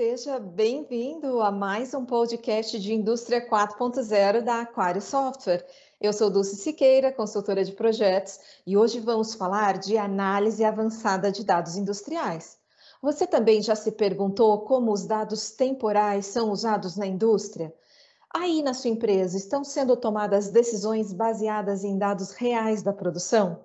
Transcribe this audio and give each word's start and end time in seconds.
Seja 0.00 0.38
bem-vindo 0.38 1.40
a 1.40 1.50
mais 1.50 1.92
um 1.92 2.04
podcast 2.04 2.78
de 2.78 2.94
Indústria 2.94 3.44
4.0 3.44 4.42
da 4.42 4.60
Aquário 4.60 5.02
Software. 5.02 5.66
Eu 6.00 6.12
sou 6.12 6.30
Dulce 6.30 6.54
Siqueira, 6.54 7.10
consultora 7.10 7.64
de 7.64 7.72
projetos, 7.72 8.38
e 8.64 8.76
hoje 8.76 9.00
vamos 9.00 9.34
falar 9.34 9.76
de 9.76 9.98
análise 9.98 10.62
avançada 10.62 11.32
de 11.32 11.42
dados 11.42 11.76
industriais. 11.76 12.58
Você 13.02 13.26
também 13.26 13.60
já 13.60 13.74
se 13.74 13.90
perguntou 13.90 14.60
como 14.60 14.92
os 14.92 15.04
dados 15.04 15.50
temporais 15.50 16.26
são 16.26 16.52
usados 16.52 16.96
na 16.96 17.08
indústria? 17.08 17.74
Aí 18.32 18.62
na 18.62 18.74
sua 18.74 18.90
empresa 18.90 19.36
estão 19.36 19.64
sendo 19.64 19.96
tomadas 19.96 20.48
decisões 20.48 21.12
baseadas 21.12 21.82
em 21.82 21.98
dados 21.98 22.30
reais 22.30 22.84
da 22.84 22.92
produção? 22.92 23.58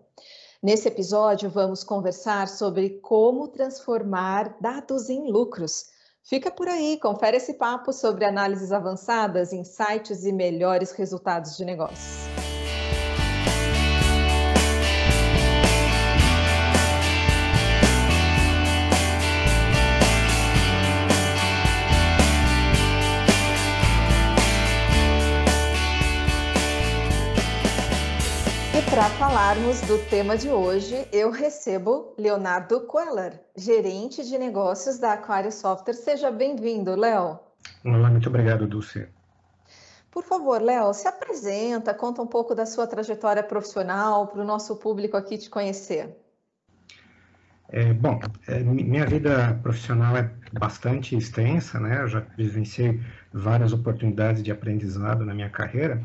Nesse 0.64 0.88
episódio, 0.88 1.48
vamos 1.48 1.84
conversar 1.84 2.48
sobre 2.48 2.90
como 3.02 3.50
transformar 3.50 4.58
dados 4.60 5.12
em 5.12 5.32
lucros. 5.32 5.93
Fica 6.24 6.50
por 6.50 6.70
aí, 6.70 6.98
confere 7.02 7.36
esse 7.36 7.54
papo 7.56 7.92
sobre 7.92 8.24
análises 8.24 8.72
avançadas, 8.72 9.52
insights 9.52 10.26
e 10.26 10.32
melhores 10.32 10.94
resultados 10.94 11.58
de 11.58 11.66
negócios. 11.66 12.33
Para 28.94 29.10
falarmos 29.10 29.82
do 29.82 29.98
tema 30.08 30.38
de 30.38 30.50
hoje, 30.50 31.08
eu 31.12 31.32
recebo 31.32 32.14
Leonardo 32.16 32.82
Queller, 32.82 33.42
gerente 33.58 34.24
de 34.24 34.38
negócios 34.38 35.00
da 35.00 35.14
Aquário 35.14 35.52
Software. 35.52 35.96
Seja 35.96 36.30
bem-vindo, 36.30 36.96
Léo. 36.96 37.40
Olá, 37.84 38.12
muito 38.12 38.30
obrigado, 38.30 38.68
Dulce. 38.68 39.08
Por 40.12 40.24
favor, 40.24 40.62
Léo, 40.62 40.94
se 40.94 41.08
apresenta, 41.08 41.92
conta 41.92 42.22
um 42.22 42.28
pouco 42.28 42.54
da 42.54 42.68
sua 42.68 42.86
trajetória 42.86 43.42
profissional 43.42 44.28
para 44.28 44.42
o 44.42 44.46
nosso 44.46 44.76
público 44.76 45.18
aqui 45.18 45.40
te 45.40 45.50
conhecer. 45.50 46.16
É, 47.70 47.94
bom, 47.94 48.20
é, 48.48 48.60
minha 48.60 49.08
vida 49.08 49.60
profissional 49.64 50.16
é 50.16 50.30
bastante 50.52 51.18
extensa, 51.18 51.80
né? 51.80 52.04
Eu 52.04 52.08
já 52.08 52.20
vivenciei 52.38 53.02
várias 53.34 53.74
oportunidades 53.74 54.44
de 54.44 54.52
aprendizado 54.52 55.26
na 55.26 55.34
minha 55.34 55.50
carreira 55.50 56.00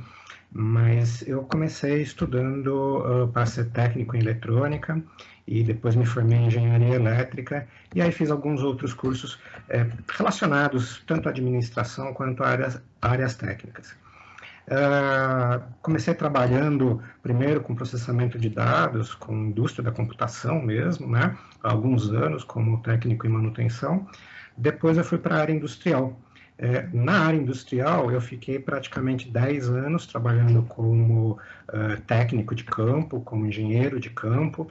mas 0.50 1.26
eu 1.26 1.42
comecei 1.42 2.02
estudando 2.02 2.98
uh, 2.98 3.28
para 3.28 3.46
ser 3.46 3.66
técnico 3.70 4.16
em 4.16 4.20
eletrônica 4.20 5.02
e 5.46 5.62
depois 5.62 5.94
me 5.94 6.06
formei 6.06 6.38
em 6.38 6.46
engenharia 6.46 6.94
elétrica 6.94 7.66
e 7.94 8.00
aí 8.00 8.12
fiz 8.12 8.30
alguns 8.30 8.62
outros 8.62 8.92
cursos 8.92 9.38
relacionados 10.08 11.02
tanto 11.06 11.28
à 11.28 11.32
administração 11.32 12.12
quanto 12.12 12.42
a 12.42 12.48
áreas, 12.48 12.82
áreas 13.00 13.34
técnicas. 13.34 13.94
Uh, 14.68 15.64
comecei 15.80 16.12
trabalhando 16.12 17.02
primeiro 17.22 17.62
com 17.62 17.74
processamento 17.74 18.38
de 18.38 18.50
dados, 18.50 19.14
com 19.14 19.34
indústria 19.34 19.82
da 19.82 19.90
computação 19.90 20.60
mesmo, 20.60 21.08
né? 21.08 21.34
Há 21.62 21.70
alguns 21.70 22.10
anos 22.10 22.44
como 22.44 22.82
técnico 22.82 23.26
em 23.26 23.30
manutenção. 23.30 24.06
Depois 24.58 24.98
eu 24.98 25.04
fui 25.04 25.16
para 25.16 25.36
a 25.36 25.40
área 25.40 25.54
industrial, 25.54 26.20
é, 26.58 26.88
na 26.92 27.26
área 27.26 27.38
industrial, 27.38 28.10
eu 28.10 28.20
fiquei 28.20 28.58
praticamente 28.58 29.30
10 29.30 29.68
anos 29.70 30.06
trabalhando 30.06 30.62
como 30.64 31.38
uh, 31.68 32.00
técnico 32.06 32.54
de 32.54 32.64
campo, 32.64 33.20
como 33.20 33.46
engenheiro 33.46 34.00
de 34.00 34.10
campo, 34.10 34.68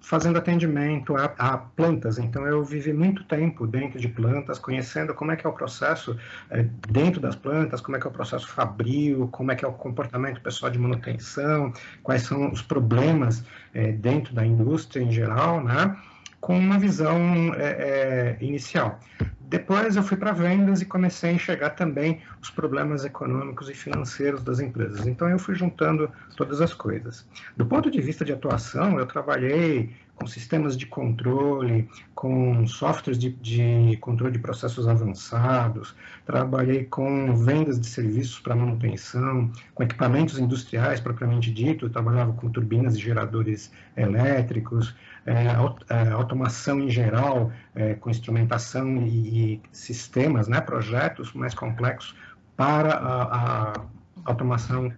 fazendo 0.00 0.38
atendimento 0.38 1.14
a, 1.14 1.24
a, 1.36 1.58
plantas. 1.58 2.16
Então, 2.16 2.46
eu 2.46 2.64
vivi 2.64 2.92
muito 2.92 3.24
tempo 3.24 3.66
dentro 3.66 4.00
de 4.00 4.08
plantas, 4.08 4.58
conhecendo 4.58 5.12
como 5.12 5.32
é 5.32 5.36
que 5.36 5.46
é 5.46 5.50
o 5.50 5.52
processo 5.52 6.16
é, 6.48 6.64
dentro 6.88 7.20
das 7.20 7.36
plantas, 7.36 7.80
como 7.80 7.96
é 7.96 8.00
que 8.00 8.06
é 8.06 8.10
o 8.10 8.12
processo 8.12 8.48
fabril, 8.48 9.28
como 9.30 9.52
é 9.52 9.56
que 9.56 9.64
é 9.64 9.68
o 9.68 9.72
comportamento 9.72 10.40
pessoal 10.40 10.70
de 10.70 10.78
manutenção, 10.78 11.72
quais 12.02 12.22
são 12.22 12.50
os 12.50 12.62
problemas 12.62 13.44
é, 13.74 13.92
dentro 13.92 14.32
da 14.32 14.46
indústria 14.46 15.02
em 15.02 15.10
geral, 15.10 15.62
né? 15.62 15.94
com 16.40 16.56
uma 16.56 16.78
visão 16.78 17.18
é, 17.56 18.36
é, 18.38 18.44
inicial. 18.44 19.00
Depois 19.48 19.94
eu 19.94 20.02
fui 20.02 20.16
para 20.16 20.32
vendas 20.32 20.82
e 20.82 20.84
comecei 20.84 21.30
a 21.30 21.32
enxergar 21.32 21.70
também 21.70 22.20
os 22.42 22.50
problemas 22.50 23.04
econômicos 23.04 23.70
e 23.70 23.74
financeiros 23.74 24.42
das 24.42 24.58
empresas. 24.58 25.06
Então 25.06 25.28
eu 25.28 25.38
fui 25.38 25.54
juntando 25.54 26.10
todas 26.36 26.60
as 26.60 26.74
coisas. 26.74 27.24
Do 27.56 27.64
ponto 27.64 27.88
de 27.88 28.00
vista 28.00 28.24
de 28.24 28.32
atuação, 28.32 28.98
eu 28.98 29.06
trabalhei 29.06 29.94
com 30.16 30.26
sistemas 30.26 30.76
de 30.76 30.86
controle, 30.86 31.88
com 32.14 32.66
softwares 32.66 33.18
de, 33.18 33.30
de 33.30 33.96
controle 34.00 34.32
de 34.32 34.38
processos 34.38 34.88
avançados, 34.88 35.94
trabalhei 36.24 36.84
com 36.84 37.36
vendas 37.36 37.78
de 37.78 37.86
serviços 37.86 38.40
para 38.40 38.56
manutenção, 38.56 39.52
com 39.74 39.82
equipamentos 39.82 40.38
industriais 40.38 41.00
propriamente 41.00 41.52
dito, 41.52 41.90
trabalhava 41.90 42.32
com 42.32 42.50
turbinas 42.50 42.96
e 42.96 42.98
geradores 42.98 43.70
elétricos, 43.94 44.94
é, 45.26 45.48
é, 45.90 46.08
automação 46.10 46.80
em 46.80 46.90
geral, 46.90 47.52
é, 47.74 47.94
com 47.94 48.08
instrumentação 48.08 48.96
e, 49.06 49.54
e, 49.54 49.62
sistemas, 49.70 50.48
né, 50.48 50.60
projetos 50.60 51.32
mais 51.34 51.54
complexos 51.54 52.16
para 52.56 52.94
a, 52.94 53.72
a 53.72 53.84
automação 54.24 54.90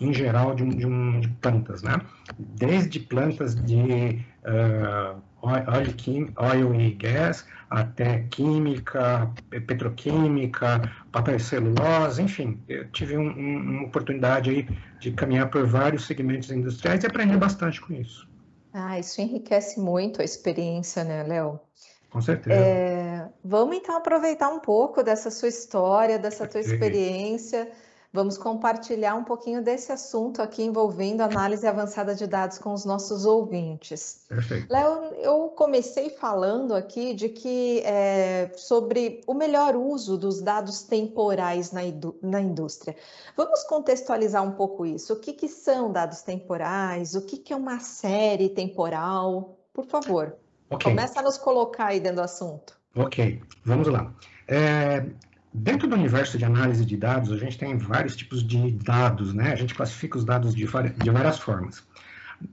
em 0.00 0.12
geral 0.12 0.54
de, 0.54 0.64
de, 0.64 0.86
um, 0.86 1.20
de, 1.20 1.28
plantas, 1.28 1.82
né? 1.82 2.00
Desde 2.38 3.00
plantas 3.00 3.54
de 3.54 4.24
uh, 4.48 5.22
oil, 5.42 6.34
oil 6.38 6.74
e 6.80 6.90
gas 6.92 7.46
até 7.70 8.24
química, 8.30 9.30
petroquímica, 9.50 10.90
papel 11.12 11.36
e 11.36 11.40
celulose, 11.40 12.22
enfim, 12.22 12.58
eu 12.68 12.90
tive 12.90 13.16
um, 13.16 13.28
um, 13.28 13.56
uma 13.58 13.84
oportunidade 13.84 14.50
aí 14.50 14.68
de 14.98 15.12
caminhar 15.12 15.50
por 15.50 15.66
vários 15.66 16.06
segmentos 16.06 16.50
industriais 16.50 17.04
e 17.04 17.06
aprender 17.06 17.36
bastante 17.36 17.80
com 17.80 17.92
isso. 17.92 18.26
Ah, 18.72 18.98
isso 18.98 19.20
enriquece 19.20 19.80
muito 19.80 20.22
a 20.22 20.24
experiência, 20.24 21.04
né, 21.04 21.22
Léo? 21.24 21.60
Com 22.10 22.22
certeza. 22.22 22.58
É, 22.58 23.28
vamos 23.44 23.76
então 23.76 23.96
aproveitar 23.96 24.48
um 24.48 24.60
pouco 24.60 25.02
dessa 25.02 25.30
sua 25.30 25.48
história, 25.48 26.18
dessa 26.18 26.46
tua 26.46 26.60
experiência 26.60 27.70
Vamos 28.10 28.38
compartilhar 28.38 29.14
um 29.14 29.24
pouquinho 29.24 29.62
desse 29.62 29.92
assunto 29.92 30.40
aqui 30.40 30.62
envolvendo 30.62 31.20
análise 31.20 31.66
avançada 31.66 32.14
de 32.14 32.26
dados 32.26 32.56
com 32.56 32.72
os 32.72 32.86
nossos 32.86 33.26
ouvintes. 33.26 34.24
Perfeito. 34.26 34.72
Léo, 34.72 35.14
eu 35.16 35.48
comecei 35.48 36.08
falando 36.08 36.74
aqui 36.74 37.12
de 37.12 37.28
que 37.28 37.82
é, 37.84 38.50
sobre 38.56 39.20
o 39.26 39.34
melhor 39.34 39.76
uso 39.76 40.16
dos 40.16 40.40
dados 40.40 40.82
temporais 40.82 41.70
na, 41.70 41.82
na 42.22 42.40
indústria. 42.40 42.96
Vamos 43.36 43.62
contextualizar 43.64 44.42
um 44.42 44.52
pouco 44.52 44.86
isso. 44.86 45.12
O 45.12 45.16
que, 45.16 45.34
que 45.34 45.48
são 45.48 45.92
dados 45.92 46.22
temporais? 46.22 47.14
O 47.14 47.20
que, 47.20 47.36
que 47.36 47.52
é 47.52 47.56
uma 47.56 47.78
série 47.78 48.48
temporal? 48.48 49.58
Por 49.74 49.84
favor, 49.84 50.34
okay. 50.70 50.90
começa 50.90 51.20
a 51.20 51.22
nos 51.22 51.36
colocar 51.36 51.88
aí 51.88 52.00
dentro 52.00 52.16
do 52.16 52.22
assunto. 52.22 52.78
Ok, 52.96 53.40
vamos 53.64 53.86
lá. 53.86 54.12
É, 54.48 55.04
Dentro 55.52 55.88
do 55.88 55.94
universo 55.94 56.36
de 56.36 56.44
análise 56.44 56.84
de 56.84 56.96
dados, 56.96 57.32
a 57.32 57.36
gente 57.36 57.56
tem 57.56 57.76
vários 57.76 58.14
tipos 58.14 58.46
de 58.46 58.70
dados, 58.72 59.32
né? 59.32 59.52
A 59.52 59.56
gente 59.56 59.74
classifica 59.74 60.18
os 60.18 60.24
dados 60.24 60.54
de, 60.54 60.66
de 60.66 61.10
várias 61.10 61.38
formas. 61.38 61.82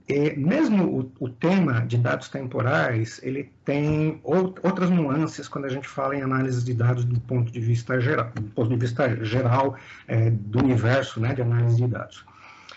E 0.08 0.34
mesmo 0.36 0.84
o, 1.20 1.26
o, 1.26 1.28
tema 1.28 1.86
de 1.86 1.96
dados 1.96 2.28
temporais, 2.28 3.20
ele 3.22 3.52
tem 3.64 4.18
ou, 4.24 4.52
outras 4.62 4.90
nuances 4.90 5.46
quando 5.46 5.66
a 5.66 5.68
gente 5.68 5.86
fala 5.86 6.16
em 6.16 6.22
análise 6.22 6.64
de 6.64 6.74
dados 6.74 7.04
do 7.04 7.20
ponto 7.20 7.52
de 7.52 7.60
vista 7.60 8.00
geral, 8.00 8.32
do 8.34 8.42
ponto 8.42 8.68
de 8.68 8.76
vista 8.76 9.24
geral 9.24 9.76
é, 10.08 10.30
do 10.30 10.58
universo 10.58 11.20
né, 11.20 11.34
de 11.34 11.42
análise 11.42 11.76
de 11.76 11.86
dados. 11.86 12.24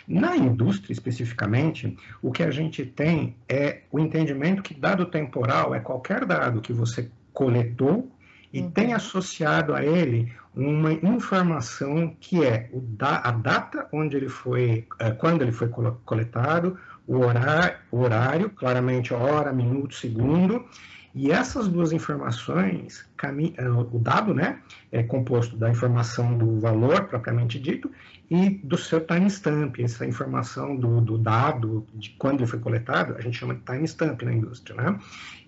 Na 0.07 0.35
indústria, 0.35 0.93
especificamente, 0.93 1.97
o 2.21 2.31
que 2.31 2.43
a 2.43 2.51
gente 2.51 2.85
tem 2.85 3.35
é 3.47 3.81
o 3.91 3.99
entendimento 3.99 4.61
que 4.61 4.73
dado 4.73 5.05
temporal 5.05 5.73
é 5.73 5.79
qualquer 5.79 6.25
dado 6.25 6.61
que 6.61 6.73
você 6.73 7.09
coletou 7.33 8.11
e 8.51 8.61
uhum. 8.61 8.71
tem 8.71 8.93
associado 8.93 9.73
a 9.73 9.83
ele 9.83 10.31
uma 10.55 10.91
informação 10.91 12.15
que 12.19 12.43
é 12.43 12.69
da, 12.73 13.17
a 13.17 13.31
data 13.31 13.87
onde 13.93 14.17
ele 14.17 14.29
foi, 14.29 14.87
é, 14.99 15.11
quando 15.11 15.41
ele 15.41 15.51
foi 15.51 15.69
coletado, 16.05 16.77
o 17.07 17.19
horário, 17.19 17.77
o 17.91 17.99
horário, 18.01 18.49
claramente 18.49 19.13
hora, 19.13 19.53
minuto, 19.53 19.95
segundo, 19.95 20.65
e 21.13 21.31
essas 21.31 21.67
duas 21.67 21.91
informações, 21.91 23.05
é, 23.57 23.69
o 23.69 23.99
dado 23.99 24.33
né, 24.33 24.59
é 24.91 25.01
composto 25.01 25.57
da 25.57 25.69
informação 25.69 26.37
do 26.37 26.59
valor 26.59 27.05
propriamente 27.05 27.59
dito 27.59 27.91
e 28.29 28.49
do 28.49 28.77
seu 28.77 29.01
timestamp, 29.01 29.79
essa 29.79 30.05
informação 30.05 30.75
do, 30.75 31.01
do, 31.01 31.17
dado, 31.17 31.85
de 31.95 32.11
quando 32.11 32.41
ele 32.41 32.47
foi 32.47 32.59
coletado, 32.59 33.15
a 33.17 33.21
gente 33.21 33.37
chama 33.37 33.55
de 33.55 33.61
timestamp 33.61 34.21
na 34.21 34.33
indústria. 34.33 34.75
Né? 34.75 34.99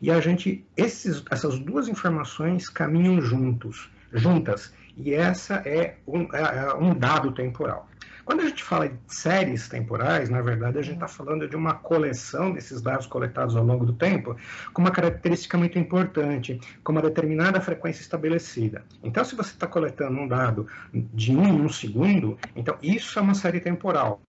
E 0.02 0.10
a 0.10 0.20
gente, 0.20 0.66
esses, 0.76 1.24
essas 1.30 1.60
duas 1.60 1.88
informações 1.88 2.68
caminham 2.68 3.22
juntos, 3.22 3.90
juntas, 4.12 4.74
e 4.98 5.14
essa 5.14 5.56
é 5.66 5.98
um, 6.08 6.24
é, 6.36 6.70
é 6.70 6.74
um 6.74 6.96
dado 6.96 7.32
temporal. 7.32 7.88
Quando 8.32 8.44
a 8.44 8.48
gente 8.48 8.64
fala 8.64 8.88
de 8.88 8.98
séries 9.08 9.68
temporais, 9.68 10.30
na 10.30 10.42
verdade, 10.42 10.80
a 10.80 10.82
gente 10.82 10.94
está 10.94 11.08
falando 11.10 11.50
de 11.50 11.58
uma 11.58 11.74
coleção 11.74 12.54
desses 12.54 12.82
dados 12.82 13.06
coletados 13.06 13.58
ao 13.58 13.64
longo 13.66 13.86
do 13.86 13.92
tempo, 13.92 14.38
com 14.72 14.82
uma 14.82 14.90
característica 14.90 15.58
muito 15.58 15.78
importante, 15.78 16.58
com 16.82 16.94
uma 16.94 17.02
determinada 17.02 17.60
frequência 17.60 18.00
estabelecida. 18.00 18.86
Então, 19.04 19.26
se 19.26 19.36
você 19.36 19.50
está 19.50 19.68
coletando 19.68 20.18
um 20.18 20.30
dado 20.30 20.66
de 20.94 21.36
um 21.36 21.46
em 21.46 21.62
um 21.62 21.68
segundo, 21.68 22.38
então 22.56 22.78
isso 22.82 23.20
é 23.20 23.22
uma 23.22 23.34
série 23.34 23.60
temporal. 23.60 24.22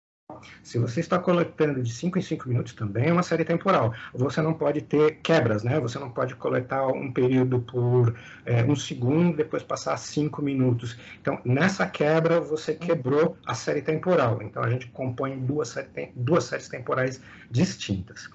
Se 0.63 0.79
você 0.79 1.01
está 1.01 1.19
coletando 1.19 1.83
de 1.83 1.93
5 1.93 2.19
em 2.19 2.23
5 2.23 2.49
minutos, 2.49 2.73
também 2.75 3.09
é 3.09 3.13
uma 3.13 3.23
série 3.23 3.45
temporal. 3.45 3.95
Você 4.15 4.41
não 4.41 4.55
pode 4.55 4.83
ter 4.83 5.21
quebras, 5.23 5.63
né? 5.63 5.79
Você 5.81 5.99
não 5.99 6.11
pode 6.11 6.35
coletar 6.35 6.87
um 6.89 7.13
período 7.13 7.61
por 7.61 8.15
é, 8.45 8.63
um 8.65 8.77
segundo, 8.77 9.37
depois 9.37 9.63
passar 9.63 9.97
5 9.97 10.43
minutos. 10.43 10.99
Então, 11.21 11.41
nessa 11.45 11.87
quebra, 11.87 12.41
você 12.41 12.75
quebrou 12.75 13.37
a 13.47 13.55
série 13.55 13.83
temporal. 13.83 14.41
Então, 14.43 14.63
a 14.63 14.71
gente 14.71 14.87
compõe 14.89 15.39
duas, 15.39 15.75
duas 16.15 16.45
séries 16.45 16.69
temporais 16.69 17.21
distintas. 17.51 18.29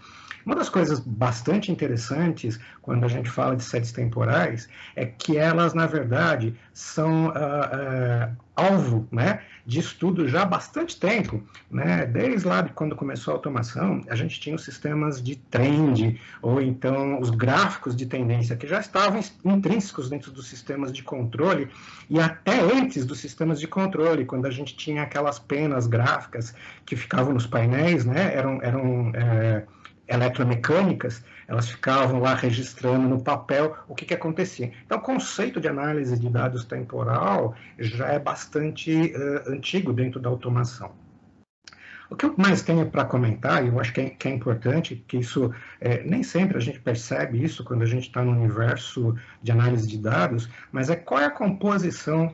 Uma 0.45 0.55
das 0.55 0.69
coisas 0.69 0.99
bastante 0.99 1.71
interessantes 1.71 2.59
quando 2.81 3.03
a 3.03 3.07
gente 3.07 3.29
fala 3.29 3.55
de 3.55 3.63
séries 3.63 3.91
temporais 3.91 4.69
é 4.95 5.05
que 5.05 5.37
elas, 5.37 5.73
na 5.73 5.87
verdade, 5.87 6.55
são 6.71 7.27
uh, 7.27 7.31
uh, 7.31 8.35
alvo 8.55 9.07
né, 9.11 9.41
de 9.65 9.79
estudo 9.79 10.27
já 10.27 10.43
há 10.43 10.45
bastante 10.45 10.99
tempo. 10.99 11.43
Né? 11.69 12.05
Desde 12.05 12.47
lá 12.47 12.61
de 12.61 12.73
quando 12.73 12.95
começou 12.95 13.33
a 13.33 13.37
automação, 13.37 14.01
a 14.07 14.15
gente 14.15 14.39
tinha 14.39 14.55
os 14.55 14.63
sistemas 14.63 15.21
de 15.21 15.35
trend, 15.35 16.21
ou 16.43 16.61
então 16.61 17.19
os 17.19 17.31
gráficos 17.31 17.95
de 17.95 18.05
tendência, 18.05 18.55
que 18.55 18.67
já 18.67 18.79
estavam 18.79 19.21
intrínsecos 19.43 20.09
dentro 20.09 20.31
dos 20.31 20.47
sistemas 20.47 20.93
de 20.93 21.01
controle, 21.01 21.69
e 22.07 22.19
até 22.19 22.61
antes 22.61 23.03
dos 23.03 23.19
sistemas 23.19 23.59
de 23.59 23.67
controle, 23.67 24.25
quando 24.25 24.45
a 24.45 24.51
gente 24.51 24.75
tinha 24.75 25.01
aquelas 25.01 25.39
penas 25.39 25.87
gráficas 25.87 26.53
que 26.85 26.95
ficavam 26.95 27.33
nos 27.33 27.47
painéis, 27.47 28.05
né? 28.05 28.35
eram, 28.35 28.61
eram 28.61 29.11
é, 29.15 29.63
eletromecânicas, 30.07 31.23
elas 31.47 31.69
ficavam 31.69 32.19
lá 32.19 32.33
registrando 32.33 33.07
no 33.07 33.21
papel 33.21 33.75
o 33.87 33.95
que, 33.95 34.05
que 34.05 34.13
acontecia. 34.13 34.71
Então, 34.85 34.97
o 34.97 35.01
conceito 35.01 35.59
de 35.59 35.67
análise 35.67 36.17
de 36.19 36.29
dados 36.29 36.65
temporal 36.65 37.55
já 37.79 38.07
é 38.07 38.19
bastante 38.19 38.91
uh, 38.91 39.51
antigo 39.51 39.93
dentro 39.93 40.19
da 40.19 40.29
automação. 40.29 40.91
O 42.09 42.15
que 42.15 42.25
eu 42.25 42.35
mais 42.37 42.61
tenho 42.61 42.85
para 42.89 43.03
comentar, 43.03 43.65
e 43.65 43.67
eu 43.67 43.79
acho 43.79 43.91
que 43.91 44.01
é, 44.01 44.09
que 44.11 44.27
é 44.27 44.31
importante, 44.31 45.03
que 45.07 45.17
isso 45.17 45.51
é, 45.81 46.03
nem 46.03 46.21
sempre 46.21 46.57
a 46.57 46.61
gente 46.61 46.79
percebe 46.79 47.43
isso 47.43 47.63
quando 47.63 47.81
a 47.81 47.87
gente 47.87 48.07
está 48.07 48.23
no 48.23 48.31
universo 48.31 49.15
de 49.41 49.51
análise 49.51 49.87
de 49.87 49.97
dados, 49.97 50.47
mas 50.71 50.91
é 50.91 50.95
qual 50.95 51.21
é 51.21 51.25
a 51.25 51.31
composição 51.31 52.31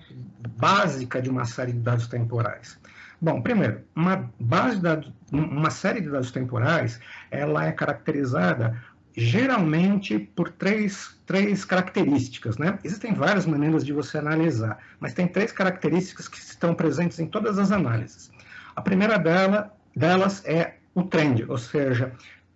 básica 0.57 1.21
de 1.21 1.29
uma 1.29 1.45
série 1.45 1.71
de 1.71 1.79
dados 1.79 2.07
temporais. 2.07 2.77
Bom, 3.21 3.39
primeiro, 3.39 3.83
uma 3.95 4.31
base 4.39 4.77
de 4.77 4.81
dados, 4.81 5.13
uma 5.31 5.69
série 5.69 6.01
de 6.01 6.09
dados 6.09 6.31
temporais, 6.31 7.00
ela 7.29 7.68
é 7.68 7.71
caracterizada 7.71 8.81
geralmente 9.15 10.18
por 10.18 10.50
três, 10.50 11.15
três 11.27 11.63
características, 11.63 12.57
né? 12.57 12.79
Existem 12.83 13.13
várias 13.13 13.45
maneiras 13.45 13.85
de 13.85 13.94
você 13.94 14.18
analisar, 14.18 14.79
mas 15.00 15.13
tem 15.13 15.27
três 15.27 15.51
características 15.51 16.27
que 16.27 16.39
estão 16.39 16.73
presentes 16.73 17.19
em 17.19 17.27
todas 17.27 17.59
as 17.59 17.71
análises. 17.71 18.31
A 18.75 18.81
primeira 18.81 19.19
dela, 19.19 19.71
delas 19.95 20.44
é 20.44 20.77
o 20.95 21.03
trend, 21.03 21.45
ou 21.47 21.59
seja, 21.59 22.13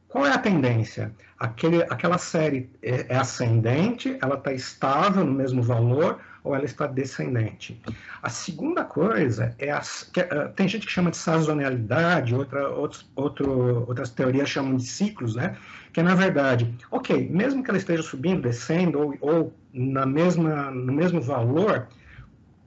qual 0.07 0.25
é 0.25 0.31
a 0.31 0.37
tendência? 0.39 1.13
Aquele, 1.37 1.83
aquela 1.83 2.17
série 2.17 2.71
é, 2.81 3.05
é 3.09 3.17
ascendente, 3.17 4.17
ela 4.19 4.35
está 4.35 4.51
estável 4.51 5.23
no 5.25 5.33
mesmo 5.33 5.61
valor, 5.61 6.19
ou 6.45 6.55
ela 6.55 6.63
está 6.63 6.85
descendente. 6.85 7.81
A 8.21 8.29
segunda 8.29 8.85
coisa 8.85 9.55
é, 9.57 9.77
que, 10.13 10.21
uh, 10.21 10.49
tem 10.55 10.67
gente 10.67 10.85
que 10.85 10.91
chama 10.91 11.09
de 11.09 11.17
sazonalidade, 11.17 12.35
outra, 12.35 12.69
outros, 12.69 13.09
outro, 13.15 13.85
outras 13.87 14.11
teorias 14.11 14.47
chamam 14.47 14.77
de 14.77 14.83
ciclos, 14.83 15.35
né? 15.35 15.57
Que 15.91 16.03
na 16.03 16.13
verdade, 16.13 16.73
ok, 16.91 17.27
mesmo 17.29 17.63
que 17.63 17.69
ela 17.69 17.77
esteja 17.77 18.03
subindo, 18.03 18.43
descendo 18.43 18.99
ou, 18.99 19.17
ou 19.19 19.53
na 19.73 20.05
mesma, 20.05 20.69
no 20.69 20.93
mesmo 20.93 21.19
valor, 21.19 21.87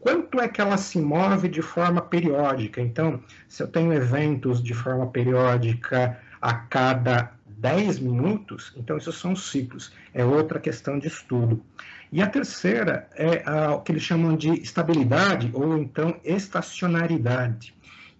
quanto 0.01 0.41
é 0.41 0.49
que 0.49 0.61
ela 0.61 0.77
se 0.77 1.01
move 1.01 1.49
de 1.49 1.63
forma 1.63 2.03
periódica? 2.03 2.81
Então, 2.81 3.21
se 3.49 3.63
eu 3.63 3.69
tenho 3.69 3.93
eventos 3.93 4.63
de 4.63 4.75
forma 4.75 5.07
periódica 5.07 6.19
a 6.43 6.53
cada 6.53 7.33
10 7.59 7.99
minutos, 7.99 8.73
então 8.77 8.97
isso 8.97 9.13
são 9.13 9.35
ciclos, 9.35 9.93
é 10.15 10.25
outra 10.25 10.61
questão 10.61 10.99
de 10.99 11.09
estudo. 11.09 11.63
E 12.11 12.23
a 12.23 12.27
terceira 12.27 13.09
é 13.15 13.43
o 13.69 13.81
que 13.81 13.93
eles 13.93 14.03
chamam 14.03 14.37
de 14.37 14.51
estabilidade 14.63 15.51
ou 15.53 15.77
então 15.77 16.19
estacionaridade, 16.25 17.75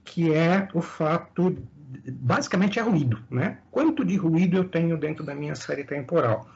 que 0.05 0.35
é 0.35 0.69
o 0.75 0.83
fato, 0.83 1.57
basicamente 2.07 2.79
é 2.79 2.83
ruído, 2.83 3.23
né? 3.31 3.59
Quanto 3.71 4.05
de 4.05 4.17
ruído 4.17 4.57
eu 4.57 4.65
tenho 4.65 4.99
dentro 4.99 5.25
da 5.25 5.35
minha 5.35 5.55
série 5.55 5.85
temporal? 5.85 6.51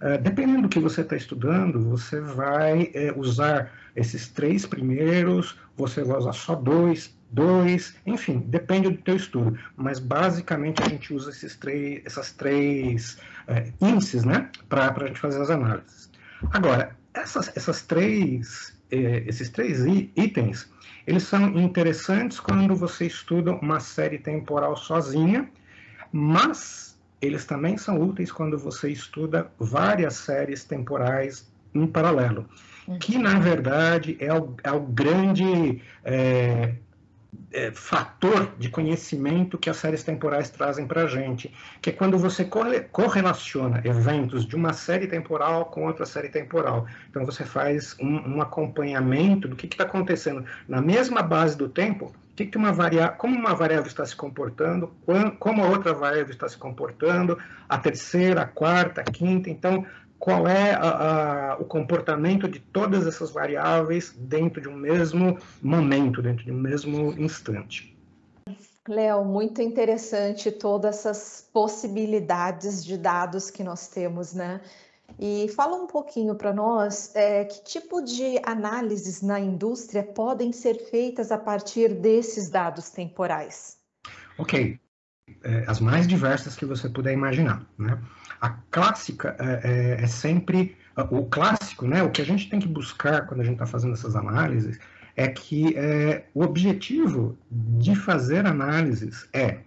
Uh, 0.00 0.16
dependendo 0.22 0.62
do 0.62 0.68
que 0.68 0.78
você 0.78 1.00
está 1.00 1.16
estudando, 1.16 1.80
você 1.80 2.20
vai 2.20 2.90
é, 2.94 3.12
usar 3.16 3.72
esses 3.96 4.28
três 4.28 4.64
primeiros, 4.64 5.58
você 5.76 6.04
vai 6.04 6.18
usar 6.18 6.32
só 6.32 6.54
dois, 6.54 7.16
dois, 7.30 7.96
enfim, 8.06 8.38
depende 8.46 8.88
do 8.88 8.98
teu 8.98 9.16
estudo. 9.16 9.58
Mas 9.76 9.98
basicamente 9.98 10.82
a 10.82 10.88
gente 10.88 11.12
usa 11.12 11.30
esses 11.30 11.56
três, 11.56 12.02
essas 12.04 12.32
três 12.32 13.18
é, 13.48 13.72
índices, 13.80 14.24
né, 14.24 14.48
para 14.68 14.94
a 14.94 15.06
gente 15.06 15.18
fazer 15.18 15.42
as 15.42 15.50
análises. 15.50 16.10
Agora, 16.52 16.96
essas, 17.14 17.50
essas 17.56 17.82
três, 17.82 18.76
eh, 18.90 19.24
esses 19.26 19.48
três 19.50 19.84
itens, 20.16 20.70
eles 21.06 21.24
são 21.24 21.58
interessantes 21.58 22.38
quando 22.38 22.76
você 22.76 23.06
estuda 23.06 23.52
uma 23.54 23.80
série 23.80 24.18
temporal 24.18 24.76
sozinha, 24.76 25.50
mas 26.12 26.87
eles 27.20 27.44
também 27.44 27.76
são 27.76 28.00
úteis 28.00 28.30
quando 28.30 28.58
você 28.58 28.90
estuda 28.90 29.50
várias 29.58 30.14
séries 30.14 30.64
temporais 30.64 31.50
em 31.74 31.86
paralelo, 31.86 32.48
que 33.00 33.18
na 33.18 33.38
verdade 33.38 34.16
é 34.20 34.32
o, 34.32 34.54
é 34.62 34.72
o 34.72 34.80
grande 34.80 35.82
é, 36.04 36.74
é, 37.52 37.70
fator 37.70 38.52
de 38.58 38.68
conhecimento 38.68 39.58
que 39.58 39.70
as 39.70 39.76
séries 39.76 40.02
temporais 40.02 40.50
trazem 40.50 40.86
para 40.86 41.02
a 41.02 41.06
gente, 41.06 41.52
que 41.80 41.90
é 41.90 41.92
quando 41.92 42.18
você 42.18 42.48
correlaciona 42.90 43.80
eventos 43.84 44.46
de 44.46 44.54
uma 44.54 44.72
série 44.72 45.06
temporal 45.06 45.66
com 45.66 45.86
outra 45.86 46.06
série 46.06 46.28
temporal. 46.28 46.86
Então 47.08 47.24
você 47.24 47.44
faz 47.44 47.96
um, 48.00 48.36
um 48.36 48.42
acompanhamento 48.42 49.48
do 49.48 49.56
que 49.56 49.66
está 49.66 49.84
acontecendo 49.84 50.44
na 50.66 50.80
mesma 50.80 51.22
base 51.22 51.56
do 51.56 51.68
tempo, 51.68 52.12
que 52.36 52.46
que 52.46 52.56
uma 52.56 52.72
variável, 52.72 53.16
como 53.16 53.36
uma 53.36 53.54
variável 53.54 53.86
está 53.86 54.06
se 54.06 54.14
comportando, 54.14 54.92
como 55.38 55.64
a 55.64 55.68
outra 55.68 55.92
variável 55.92 56.30
está 56.30 56.48
se 56.48 56.56
comportando, 56.56 57.38
a 57.68 57.78
terceira, 57.78 58.42
a 58.42 58.46
quarta, 58.46 59.00
a 59.00 59.04
quinta. 59.04 59.50
Então, 59.50 59.84
qual 60.18 60.48
é 60.48 60.72
a, 60.74 61.52
a, 61.52 61.56
o 61.58 61.64
comportamento 61.64 62.48
de 62.48 62.58
todas 62.58 63.06
essas 63.06 63.30
variáveis 63.30 64.12
dentro 64.16 64.60
de 64.60 64.68
um 64.68 64.76
mesmo 64.76 65.38
momento, 65.62 66.20
dentro 66.20 66.44
de 66.44 66.52
um 66.52 66.58
mesmo 66.58 67.12
instante. 67.12 67.96
Léo, 68.88 69.24
muito 69.24 69.60
interessante 69.60 70.50
todas 70.50 70.96
essas 70.96 71.48
possibilidades 71.52 72.84
de 72.84 72.96
dados 72.96 73.50
que 73.50 73.62
nós 73.62 73.88
temos, 73.88 74.32
né? 74.32 74.60
E 75.18 75.48
fala 75.54 75.76
um 75.76 75.86
pouquinho 75.86 76.34
para 76.34 76.52
nós 76.52 77.14
é, 77.14 77.44
que 77.44 77.62
tipo 77.64 78.02
de 78.02 78.40
análises 78.44 79.22
na 79.22 79.38
indústria 79.38 80.02
podem 80.02 80.52
ser 80.52 80.74
feitas 80.90 81.30
a 81.30 81.38
partir 81.38 81.94
desses 81.94 82.50
dados 82.50 82.90
temporais. 82.90 83.78
Ok, 84.38 84.78
é, 85.42 85.64
as 85.66 85.80
mais 85.80 86.06
diversas 86.06 86.56
que 86.56 86.64
você 86.64 86.88
puder 86.88 87.12
imaginar, 87.12 87.66
né? 87.78 87.98
A 88.40 88.50
clássica 88.70 89.36
é, 89.38 89.98
é, 90.00 90.04
é 90.04 90.06
sempre 90.06 90.76
o 91.10 91.24
clássico, 91.26 91.86
né? 91.86 92.02
O 92.02 92.10
que 92.10 92.22
a 92.22 92.24
gente 92.24 92.48
tem 92.48 92.58
que 92.58 92.68
buscar 92.68 93.26
quando 93.26 93.40
a 93.40 93.44
gente 93.44 93.54
está 93.54 93.66
fazendo 93.66 93.94
essas 93.94 94.16
análises 94.16 94.78
é 95.16 95.28
que 95.28 95.76
é, 95.76 96.24
o 96.34 96.42
objetivo 96.42 97.36
de 97.50 97.94
fazer 97.94 98.46
análises 98.46 99.28
é 99.32 99.58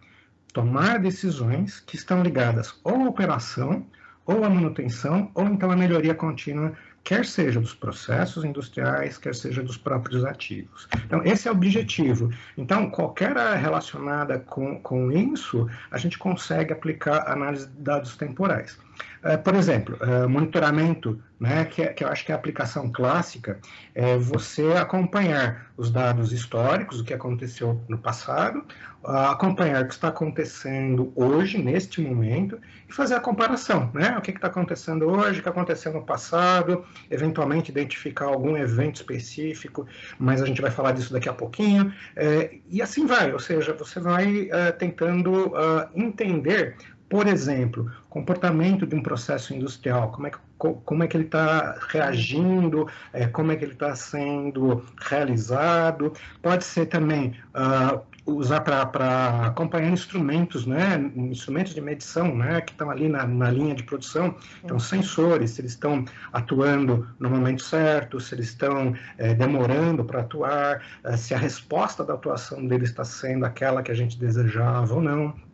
tomar 0.53 0.99
decisões 0.99 1.79
que 1.79 1.95
estão 1.95 2.23
ligadas 2.23 2.79
ou 2.83 2.95
à 2.95 3.09
operação, 3.09 3.85
ou 4.25 4.43
à 4.43 4.49
manutenção, 4.49 5.31
ou 5.33 5.45
então 5.45 5.71
à 5.71 5.75
melhoria 5.75 6.13
contínua 6.13 6.73
quer 7.03 7.25
seja 7.25 7.59
dos 7.59 7.73
processos 7.73 8.43
industriais, 8.43 9.17
quer 9.17 9.35
seja 9.35 9.63
dos 9.63 9.77
próprios 9.77 10.23
ativos. 10.23 10.87
Então, 11.05 11.23
esse 11.23 11.47
é 11.47 11.51
o 11.51 11.55
objetivo. 11.55 12.31
Então, 12.57 12.89
qualquer 12.89 13.35
relacionada 13.57 14.39
com, 14.39 14.79
com 14.79 15.11
isso, 15.11 15.69
a 15.89 15.97
gente 15.97 16.17
consegue 16.17 16.73
aplicar 16.73 17.27
análise 17.27 17.67
de 17.67 17.81
dados 17.81 18.15
temporais. 18.15 18.77
Uh, 19.23 19.37
por 19.43 19.55
exemplo, 19.55 19.97
uh, 20.01 20.27
monitoramento, 20.27 21.21
né, 21.39 21.65
que, 21.65 21.81
é, 21.81 21.87
que, 21.87 22.03
eu 22.03 22.07
acho 22.07 22.25
que 22.25 22.31
é 22.31 22.35
a 22.35 22.37
aplicação 22.37 22.91
clássica, 22.91 23.59
é 23.93 24.17
você 24.17 24.73
acompanhar 24.73 25.71
os 25.77 25.91
dados 25.91 26.31
históricos, 26.31 26.99
o 26.99 27.03
que 27.03 27.13
aconteceu 27.13 27.79
no 27.87 27.97
passado, 27.97 28.63
acompanhar 29.03 29.83
o 29.83 29.87
que 29.87 29.93
está 29.93 30.09
acontecendo 30.09 31.11
hoje, 31.15 31.57
neste 31.57 32.01
momento, 32.01 32.59
e 32.87 32.93
fazer 32.93 33.15
a 33.15 33.19
comparação, 33.19 33.89
né? 33.93 34.15
O 34.17 34.21
que 34.21 34.31
está 34.31 34.47
acontecendo 34.47 35.07
hoje, 35.07 35.39
o 35.39 35.43
que 35.43 35.49
aconteceu 35.49 35.91
no 35.91 36.03
passado, 36.03 36.85
eventualmente 37.09 37.71
identificar 37.71 38.25
algum 38.25 38.55
evento 38.55 38.97
específico, 38.97 39.87
mas 40.19 40.41
a 40.41 40.45
gente 40.45 40.61
vai 40.61 40.69
falar 40.69 40.91
disso 40.91 41.11
daqui 41.11 41.27
a 41.27 41.33
pouquinho, 41.33 41.91
é, 42.15 42.57
e 42.69 42.81
assim 42.81 43.05
vai, 43.07 43.33
ou 43.33 43.39
seja, 43.39 43.73
você 43.73 43.99
vai 43.99 44.43
uh, 44.43 44.77
tentando 44.77 45.47
uh, 45.47 45.89
entender 45.95 46.75
por 47.11 47.27
exemplo, 47.27 47.91
comportamento 48.09 48.87
de 48.87 48.95
um 48.95 49.03
processo 49.03 49.53
industrial, 49.53 50.13
como 50.13 50.27
é 50.27 50.29
que, 50.29 50.37
como 50.57 51.03
é 51.03 51.07
que 51.07 51.17
ele 51.17 51.25
está 51.25 51.77
reagindo, 51.89 52.87
é, 53.11 53.27
como 53.27 53.51
é 53.51 53.57
que 53.57 53.65
ele 53.65 53.73
está 53.73 53.93
sendo 53.93 54.81
realizado. 54.97 56.13
Pode 56.41 56.63
ser 56.63 56.85
também 56.85 57.35
uh, 57.53 57.99
usar 58.25 58.61
para 58.61 59.47
acompanhar 59.47 59.91
instrumentos, 59.91 60.65
né, 60.65 61.11
instrumentos 61.17 61.73
de 61.73 61.81
medição, 61.81 62.33
né, 62.33 62.61
que 62.61 62.71
estão 62.71 62.89
ali 62.89 63.09
na, 63.09 63.27
na 63.27 63.51
linha 63.51 63.75
de 63.75 63.83
produção. 63.83 64.33
Então, 64.63 64.79
sensores, 64.79 65.51
se 65.51 65.59
eles 65.59 65.71
estão 65.73 66.05
atuando 66.31 67.05
no 67.19 67.29
momento 67.29 67.61
certo, 67.61 68.21
se 68.21 68.33
eles 68.35 68.47
estão 68.47 68.95
é, 69.17 69.33
demorando 69.33 70.05
para 70.05 70.21
atuar, 70.21 70.81
é, 71.03 71.17
se 71.17 71.33
a 71.33 71.37
resposta 71.37 72.05
da 72.05 72.13
atuação 72.13 72.65
deles 72.65 72.89
está 72.89 73.03
sendo 73.03 73.45
aquela 73.45 73.83
que 73.83 73.91
a 73.91 73.95
gente 73.95 74.17
desejava 74.17 74.93
ou 74.93 75.01
não. 75.01 75.50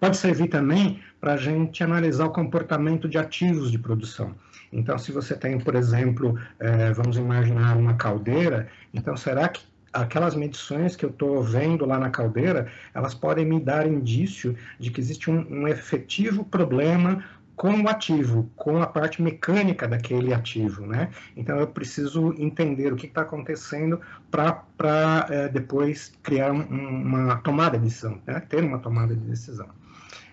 Pode 0.00 0.16
servir 0.16 0.48
também 0.48 1.00
para 1.20 1.34
a 1.34 1.36
gente 1.36 1.82
analisar 1.82 2.26
o 2.26 2.30
comportamento 2.30 3.08
de 3.08 3.18
ativos 3.18 3.70
de 3.70 3.78
produção. 3.78 4.34
Então, 4.72 4.98
se 4.98 5.10
você 5.10 5.34
tem, 5.34 5.58
por 5.58 5.74
exemplo, 5.74 6.38
é, 6.60 6.92
vamos 6.92 7.16
imaginar 7.16 7.76
uma 7.76 7.94
caldeira, 7.94 8.68
então 8.92 9.16
será 9.16 9.48
que 9.48 9.62
aquelas 9.92 10.34
medições 10.34 10.94
que 10.94 11.04
eu 11.04 11.10
estou 11.10 11.42
vendo 11.42 11.84
lá 11.86 11.98
na 11.98 12.10
caldeira, 12.10 12.70
elas 12.94 13.14
podem 13.14 13.44
me 13.44 13.58
dar 13.58 13.86
indício 13.86 14.54
de 14.78 14.90
que 14.90 15.00
existe 15.00 15.30
um, 15.30 15.46
um 15.50 15.66
efetivo 15.66 16.44
problema 16.44 17.24
com 17.56 17.82
o 17.82 17.88
ativo, 17.88 18.48
com 18.54 18.80
a 18.80 18.86
parte 18.86 19.20
mecânica 19.20 19.88
daquele 19.88 20.32
ativo, 20.32 20.86
né? 20.86 21.10
Então 21.36 21.58
eu 21.58 21.66
preciso 21.66 22.32
entender 22.38 22.92
o 22.92 22.96
que 22.96 23.06
está 23.06 23.22
acontecendo 23.22 24.00
para 24.30 25.26
é, 25.28 25.48
depois 25.48 26.12
criar 26.22 26.52
um, 26.52 26.62
uma 26.62 27.36
tomada 27.38 27.76
de 27.76 27.84
decisão, 27.84 28.22
né? 28.24 28.38
ter 28.48 28.62
uma 28.62 28.78
tomada 28.78 29.12
de 29.12 29.22
decisão. 29.22 29.66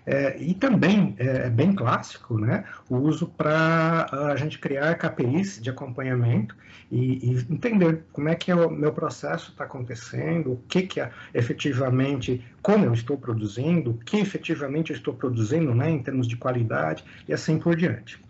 É, 0.06 0.38
e 0.40 0.54
também 0.54 1.16
é, 1.18 1.48
é 1.48 1.50
bem 1.50 1.74
clássico 1.74 2.38
né, 2.38 2.64
o 2.88 2.96
uso 2.98 3.28
para 3.28 4.08
a 4.12 4.36
gente 4.36 4.60
criar 4.60 4.94
KPIs 4.96 5.60
de 5.60 5.70
acompanhamento 5.70 6.56
e, 6.92 7.32
e, 7.32 7.46
entender 7.50 8.04
como 8.14 8.30
é 8.30 8.36
que 8.36 8.52
é 8.52 8.56
o 8.56 8.70
meu 8.70 8.94
processo 8.94 9.52
está 9.52 9.64
acontecendo, 9.64 10.54
o 10.54 10.62
que, 10.68 10.84
que 10.84 11.02
é 11.02 11.12
efetivamente, 11.34 12.46
como 12.62 12.86
eu 12.86 12.94
estou 12.94 13.18
produzindo, 13.18 13.92
o 13.92 13.98
que 13.98 14.18
efetivamente 14.18 14.92
eu 14.92 14.98
estou 14.98 15.14
produzindo 15.14 15.74
né, 15.74 15.90
em 15.90 16.04
termos 16.04 16.28
de 16.28 16.38
qualidade 16.38 17.04
e 17.28 17.34
assim 17.34 17.58
por 17.58 17.76
diante. 17.76 18.22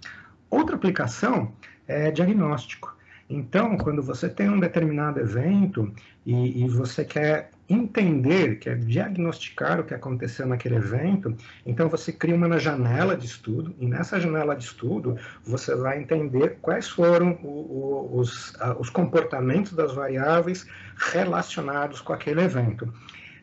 Outra 0.50 0.75
aplicação 0.75 1.51
é 1.88 2.10
diagnóstico. 2.10 2.96
Então, 3.29 3.75
quando 3.77 4.01
você 4.01 4.29
tem 4.29 4.50
um 4.50 4.60
determinado 4.60 5.20
evento 5.20 5.91
e, 6.25 6.63
e 6.63 6.67
você 6.70 7.03
quer 7.03 7.50
entender, 7.67 8.60
que 8.60 8.69
é 8.69 8.75
diagnosticar 8.75 9.79
o 9.79 9.84
que 9.84 9.93
aconteceu 9.93 10.45
naquele 10.45 10.75
evento, 10.75 11.36
então 11.65 11.89
você 11.89 12.12
cria 12.12 12.36
uma 12.36 12.60
janela 12.60 13.17
de 13.17 13.25
estudo, 13.25 13.75
e 13.79 13.88
nessa 13.88 14.19
janela 14.19 14.55
de 14.55 14.65
estudo 14.65 15.17
você 15.43 15.75
vai 15.75 16.00
entender 16.00 16.57
quais 16.62 16.88
foram 16.88 17.39
os, 17.41 18.53
os 18.79 18.89
comportamentos 18.89 19.74
das 19.74 19.93
variáveis 19.93 20.67
relacionados 21.12 22.01
com 22.01 22.13
aquele 22.13 22.41
evento. 22.41 22.91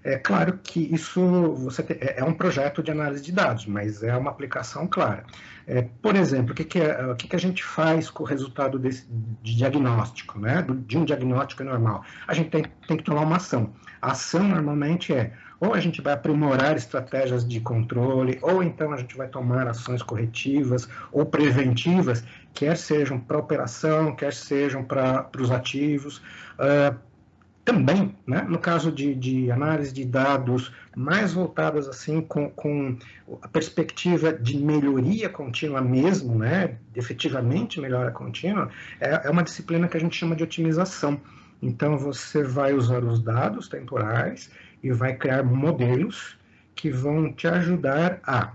É 0.05 0.17
claro 0.17 0.59
que 0.63 0.93
isso 0.93 1.21
você 1.55 1.83
tem, 1.83 1.97
é, 2.01 2.19
é 2.19 2.25
um 2.25 2.35
projeto 2.35 2.83
de 2.83 2.91
análise 2.91 3.23
de 3.23 3.31
dados, 3.31 3.67
mas 3.67 4.03
é 4.03 4.17
uma 4.17 4.31
aplicação 4.31 4.87
clara. 4.87 5.25
É, 5.67 5.83
por 6.03 6.17
exemplo, 6.17 6.53
o 6.53 6.55
que, 6.55 6.65
que, 6.65 6.81
é, 6.81 7.07
o 7.07 7.15
que, 7.15 7.29
que 7.29 7.37
a 7.37 7.39
gente 7.39 7.63
faz 7.63 8.11
com 8.11 8.25
o 8.25 8.27
resultado 8.27 8.79
desse, 8.79 9.07
de 9.43 9.57
diagnóstico, 9.57 10.41
né? 10.41 10.65
De 10.87 10.99
um 10.99 11.05
diagnóstico 11.05 11.63
normal? 11.63 12.05
A 12.27 12.35
gente 12.35 12.51
tem, 12.51 12.65
tem 12.89 12.97
que 12.97 13.05
tomar 13.05 13.23
uma 13.23 13.37
ação. 13.37 13.73
A 14.01 14.11
ação 14.11 14.43
normalmente 14.43 15.13
é 15.15 15.33
ou 15.63 15.75
a 15.75 15.79
gente 15.79 16.03
vai 16.03 16.15
aprimorar 16.15 16.77
estratégias 16.77 17.47
de 17.47 17.61
controle, 17.61 18.37
ou 18.43 18.65
então 18.65 18.93
a 18.93 18.97
gente 18.97 19.17
vai 19.17 19.29
tomar 19.29 19.69
ações 19.69 20.03
corretivas 20.03 20.89
ou 21.13 21.25
preventivas, 21.25 22.25
quer 22.53 22.77
sejam 22.77 23.21
para 23.21 23.39
operação, 23.39 24.13
quer 24.17 24.33
sejam 24.33 24.83
para 24.83 25.31
os 25.39 25.53
ativos. 25.53 26.19
Uh, 26.59 26.99
também, 27.64 28.16
né, 28.26 28.42
no 28.49 28.59
caso 28.59 28.90
de, 28.90 29.14
de, 29.14 29.50
análise 29.50 29.92
de 29.92 30.04
dados 30.04 30.73
mais 30.97 31.33
voltadas 31.33 31.87
assim 31.88 32.21
com, 32.21 32.50
com, 32.50 32.97
a 33.40 33.49
perspectiva 33.49 34.33
de 34.33 34.59
melhoria 34.59 35.28
contínua 35.28 35.81
mesmo, 35.81 36.37
né, 36.37 36.76
efetivamente 36.95 37.81
melhora 37.81 38.11
contínua, 38.11 38.69
é, 39.00 39.26
é 39.26 39.31
uma 39.31 39.45
disciplina 39.45 39.87
que 39.87 39.97
a 39.97 40.00
gente 40.00 40.16
chama 40.16 40.35
de 40.35 40.42
otimização. 40.42 41.21
Então 41.62 41.97
você 41.97 42.42
vai 42.42 42.75
usar 42.75 43.04
os 43.04 43.21
dados 43.21 43.69
temporais 43.69 44.50
e 44.83 44.90
vai 44.90 45.14
criar 45.14 45.45
modelos 45.45 46.37
que 46.75 46.90
vão 46.90 47.33
te 47.33 47.47
ajudar 47.47 48.19
a 48.26 48.52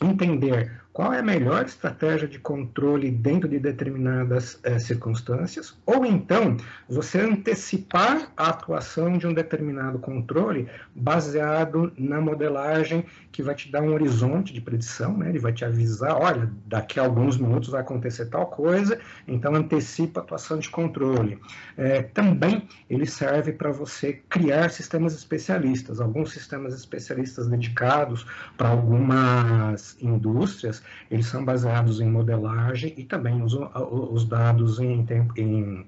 entender 0.00 0.81
qual 0.92 1.12
é 1.12 1.20
a 1.20 1.22
melhor 1.22 1.64
estratégia 1.64 2.28
de 2.28 2.38
controle 2.38 3.10
dentro 3.10 3.48
de 3.48 3.58
determinadas 3.58 4.60
é, 4.62 4.78
circunstâncias, 4.78 5.76
ou 5.86 6.04
então 6.04 6.56
você 6.88 7.20
antecipar 7.20 8.30
a 8.36 8.50
atuação 8.50 9.16
de 9.16 9.26
um 9.26 9.32
determinado 9.32 9.98
controle 9.98 10.68
baseado 10.94 11.92
na 11.96 12.20
modelagem 12.20 13.06
que 13.30 13.42
vai 13.42 13.54
te 13.54 13.70
dar 13.70 13.82
um 13.82 13.94
horizonte 13.94 14.52
de 14.52 14.60
predição, 14.60 15.16
né? 15.16 15.30
ele 15.30 15.38
vai 15.38 15.52
te 15.52 15.64
avisar, 15.64 16.14
olha, 16.14 16.50
daqui 16.66 17.00
a 17.00 17.04
alguns 17.04 17.38
minutos 17.38 17.70
vai 17.70 17.80
acontecer 17.80 18.26
tal 18.26 18.46
coisa, 18.46 19.00
então 19.26 19.54
antecipa 19.54 20.20
a 20.20 20.22
atuação 20.22 20.58
de 20.58 20.68
controle. 20.68 21.38
É, 21.76 22.02
também 22.02 22.68
ele 22.90 23.06
serve 23.06 23.52
para 23.52 23.70
você 23.70 24.20
criar 24.28 24.70
sistemas 24.70 25.14
especialistas, 25.14 26.00
alguns 26.00 26.32
sistemas 26.32 26.74
especialistas 26.74 27.48
dedicados 27.48 28.26
para 28.58 28.68
algumas 28.68 29.96
indústrias, 30.02 30.81
eles 31.10 31.26
são 31.26 31.44
baseados 31.44 32.00
em 32.00 32.08
modelagem 32.08 32.94
e 32.96 33.04
também 33.04 33.42
usam 33.42 33.70
os 33.74 34.24
dados 34.24 34.78
em, 34.80 35.06
em 35.36 35.86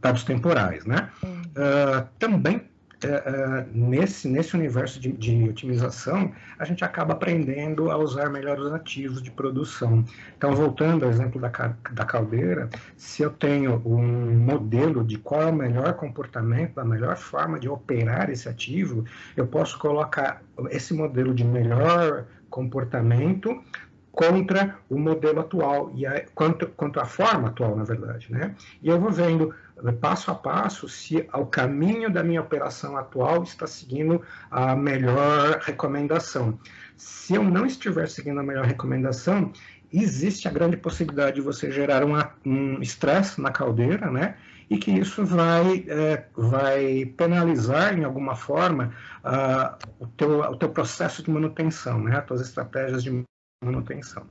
dados 0.00 0.24
temporais, 0.24 0.84
né? 0.84 1.10
Uh, 1.24 2.06
também 2.18 2.62
uh, 3.04 3.66
nesse, 3.72 4.28
nesse 4.28 4.54
universo 4.54 5.00
de, 5.00 5.12
de, 5.12 5.48
otimização, 5.48 6.32
a 6.58 6.64
gente 6.64 6.84
acaba 6.84 7.12
aprendendo 7.14 7.90
a 7.90 7.96
usar 7.96 8.30
melhores 8.30 8.66
ativos 8.72 9.22
de 9.22 9.30
produção. 9.30 10.04
Então, 10.36 10.54
voltando 10.54 11.04
ao 11.04 11.10
exemplo 11.10 11.40
da, 11.40 11.48
da 11.92 12.04
caldeira, 12.04 12.68
se 12.96 13.22
eu 13.22 13.30
tenho 13.30 13.82
um 13.84 14.38
modelo 14.38 15.04
de 15.04 15.18
qual 15.18 15.42
é 15.42 15.46
o 15.46 15.54
melhor 15.54 15.94
comportamento, 15.94 16.78
a 16.78 16.84
melhor 16.84 17.16
forma 17.16 17.58
de 17.58 17.68
operar 17.68 18.30
esse 18.30 18.48
ativo, 18.48 19.04
eu 19.36 19.46
posso 19.46 19.78
colocar 19.78 20.42
esse 20.70 20.94
modelo 20.94 21.34
de 21.34 21.44
melhor 21.44 22.26
comportamento 22.48 23.62
contra 24.12 24.76
o 24.88 24.98
modelo 24.98 25.40
atual 25.40 25.92
e 25.94 26.06
a, 26.06 26.24
quanto, 26.34 26.66
quanto 26.68 27.00
à 27.00 27.04
forma 27.04 27.48
atual, 27.48 27.76
na 27.76 27.84
verdade, 27.84 28.26
né? 28.30 28.54
E 28.82 28.88
eu 28.88 29.00
vou 29.00 29.10
vendo 29.10 29.54
eh, 29.84 29.92
passo 29.92 30.30
a 30.30 30.34
passo 30.34 30.88
se 30.88 31.28
o 31.32 31.46
caminho 31.46 32.10
da 32.10 32.22
minha 32.22 32.40
operação 32.40 32.96
atual 32.96 33.42
está 33.42 33.66
seguindo 33.66 34.20
a 34.50 34.74
melhor 34.74 35.60
recomendação. 35.60 36.58
Se 36.96 37.34
eu 37.34 37.42
não 37.42 37.64
estiver 37.64 38.08
seguindo 38.08 38.40
a 38.40 38.42
melhor 38.42 38.64
recomendação, 38.64 39.52
existe 39.92 40.48
a 40.48 40.50
grande 40.50 40.76
possibilidade 40.76 41.36
de 41.36 41.40
você 41.40 41.70
gerar 41.70 42.04
uma, 42.04 42.32
um 42.44 42.80
estresse 42.80 43.40
na 43.40 43.50
caldeira, 43.50 44.10
né? 44.10 44.36
E 44.68 44.78
que 44.78 44.90
isso 44.92 45.24
vai, 45.24 45.84
é, 45.88 46.26
vai 46.36 47.04
penalizar, 47.16 47.98
em 47.98 48.04
alguma 48.04 48.36
forma, 48.36 48.94
uh, 49.24 49.76
o, 49.98 50.06
teu, 50.06 50.40
o 50.42 50.56
teu 50.56 50.68
processo 50.68 51.24
de 51.24 51.30
manutenção, 51.30 51.98
né? 52.00 52.18
As 52.18 52.24
tuas 52.24 52.40
estratégias 52.40 53.02
de 53.02 53.24
manutenção. 53.62 54.24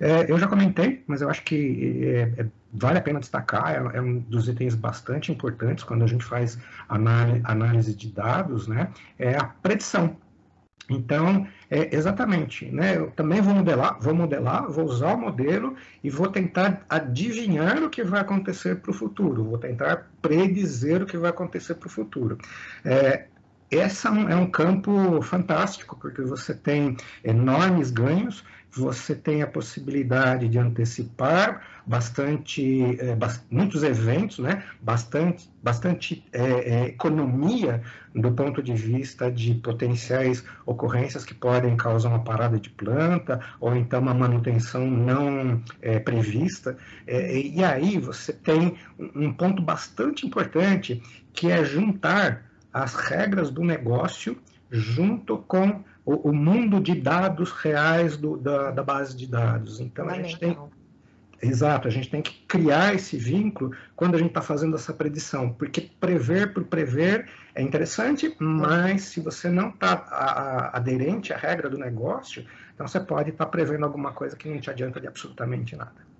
É, 0.00 0.30
eu 0.30 0.38
já 0.38 0.46
comentei, 0.46 1.02
mas 1.06 1.20
eu 1.20 1.28
acho 1.28 1.42
que 1.42 2.04
é, 2.04 2.42
é, 2.42 2.46
vale 2.72 2.98
a 2.98 3.02
pena 3.02 3.20
destacar, 3.20 3.74
é, 3.74 3.98
é, 3.98 4.00
um 4.00 4.18
dos 4.18 4.48
itens 4.48 4.74
bastante 4.74 5.30
importantes 5.30 5.84
quando 5.84 6.04
a 6.04 6.06
gente 6.06 6.24
faz 6.24 6.58
análise, 6.88 7.94
de 7.94 8.10
dados, 8.10 8.66
né? 8.66 8.90
É 9.18 9.36
a 9.36 9.44
predição. 9.44 10.16
Então, 10.88 11.46
é, 11.70 11.94
exatamente, 11.94 12.66
né? 12.66 12.96
Eu 12.96 13.10
também 13.10 13.40
vou 13.40 13.54
modelar, 13.54 13.98
vou 14.00 14.14
modelar, 14.14 14.70
vou 14.70 14.84
usar 14.84 15.14
o 15.14 15.20
modelo 15.20 15.74
e 16.02 16.08
vou 16.08 16.28
tentar 16.28 16.84
adivinhar 16.88 17.82
o 17.82 17.90
que 17.90 18.04
vai 18.04 18.20
acontecer 18.20 18.76
para 18.76 18.90
o 18.90 18.94
futuro, 18.94 19.44
vou 19.44 19.58
tentar 19.58 20.08
predizer 20.22 21.02
o 21.02 21.06
que 21.06 21.16
vai 21.16 21.30
acontecer 21.30 21.74
para 21.74 21.88
o 21.88 21.90
futuro. 21.90 22.38
É, 22.84 23.26
esse 23.70 24.06
é 24.06 24.36
um 24.36 24.50
campo 24.50 25.20
fantástico, 25.22 25.96
porque 26.00 26.22
você 26.22 26.54
tem 26.54 26.96
enormes 27.24 27.90
ganhos 27.90 28.44
você 28.76 29.14
tem 29.14 29.42
a 29.42 29.46
possibilidade 29.46 30.48
de 30.48 30.58
antecipar 30.58 31.62
bastante, 31.86 32.98
é, 33.00 33.16
muitos 33.50 33.82
eventos, 33.82 34.38
né? 34.38 34.64
bastante, 34.82 35.48
bastante 35.62 36.24
é, 36.32 36.42
é, 36.42 36.86
economia 36.88 37.82
do 38.14 38.30
ponto 38.32 38.62
de 38.62 38.74
vista 38.74 39.30
de 39.30 39.54
potenciais 39.54 40.44
ocorrências 40.66 41.24
que 41.24 41.34
podem 41.34 41.76
causar 41.76 42.10
uma 42.10 42.22
parada 42.22 42.58
de 42.58 42.68
planta 42.70 43.40
ou 43.60 43.74
então 43.74 44.00
uma 44.00 44.14
manutenção 44.14 44.86
não 44.86 45.62
é, 45.80 45.98
prevista. 45.98 46.76
É, 47.06 47.38
e 47.38 47.64
aí 47.64 47.98
você 47.98 48.32
tem 48.32 48.76
um 48.98 49.32
ponto 49.32 49.62
bastante 49.62 50.26
importante 50.26 51.02
que 51.32 51.50
é 51.50 51.64
juntar 51.64 52.44
as 52.76 52.94
regras 52.94 53.50
do 53.50 53.64
negócio 53.64 54.36
junto 54.70 55.38
com 55.38 55.82
o, 56.04 56.28
o 56.28 56.32
mundo 56.32 56.78
de 56.78 56.94
dados 56.94 57.50
reais 57.52 58.18
do, 58.18 58.36
da, 58.36 58.70
da, 58.70 58.82
base 58.82 59.16
de 59.16 59.26
dados. 59.26 59.80
Então, 59.80 60.06
a 60.08 60.14
gente 60.14 60.38
tem. 60.38 60.58
Exato, 61.40 61.86
a 61.86 61.90
gente 61.90 62.10
tem 62.10 62.22
que 62.22 62.44
criar 62.46 62.94
esse 62.94 63.16
vínculo 63.16 63.72
quando 63.94 64.14
a 64.14 64.18
gente 64.18 64.28
está 64.28 64.40
fazendo 64.40 64.74
essa 64.74 64.92
predição, 64.92 65.52
porque 65.52 65.90
prever 66.00 66.54
por 66.54 66.64
prever 66.64 67.28
é 67.54 67.60
interessante, 67.60 68.34
mas 68.38 69.02
se 69.02 69.20
você 69.20 69.50
não 69.50 69.68
está 69.68 70.70
aderente 70.72 71.34
à 71.34 71.36
regra 71.36 71.68
do 71.68 71.76
negócio, 71.76 72.44
então 72.74 72.88
você 72.88 72.98
pode 72.98 73.30
estar 73.30 73.44
tá 73.44 73.50
prevendo 73.50 73.84
alguma 73.84 74.12
coisa 74.12 74.34
que 74.34 74.48
não 74.48 74.58
te 74.58 74.70
adianta 74.70 74.98
de 74.98 75.06
absolutamente 75.06 75.76
nada. 75.76 76.15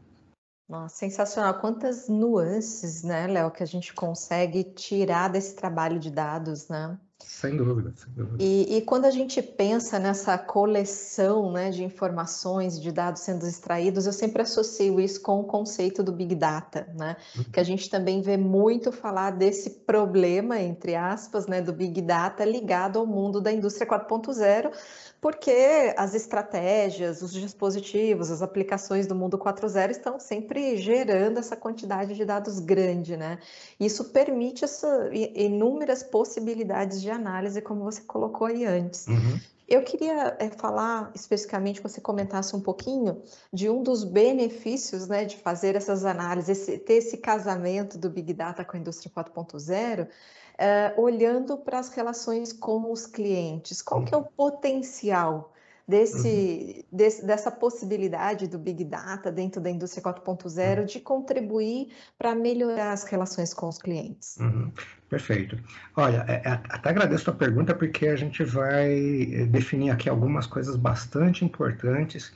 Nossa, 0.69 0.95
sensacional. 0.97 1.61
Quantas 1.61 2.09
nuances, 2.09 3.03
né, 3.03 3.27
Léo, 3.27 3.51
que 3.51 3.63
a 3.63 3.67
gente 3.67 3.93
consegue 3.95 4.63
tirar 4.65 5.27
desse 5.29 5.55
trabalho 5.57 5.99
de 5.99 6.09
dados, 6.11 6.69
né? 6.69 6.97
Sem 7.19 7.57
dúvida, 7.57 7.93
sem 7.97 8.13
dúvida. 8.13 8.43
E, 8.43 8.77
e, 8.77 8.83
quando 8.83 9.07
a 9.07 9.11
gente 9.11 9.41
pensa 9.41 9.99
nessa 9.99 10.37
coleção 10.37 11.51
né, 11.51 11.71
de 11.71 11.83
informações, 11.83 12.81
de 12.81 12.93
dados 12.93 13.23
sendo 13.23 13.47
extraídos, 13.47 14.07
eu 14.07 14.13
sempre 14.13 14.43
associo 14.43 15.01
isso 15.01 15.21
com 15.23 15.41
o 15.41 15.45
conceito 15.45 16.03
do 16.03 16.13
Big 16.13 16.35
Data, 16.35 16.89
né? 16.95 17.17
Uhum. 17.37 17.45
Que 17.45 17.61
a 17.61 17.65
gente 17.65 17.89
também 17.89 18.21
vê 18.21 18.37
muito 18.37 18.93
falar 18.93 19.31
desse 19.31 19.71
problema, 19.71 20.61
entre 20.61 20.95
aspas, 20.95 21.47
né, 21.47 21.61
do 21.63 21.73
Big 21.73 22.03
Data 22.03 22.45
ligado 22.45 22.99
ao 22.99 23.07
mundo 23.07 23.41
da 23.41 23.51
indústria 23.51 23.87
4.0, 23.87 24.73
porque 25.21 25.95
as 25.97 26.15
estratégias, 26.15 27.23
os 27.23 27.33
dispositivos, 27.33 28.31
as 28.31 28.43
aplicações 28.43 29.07
do 29.07 29.15
mundo 29.15 29.39
4.0 29.39 29.91
estão 29.91 30.21
sempre 30.21 30.77
gerando 30.77 31.39
essa 31.39 31.57
quantidade 31.57 32.15
de 32.15 32.25
dados 32.25 32.61
grande, 32.61 33.17
né? 33.17 33.39
Isso 33.81 34.05
permite 34.07 34.65
essa, 34.65 35.11
inúmeras 35.13 36.03
possibilidades 36.03 37.01
de 37.01 37.06
análise, 37.11 37.61
como 37.61 37.85
você 37.85 38.03
colocou 38.03 38.47
aí 38.47 38.65
antes. 38.65 39.07
Uhum. 39.07 39.41
Eu 39.69 39.83
queria 39.83 40.37
é, 40.39 40.49
falar 40.49 41.11
especificamente, 41.15 41.81
que 41.81 41.89
você 41.89 42.01
comentasse 42.01 42.55
um 42.55 42.61
pouquinho 42.61 43.21
de 43.53 43.69
um 43.69 43.83
dos 43.83 44.05
benefícios 44.05 45.09
né, 45.09 45.25
de 45.25 45.37
fazer 45.37 45.75
essas 45.75 46.05
análises, 46.05 46.59
esse, 46.59 46.79
ter 46.79 46.95
esse 46.95 47.17
casamento 47.17 47.99
do 47.99 48.09
Big 48.09 48.33
Data 48.33 48.65
com 48.65 48.77
a 48.77 48.81
indústria 48.81 49.11
4.0, 49.13 50.07
uh, 50.07 51.01
olhando 51.01 51.57
para 51.57 51.81
as 51.81 51.89
relações 51.89 52.53
com 52.53 52.93
os 52.93 53.07
clientes. 53.07 53.83
Qual 53.83 54.05
que 54.05 54.15
é 54.15 54.17
o 54.17 54.21
uhum. 54.21 54.29
potencial 54.37 55.53
desse, 55.87 56.77
uhum. 56.77 56.99
desse, 56.99 57.27
dessa 57.27 57.51
possibilidade 57.51 58.47
do 58.47 58.59
Big 58.59 58.85
Data 58.85 59.31
dentro 59.31 59.61
da 59.61 59.71
indústria 59.71 60.03
4.0 60.03 60.79
uhum. 60.79 60.85
de 60.85 61.01
contribuir 61.01 61.89
para 62.19 62.35
melhorar 62.35 62.93
as 62.93 63.05
relações 63.05 63.55
com 63.55 63.69
os 63.69 63.79
clientes? 63.79 64.37
Uhum. 64.39 64.71
Perfeito. 65.09 65.59
Olha, 65.97 66.25
é, 66.29 66.49
é, 66.49 66.61
até 66.69 66.91
agradeço 66.91 67.31
a 67.31 67.33
pergunta 67.33 67.75
porque 67.75 68.09
a 68.09 68.17
gente 68.17 68.43
vai 68.43 68.93
eh, 69.33 69.47
definir 69.47 69.91
aqui 69.91 70.09
algumas 70.09 70.47
coisas 70.47 70.75
bastante 70.75 71.45
importantes 71.45 72.33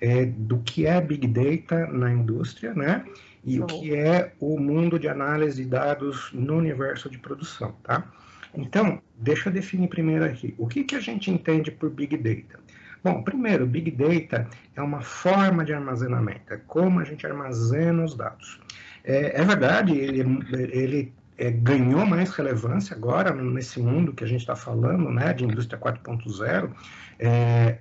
é, 0.00 0.26
do 0.26 0.58
que 0.58 0.86
é 0.86 1.00
Big 1.00 1.26
Data 1.26 1.86
na 1.86 2.10
indústria, 2.12 2.74
né? 2.74 3.04
e 3.44 3.60
o 3.60 3.66
que 3.66 3.94
é 3.94 4.32
o 4.38 4.58
mundo 4.58 4.98
de 4.98 5.08
análise 5.08 5.62
de 5.62 5.68
dados 5.68 6.30
no 6.32 6.56
universo 6.56 7.08
de 7.08 7.18
produção, 7.18 7.74
tá? 7.82 8.10
Então, 8.54 9.00
deixa 9.16 9.48
eu 9.48 9.52
definir 9.52 9.88
primeiro 9.88 10.24
aqui. 10.24 10.54
O 10.58 10.66
que, 10.66 10.84
que 10.84 10.96
a 10.96 11.00
gente 11.00 11.30
entende 11.30 11.70
por 11.70 11.88
Big 11.90 12.16
Data? 12.16 12.60
Bom, 13.02 13.22
primeiro, 13.22 13.66
Big 13.66 13.90
Data 13.90 14.46
é 14.76 14.82
uma 14.82 15.00
forma 15.00 15.64
de 15.64 15.72
armazenamento, 15.72 16.52
é 16.52 16.58
como 16.66 17.00
a 17.00 17.04
gente 17.04 17.26
armazena 17.26 18.04
os 18.04 18.14
dados. 18.14 18.60
É, 19.02 19.40
é 19.40 19.44
verdade, 19.44 19.96
ele, 19.96 20.22
ele 20.52 21.12
é, 21.38 21.50
ganhou 21.50 22.04
mais 22.04 22.30
relevância 22.30 22.94
agora 22.94 23.32
nesse 23.34 23.80
mundo 23.80 24.12
que 24.12 24.22
a 24.22 24.26
gente 24.26 24.40
está 24.40 24.54
falando, 24.54 25.10
né, 25.10 25.32
de 25.32 25.44
indústria 25.44 25.80
4.0, 25.80 26.70
é, 27.18 27.78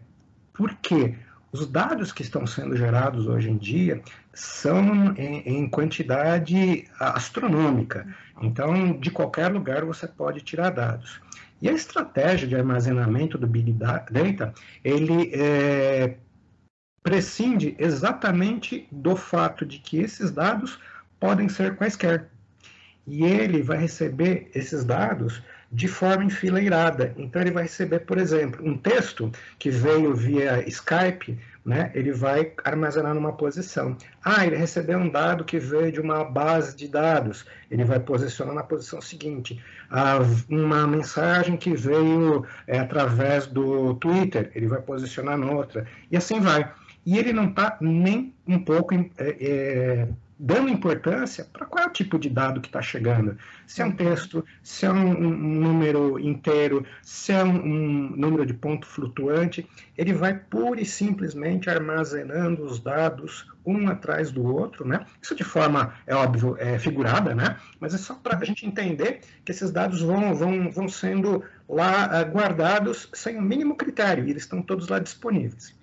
por 0.54 0.74
quê? 0.76 1.16
Os 1.52 1.68
dados 1.68 2.12
que 2.12 2.22
estão 2.22 2.46
sendo 2.46 2.78
gerados 2.78 3.28
hoje 3.28 3.50
em 3.50 3.58
dia 3.58 4.02
são 4.34 5.14
em, 5.18 5.40
em, 5.40 5.68
quantidade 5.68 6.86
astronômica. 7.00 8.08
Então, 8.42 8.94
de 9.00 9.10
qualquer 9.10 9.48
lugar 9.52 9.84
você 9.84 10.08
pode 10.08 10.42
tirar 10.42 10.70
dados. 10.70 11.20
E 11.62 11.70
a 11.70 11.74
estratégia 11.74 12.48
de 12.48 12.56
armazenamento 12.56 13.38
do 13.38 13.46
Big 13.46 13.74
Data, 13.74 14.54
ele 14.84 15.32
é, 15.34 16.16
prescinde 17.04 17.76
exatamente 17.78 18.88
do 18.92 19.16
fato 19.16 19.66
de 19.66 19.80
que 19.80 19.98
esses 19.98 20.32
dados 20.32 20.80
podem 21.20 21.50
ser 21.50 21.76
quaisquer. 21.76 22.30
E 23.06 23.24
ele 23.26 23.62
vai 23.62 23.78
receber 23.78 24.50
esses 24.54 24.86
dados 24.86 25.42
de 25.72 25.88
forma 25.88 26.24
enfileirada. 26.24 27.14
Então, 27.18 27.42
ele 27.42 27.52
vai 27.52 27.64
receber, 27.64 28.00
por 28.00 28.18
exemplo, 28.18 28.66
um 28.66 28.78
texto 28.78 29.32
que 29.58 29.70
veio 29.70 30.16
via 30.16 30.68
Skype, 30.68 31.38
né? 31.70 31.92
ele 31.94 32.12
vai 32.12 32.52
armazenar 32.64 33.14
numa 33.14 33.32
posição. 33.34 33.96
Ah, 34.26 34.44
ele 34.44 34.56
recebeu 34.56 34.98
um 34.98 35.08
dado 35.08 35.46
que 35.46 35.60
veio 35.60 35.92
de 35.92 36.02
uma 36.02 36.24
base 36.24 36.76
de 36.76 36.88
dados, 36.88 37.46
ele 37.70 37.86
vai 37.86 38.00
posicionar 38.00 38.56
na 38.56 38.64
posição 38.64 39.00
seguinte. 39.00 39.64
Ah, 39.88 40.18
uma 40.50 40.88
mensagem 40.88 41.56
que 41.56 41.76
veio 41.76 42.44
é, 42.66 42.80
através 42.80 43.46
do 43.46 43.94
Twitter, 43.94 44.52
ele 44.56 44.66
vai 44.66 44.82
posicionar 44.82 45.38
noutra, 45.38 45.86
e 46.10 46.18
assim 46.18 46.40
vai. 46.40 46.74
E 47.06 47.20
ele 47.20 47.32
não 47.32 47.50
está 47.50 47.78
nem 47.80 48.34
um 48.48 48.58
pouco 48.58 48.96
é, 48.96 49.08
é, 49.20 50.08
dando 50.40 50.70
importância 50.70 51.46
para 51.52 51.66
qual 51.66 51.84
é 51.84 51.88
o 51.88 51.92
tipo 51.92 52.18
de 52.18 52.30
dado 52.30 52.62
que 52.62 52.70
está 52.70 52.82
chegando. 52.82 53.38
Se 53.68 53.82
é 53.82 53.86
um 53.86 53.92
texto, 53.92 54.46
se 54.64 54.86
é 54.86 54.92
um, 54.92 55.10
um 55.10 55.30
número 55.30 56.18
inteiro, 56.18 56.86
se 57.04 57.34
é 57.34 57.44
um, 57.44 57.58
um, 57.58 58.10
número 58.16 58.46
de 58.46 58.54
ponto 58.54 58.88
flutuante, 58.88 59.68
ele 59.98 60.14
vai 60.14 60.34
pura 60.34 60.80
e 60.80 60.86
simplesmente 60.86 61.70
armazenando 61.70 62.64
os 62.64 62.80
dados 62.80 63.46
um 63.66 63.90
atrás 63.90 64.32
do 64.32 64.44
outro, 64.44 64.88
né? 64.88 65.06
Isso 65.22 65.36
de 65.36 65.44
forma, 65.44 65.94
é 66.08 66.16
óbvio, 66.16 66.56
é 66.58 66.80
figurada, 66.80 67.36
né? 67.36 67.58
Mas 67.80 67.94
é 67.94 67.98
só 67.98 68.16
para 68.16 68.38
a 68.38 68.46
gente 68.46 68.66
entender 68.66 69.20
que 69.44 69.52
esses 69.52 69.72
dados 69.72 70.02
vão, 70.02 70.34
vão, 70.34 70.72
vão 70.72 70.88
sendo 70.88 71.44
lá 71.68 72.08
uh, 72.08 72.32
guardados 72.32 73.10
sem 73.14 73.38
o 73.38 73.42
mínimo 73.42 73.76
critério, 73.76 74.26
e 74.26 74.32
eles 74.32 74.44
estão 74.44 74.62
todos 74.62 74.88
lá 74.88 74.98
disponíveis. 75.00 75.78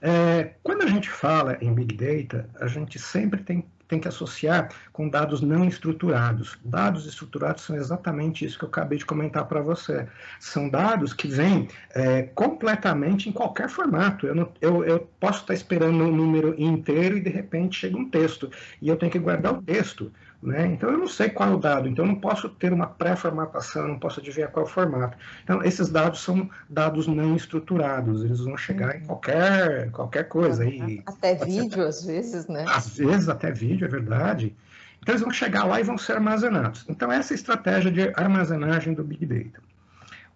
É, 0.00 0.54
quando 0.62 0.82
a 0.82 0.86
gente 0.86 1.08
fala 1.08 1.56
em 1.60 1.72
Big 1.72 1.94
Data, 1.96 2.48
a 2.60 2.66
gente 2.66 2.98
sempre 2.98 3.42
tem, 3.42 3.64
tem 3.88 3.98
que 3.98 4.08
associar 4.08 4.70
com 4.92 5.08
dados 5.08 5.40
não 5.40 5.64
estruturados. 5.64 6.58
Dados 6.64 7.06
estruturados 7.06 7.64
são 7.64 7.76
exatamente 7.76 8.44
isso 8.44 8.58
que 8.58 8.64
eu 8.64 8.68
acabei 8.68 8.98
de 8.98 9.06
comentar 9.06 9.46
para 9.46 9.60
você. 9.60 10.06
São 10.38 10.68
dados 10.68 11.12
que 11.12 11.28
vêm 11.28 11.68
é, 11.90 12.22
completamente 12.22 13.28
em 13.28 13.32
qualquer 13.32 13.68
formato. 13.68 14.26
Eu, 14.26 14.34
não, 14.34 14.52
eu, 14.60 14.84
eu 14.84 15.08
posso 15.20 15.40
estar 15.40 15.54
esperando 15.54 16.04
um 16.04 16.14
número 16.14 16.54
inteiro 16.60 17.16
e 17.16 17.20
de 17.20 17.30
repente 17.30 17.78
chega 17.78 17.96
um 17.96 18.08
texto. 18.08 18.50
E 18.80 18.88
eu 18.88 18.96
tenho 18.96 19.12
que 19.12 19.18
guardar 19.18 19.54
o 19.54 19.62
texto. 19.62 20.12
Né? 20.42 20.66
Então, 20.66 20.90
eu 20.90 20.98
não 20.98 21.08
sei 21.08 21.30
qual 21.30 21.48
é 21.48 21.52
o 21.52 21.58
dado, 21.58 21.88
então 21.88 22.04
eu 22.04 22.12
não 22.12 22.20
posso 22.20 22.48
ter 22.48 22.72
uma 22.72 22.86
pré-formatação, 22.86 23.88
não 23.88 23.98
posso 23.98 24.20
adivinhar 24.20 24.50
qual 24.50 24.66
é 24.66 24.68
o 24.68 24.70
formato. 24.70 25.16
Então, 25.42 25.62
esses 25.62 25.88
dados 25.88 26.20
são 26.20 26.48
dados 26.68 27.06
não 27.06 27.34
estruturados, 27.34 28.22
eles 28.22 28.40
vão 28.40 28.56
chegar 28.56 28.94
uhum. 28.94 29.00
em 29.00 29.06
qualquer, 29.06 29.90
qualquer 29.90 30.24
coisa. 30.28 30.62
Aí, 30.62 31.02
até 31.06 31.34
vídeo, 31.34 31.82
ser... 31.82 31.88
às 31.88 32.04
vezes, 32.04 32.46
né? 32.48 32.64
Às 32.68 32.96
vezes, 32.96 33.28
até 33.28 33.50
vídeo, 33.50 33.86
é 33.86 33.88
verdade. 33.88 34.54
Então, 35.00 35.14
eles 35.14 35.22
vão 35.22 35.32
chegar 35.32 35.64
lá 35.64 35.80
e 35.80 35.84
vão 35.84 35.96
ser 35.96 36.12
armazenados. 36.12 36.84
Então, 36.88 37.10
essa 37.10 37.32
é 37.32 37.34
a 37.34 37.36
estratégia 37.36 37.90
de 37.90 38.12
armazenagem 38.14 38.92
do 38.92 39.02
Big 39.02 39.24
Data. 39.24 39.60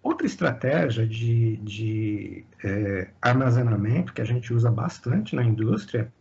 Outra 0.03 0.25
estratégia 0.25 1.05
de, 1.05 1.57
de 1.57 2.43
é, 2.63 3.07
armazenamento 3.21 4.13
que 4.13 4.21
a 4.21 4.25
gente 4.25 4.51
usa 4.51 4.71
bastante 4.71 5.35
na 5.35 5.43
indústria 5.43 6.11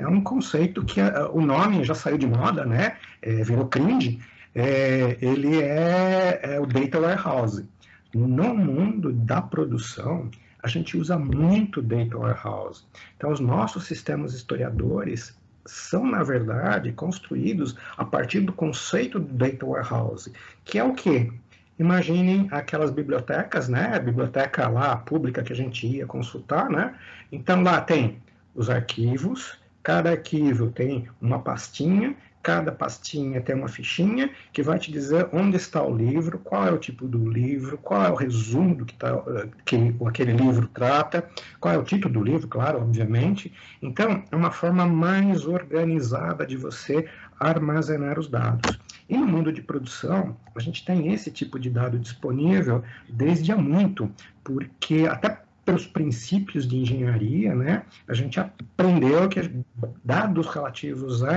é 0.00 0.08
um 0.08 0.20
conceito 0.20 0.84
que 0.84 1.00
a, 1.00 1.28
o 1.30 1.40
nome 1.40 1.84
já 1.84 1.94
saiu 1.94 2.18
de 2.18 2.26
moda, 2.26 2.64
né? 2.64 2.96
É, 3.22 3.42
virou 3.42 3.66
cringe. 3.66 4.18
É, 4.54 5.16
ele 5.20 5.60
é, 5.60 6.40
é 6.42 6.60
o 6.60 6.66
Data 6.66 7.00
Warehouse. 7.00 7.68
No 8.14 8.54
mundo 8.54 9.12
da 9.12 9.40
produção, 9.40 10.28
a 10.62 10.68
gente 10.68 10.96
usa 10.96 11.18
muito 11.18 11.80
Data 11.80 12.18
Warehouse. 12.18 12.84
Então, 13.16 13.30
os 13.30 13.40
nossos 13.40 13.84
sistemas 13.84 14.34
historiadores 14.34 15.38
são, 15.64 16.04
na 16.04 16.22
verdade, 16.22 16.92
construídos 16.92 17.76
a 17.96 18.04
partir 18.04 18.40
do 18.40 18.52
conceito 18.52 19.20
do 19.20 19.32
Data 19.32 19.64
Warehouse, 19.64 20.32
que 20.64 20.78
é 20.78 20.84
o 20.84 20.94
quê? 20.94 21.30
imaginem 21.80 22.46
aquelas 22.50 22.90
bibliotecas, 22.90 23.66
né? 23.66 23.92
A 23.94 23.98
biblioteca 23.98 24.68
lá 24.68 24.96
pública 24.96 25.42
que 25.42 25.50
a 25.50 25.56
gente 25.56 25.86
ia 25.86 26.06
consultar, 26.06 26.68
né? 26.68 26.94
Então 27.32 27.62
lá 27.62 27.80
tem 27.80 28.18
os 28.54 28.68
arquivos, 28.68 29.58
cada 29.82 30.10
arquivo 30.10 30.70
tem 30.70 31.08
uma 31.20 31.40
pastinha 31.40 32.16
Cada 32.42 32.72
pastinha 32.72 33.42
tem 33.42 33.54
uma 33.54 33.68
fichinha 33.68 34.30
que 34.50 34.62
vai 34.62 34.78
te 34.78 34.90
dizer 34.90 35.28
onde 35.30 35.58
está 35.58 35.82
o 35.82 35.94
livro, 35.94 36.38
qual 36.38 36.66
é 36.66 36.72
o 36.72 36.78
tipo 36.78 37.06
do 37.06 37.28
livro, 37.28 37.76
qual 37.76 38.02
é 38.02 38.10
o 38.10 38.14
resumo 38.14 38.74
do 38.74 38.86
que, 38.86 38.94
tá, 38.94 39.22
que 39.66 39.94
aquele 40.06 40.32
livro 40.32 40.66
trata, 40.68 41.28
qual 41.60 41.74
é 41.74 41.76
o 41.78 41.84
título 41.84 42.14
do 42.14 42.22
livro, 42.22 42.48
claro, 42.48 42.80
obviamente. 42.80 43.52
Então, 43.82 44.24
é 44.30 44.34
uma 44.34 44.50
forma 44.50 44.86
mais 44.86 45.44
organizada 45.44 46.46
de 46.46 46.56
você 46.56 47.06
armazenar 47.38 48.18
os 48.18 48.26
dados. 48.28 48.80
E 49.06 49.18
no 49.18 49.26
mundo 49.26 49.52
de 49.52 49.60
produção, 49.60 50.34
a 50.54 50.60
gente 50.60 50.82
tem 50.82 51.12
esse 51.12 51.30
tipo 51.30 51.58
de 51.58 51.68
dado 51.68 51.98
disponível 51.98 52.82
desde 53.06 53.52
há 53.52 53.56
muito, 53.56 54.10
porque 54.42 55.06
até 55.06 55.42
pelos 55.70 55.86
princípios 55.86 56.66
de 56.66 56.78
engenharia, 56.78 57.54
né, 57.54 57.84
a 58.08 58.12
gente 58.12 58.40
aprendeu 58.40 59.28
que 59.28 59.40
dados 60.04 60.48
relativos 60.48 61.22
à, 61.22 61.36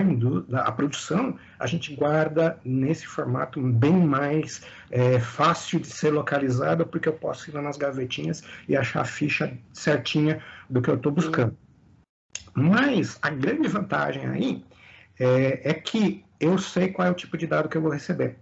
à 0.61 0.71
produção, 0.71 1.37
a 1.59 1.67
gente 1.67 1.95
guarda 1.95 2.59
nesse 2.65 3.05
formato 3.05 3.61
bem 3.61 3.95
mais 3.95 4.63
é, 4.89 5.19
fácil 5.19 5.79
de 5.79 5.85
ser 5.85 6.09
localizado, 6.09 6.83
porque 6.83 7.07
eu 7.07 7.13
posso 7.13 7.47
ir 7.51 7.53
lá 7.53 7.61
nas 7.61 7.77
gavetinhas 7.77 8.43
e 8.67 8.75
achar 8.75 9.01
a 9.01 9.05
ficha 9.05 9.55
certinha 9.71 10.41
do 10.67 10.81
que 10.81 10.89
eu 10.89 10.95
estou 10.95 11.11
buscando. 11.11 11.55
Mas 12.55 13.19
a 13.21 13.29
grande 13.29 13.67
vantagem 13.67 14.25
aí 14.25 14.65
é, 15.19 15.69
é 15.69 15.73
que 15.75 16.25
eu 16.39 16.57
sei 16.57 16.87
qual 16.87 17.07
é 17.07 17.11
o 17.11 17.15
tipo 17.15 17.37
de 17.37 17.45
dado 17.45 17.69
que 17.69 17.77
eu 17.77 17.81
vou 17.83 17.91
receber. 17.91 18.35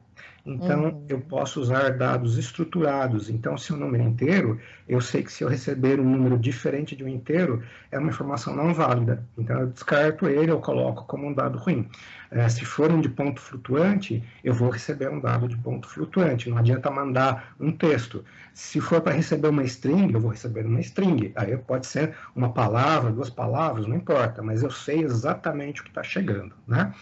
Então, 0.45 0.85
uhum. 0.85 1.05
eu 1.07 1.21
posso 1.21 1.61
usar 1.61 1.97
dados 1.97 2.37
estruturados. 2.37 3.29
Então, 3.29 3.57
se 3.57 3.71
o 3.73 3.77
número 3.77 4.03
é 4.03 4.07
inteiro, 4.07 4.59
eu 4.87 4.99
sei 4.99 5.23
que 5.23 5.31
se 5.31 5.43
eu 5.43 5.47
receber 5.47 5.99
um 5.99 6.09
número 6.09 6.37
diferente 6.37 6.95
de 6.95 7.03
um 7.03 7.07
inteiro, 7.07 7.63
é 7.91 7.99
uma 7.99 8.09
informação 8.09 8.55
não 8.55 8.73
válida. 8.73 9.23
Então, 9.37 9.59
eu 9.59 9.67
descarto 9.67 10.27
ele, 10.27 10.51
eu 10.51 10.59
coloco 10.59 11.05
como 11.05 11.27
um 11.27 11.33
dado 11.33 11.57
ruim. 11.59 11.87
É, 12.31 12.47
se 12.49 12.65
for 12.65 12.91
um 12.91 13.01
de 13.01 13.09
ponto 13.09 13.39
flutuante, 13.39 14.23
eu 14.43 14.53
vou 14.53 14.69
receber 14.69 15.09
um 15.09 15.19
dado 15.19 15.47
de 15.47 15.57
ponto 15.57 15.87
flutuante. 15.87 16.49
Não 16.49 16.57
adianta 16.57 16.89
mandar 16.89 17.53
um 17.59 17.71
texto. 17.71 18.23
Se 18.53 18.81
for 18.81 19.01
para 19.01 19.13
receber 19.13 19.49
uma 19.49 19.63
string, 19.63 20.13
eu 20.13 20.19
vou 20.19 20.31
receber 20.31 20.65
uma 20.65 20.79
string. 20.79 21.31
Aí 21.35 21.55
pode 21.57 21.85
ser 21.85 22.15
uma 22.35 22.51
palavra, 22.51 23.11
duas 23.11 23.29
palavras, 23.29 23.85
não 23.85 23.95
importa, 23.95 24.41
mas 24.41 24.63
eu 24.63 24.71
sei 24.71 25.03
exatamente 25.03 25.81
o 25.81 25.83
que 25.83 25.89
está 25.89 26.03
chegando, 26.03 26.55
né? 26.67 26.93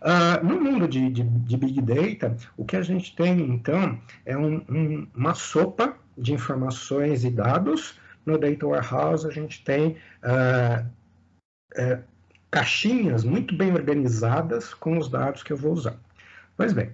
Uh, 0.00 0.44
no 0.44 0.60
mundo 0.60 0.86
de, 0.86 1.10
de, 1.10 1.22
de, 1.22 1.56
Big 1.56 1.82
Data, 1.82 2.36
o 2.56 2.64
que 2.64 2.76
a 2.76 2.82
gente 2.82 3.16
tem, 3.16 3.40
então, 3.50 3.98
é 4.24 4.36
um, 4.36 4.62
um, 4.68 5.08
uma 5.14 5.34
sopa 5.34 5.96
de 6.16 6.32
informações 6.32 7.24
e 7.24 7.30
dados. 7.30 7.98
No 8.24 8.38
Data 8.38 8.66
Warehouse, 8.66 9.26
a 9.26 9.30
gente 9.30 9.64
tem 9.64 9.96
uh, 10.22 10.86
caixinhas 12.50 13.24
muito 13.24 13.54
bem 13.56 13.72
organizadas 13.72 14.72
com 14.74 14.98
os 14.98 15.08
dados 15.08 15.42
que 15.42 15.52
eu 15.52 15.56
vou 15.56 15.72
usar. 15.72 15.96
Pois 16.56 16.72
bem, 16.72 16.92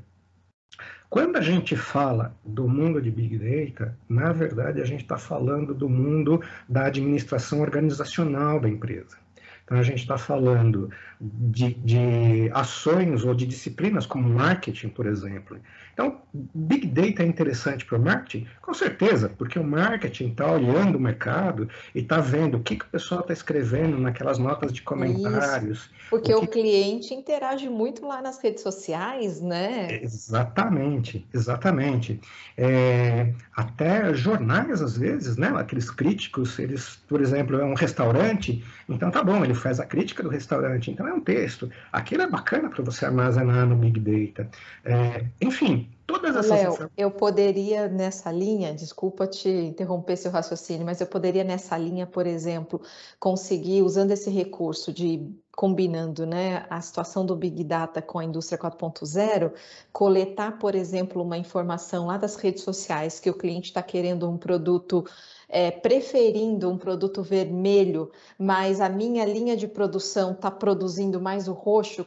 quando 1.10 1.36
a 1.36 1.40
gente 1.40 1.76
fala 1.76 2.34
do 2.44 2.68
mundo 2.68 3.00
de 3.00 3.10
Big 3.10 3.38
Data, 3.38 3.96
na 4.08 4.32
verdade, 4.32 4.80
a 4.80 4.84
gente 4.84 5.02
está 5.02 5.16
falando 5.16 5.72
do 5.72 5.88
mundo 5.88 6.42
da 6.68 6.86
administração 6.86 7.60
organizacional 7.60 8.58
da 8.58 8.68
empresa. 8.68 9.23
Então, 9.64 9.79
a 9.79 9.83
gente 9.83 10.00
está 10.00 10.18
falando 10.18 10.90
de, 11.20 11.74
de, 11.74 12.50
ações 12.53 13.24
ou 13.24 13.35
de 13.35 13.46
disciplinas 13.46 14.05
como 14.05 14.29
marketing, 14.29 14.90
por 14.90 15.07
exemplo. 15.07 15.59
Então, 15.94 16.20
Big 16.33 16.88
Data 16.88 17.22
é 17.22 17.26
interessante 17.26 17.85
para 17.85 17.96
o 17.96 18.02
marketing? 18.02 18.46
Com 18.61 18.74
certeza, 18.74 19.28
porque 19.38 19.59
o 19.59 19.64
marketing 19.64 20.30
está 20.30 20.50
olhando 20.50 20.96
o 20.96 21.00
mercado 21.00 21.68
e 21.94 22.00
está 22.00 22.20
vendo 22.20 22.57
o 22.57 22.61
que, 22.61 22.76
que 22.76 22.85
o 22.85 22.88
pessoal 22.88 23.20
está 23.20 23.33
escrevendo 23.33 23.96
naquelas 23.98 24.37
notas 24.38 24.72
de 24.72 24.83
comentários. 24.83 25.78
Isso, 25.78 25.90
porque 26.11 26.35
o, 26.35 26.40
que... 26.40 26.46
o, 26.46 26.48
cliente 26.48 27.14
interage 27.14 27.68
muito 27.68 28.04
lá 28.04 28.20
nas 28.20 28.42
redes 28.42 28.62
sociais, 28.62 29.40
né? 29.40 30.00
Exatamente, 30.02 31.24
exatamente. 31.33 32.20
É, 32.59 33.33
até 33.57 34.12
jornais, 34.12 34.83
às 34.83 34.96
vezes, 34.96 35.37
né? 35.37 35.52
Aqueles 35.57 35.88
críticos, 35.90 36.59
eles, 36.59 36.98
por 37.09 37.20
exemplo, 37.20 37.61
é 37.61 37.64
um 37.64 37.74
restaurante, 37.74 38.64
então 38.88 39.11
tá 39.11 39.22
bom, 39.22 39.44
ele 39.44 39.54
faz 39.54 39.78
a 39.78 39.87
crítica 39.87 40.22
do 40.22 40.28
restaurante, 40.28 40.90
então 40.90 41.07
é 41.07 41.12
um 41.12 41.20
texto. 41.20 41.70
Aquilo 41.92 42.22
é 42.22 42.26
bacana 42.26 42.68
para 42.68 42.83
você 42.83 43.07
armazenar 43.07 43.66
no 43.66 43.76
Big 43.76 44.00
Data. 44.00 44.50
É, 44.85 45.24
enfim, 45.40 45.83
todas 46.06 46.36
essas. 46.36 46.78
Léo, 46.78 46.90
eu 46.96 47.10
poderia 47.10 47.88
nessa 47.88 48.30
linha, 48.30 48.74
desculpa 48.74 49.26
te 49.26 49.48
interromper 49.48 50.16
seu 50.16 50.30
raciocínio, 50.30 50.84
mas 50.84 51.00
eu 51.00 51.06
poderia 51.06 51.44
nessa 51.44 51.76
linha, 51.76 52.06
por 52.06 52.26
exemplo, 52.26 52.80
conseguir, 53.18 53.82
usando 53.82 54.10
esse 54.10 54.30
recurso 54.30 54.92
de 54.92 55.30
combinando 55.56 56.26
né, 56.26 56.66
a 56.68 56.80
situação 56.80 57.24
do 57.24 57.36
Big 57.36 57.62
Data 57.62 58.02
com 58.02 58.18
a 58.18 58.24
indústria 58.24 58.58
4.0, 58.58 59.52
coletar, 59.92 60.58
por 60.58 60.74
exemplo, 60.74 61.22
uma 61.22 61.38
informação 61.38 62.06
lá 62.06 62.16
das 62.16 62.34
redes 62.36 62.64
sociais 62.64 63.20
que 63.20 63.30
o 63.30 63.34
cliente 63.34 63.68
está 63.68 63.82
querendo 63.82 64.28
um 64.28 64.36
produto 64.36 65.04
é, 65.48 65.70
preferindo 65.70 66.68
um 66.68 66.76
produto 66.76 67.22
vermelho, 67.22 68.10
mas 68.36 68.80
a 68.80 68.88
minha 68.88 69.24
linha 69.24 69.56
de 69.56 69.68
produção 69.68 70.32
está 70.32 70.50
produzindo 70.50 71.20
mais 71.20 71.46
o 71.46 71.52
roxo, 71.52 72.04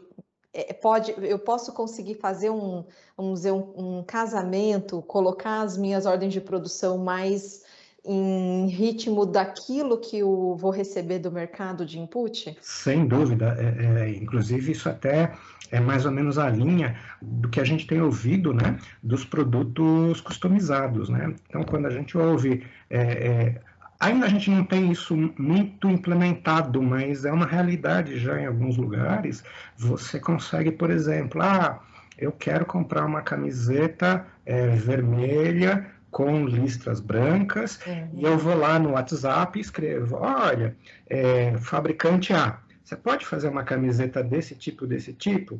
pode, 0.81 1.13
eu 1.17 1.39
posso 1.39 1.71
conseguir 1.73 2.15
fazer 2.15 2.49
um, 2.49 2.83
vamos 3.15 3.39
dizer, 3.39 3.51
um, 3.51 3.99
um 3.99 4.03
casamento, 4.03 5.01
colocar 5.01 5.61
as 5.61 5.77
minhas 5.77 6.05
ordens 6.05 6.33
de 6.33 6.41
produção 6.41 6.97
mais 6.97 7.65
em 8.07 8.67
ritmo 8.67 9.25
daquilo 9.25 9.97
que 9.97 10.19
eu 10.19 10.55
vou 10.57 10.71
receber 10.71 11.19
do 11.19 11.29
mercado 11.29 11.85
de 11.85 11.99
input? 11.99 12.57
Sem 12.61 13.05
dúvida. 13.05 13.57
É, 13.59 14.05
é, 14.05 14.09
inclusive, 14.11 14.71
isso 14.71 14.87
até 14.87 15.33
é 15.69 15.79
mais 15.81 16.05
ou 16.05 16.11
menos 16.11 16.37
a 16.37 16.49
linha 16.49 16.97
do 17.21 17.49
que 17.49 17.59
a 17.59 17.65
gente 17.65 17.85
tem 17.85 18.01
ouvido 18.01 18.53
né, 18.53 18.79
dos 19.03 19.25
produtos 19.25 20.21
customizados. 20.21 21.09
Né? 21.09 21.35
Então, 21.49 21.63
quando 21.63 21.85
a 21.85 21.91
gente 21.91 22.17
ouve. 22.17 22.65
É, 22.89 23.01
é, 23.01 23.61
ainda 23.99 24.25
a 24.25 24.29
gente 24.29 24.49
não 24.49 24.63
tem 24.63 24.91
isso 24.91 25.15
muito 25.37 25.89
implementado, 25.89 26.81
mas 26.81 27.25
é 27.25 27.31
uma 27.31 27.45
realidade 27.45 28.17
já 28.19 28.39
em 28.39 28.45
alguns 28.45 28.77
lugares. 28.77 29.43
Você 29.77 30.19
consegue, 30.19 30.71
por 30.71 30.89
exemplo, 30.89 31.41
ah, 31.41 31.79
eu 32.17 32.31
quero 32.31 32.65
comprar 32.65 33.05
uma 33.05 33.21
camiseta 33.21 34.25
é, 34.45 34.69
vermelha 34.69 35.87
com 36.09 36.45
listras 36.45 36.99
brancas, 36.99 37.79
uhum. 37.85 38.09
e 38.13 38.23
eu 38.23 38.37
vou 38.37 38.55
lá 38.55 38.79
no 38.79 38.91
WhatsApp 38.91 39.57
e 39.57 39.61
escrevo, 39.61 40.15
olha, 40.15 40.75
é, 41.07 41.55
fabricante 41.57 42.33
A, 42.33 42.57
você 42.83 42.95
pode 42.95 43.25
fazer 43.25 43.49
uma 43.49 43.63
camiseta 43.63 44.23
desse 44.23 44.55
tipo, 44.55 44.87
desse 44.87 45.11
tipo? 45.11 45.59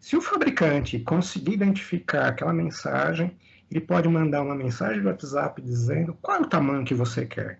Se 0.00 0.16
o 0.16 0.22
fabricante 0.22 0.98
conseguir 0.98 1.52
identificar 1.52 2.28
aquela 2.28 2.52
mensagem, 2.52 3.36
ele 3.70 3.80
pode 3.80 4.08
mandar 4.08 4.42
uma 4.42 4.54
mensagem 4.54 5.02
do 5.02 5.08
WhatsApp 5.08 5.60
dizendo 5.60 6.16
qual 6.22 6.38
é 6.38 6.40
o 6.42 6.46
tamanho 6.46 6.84
que 6.84 6.94
você 6.94 7.26
quer. 7.26 7.58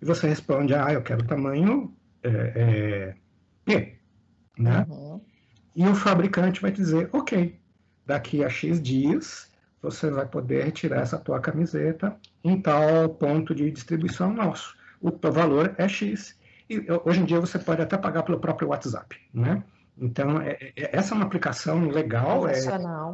E 0.00 0.04
você 0.04 0.28
responde, 0.28 0.74
ah, 0.74 0.92
eu 0.92 1.02
quero 1.02 1.22
o 1.22 1.26
tamanho 1.26 1.94
é, 2.22 2.28
é, 2.54 3.14
P, 3.64 3.98
né? 4.58 4.86
Uhum. 4.88 5.20
E 5.74 5.86
o 5.86 5.94
fabricante 5.94 6.60
vai 6.60 6.72
dizer, 6.72 7.08
ok, 7.12 7.58
daqui 8.06 8.42
a 8.44 8.48
X 8.48 8.80
dias 8.80 9.48
você 9.80 10.10
vai 10.10 10.26
poder 10.26 10.64
retirar 10.64 11.02
essa 11.02 11.18
tua 11.18 11.40
camiseta 11.40 12.16
em 12.42 12.60
tal 12.60 13.08
ponto 13.10 13.54
de 13.54 13.70
distribuição 13.70 14.32
nosso. 14.32 14.76
O 15.00 15.10
teu 15.10 15.30
valor 15.30 15.74
é 15.78 15.88
X. 15.88 16.36
E 16.68 16.84
hoje 17.04 17.20
em 17.20 17.24
dia 17.24 17.40
você 17.40 17.58
pode 17.58 17.80
até 17.80 17.96
pagar 17.96 18.24
pelo 18.24 18.40
próprio 18.40 18.68
WhatsApp, 18.68 19.16
né? 19.32 19.62
Então, 20.00 20.40
é, 20.40 20.56
é, 20.76 20.96
essa 20.96 21.14
é 21.14 21.16
uma 21.16 21.24
aplicação 21.24 21.88
legal. 21.88 22.48
É, 22.48 22.52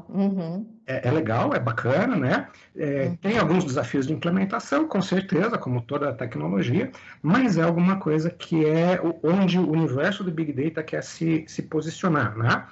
uhum. 0.08 0.66
é, 0.86 1.08
é, 1.08 1.10
legal, 1.10 1.54
é 1.54 1.58
bacana, 1.58 2.16
né? 2.16 2.48
É, 2.76 3.06
uhum. 3.06 3.16
Tem 3.16 3.38
alguns 3.38 3.64
desafios 3.64 4.06
de 4.06 4.12
implementação, 4.12 4.86
com 4.86 5.00
certeza, 5.00 5.56
como 5.56 5.80
toda 5.80 6.10
a 6.10 6.14
tecnologia, 6.14 6.90
mas 7.22 7.56
é 7.56 7.62
alguma 7.62 7.98
coisa 7.98 8.30
que 8.30 8.66
é 8.66 9.00
onde 9.22 9.58
o 9.58 9.70
universo 9.70 10.22
do 10.22 10.30
Big 10.30 10.52
Data 10.52 10.82
quer 10.82 11.02
se, 11.02 11.44
se 11.48 11.62
posicionar, 11.62 12.36
né? 12.36 12.66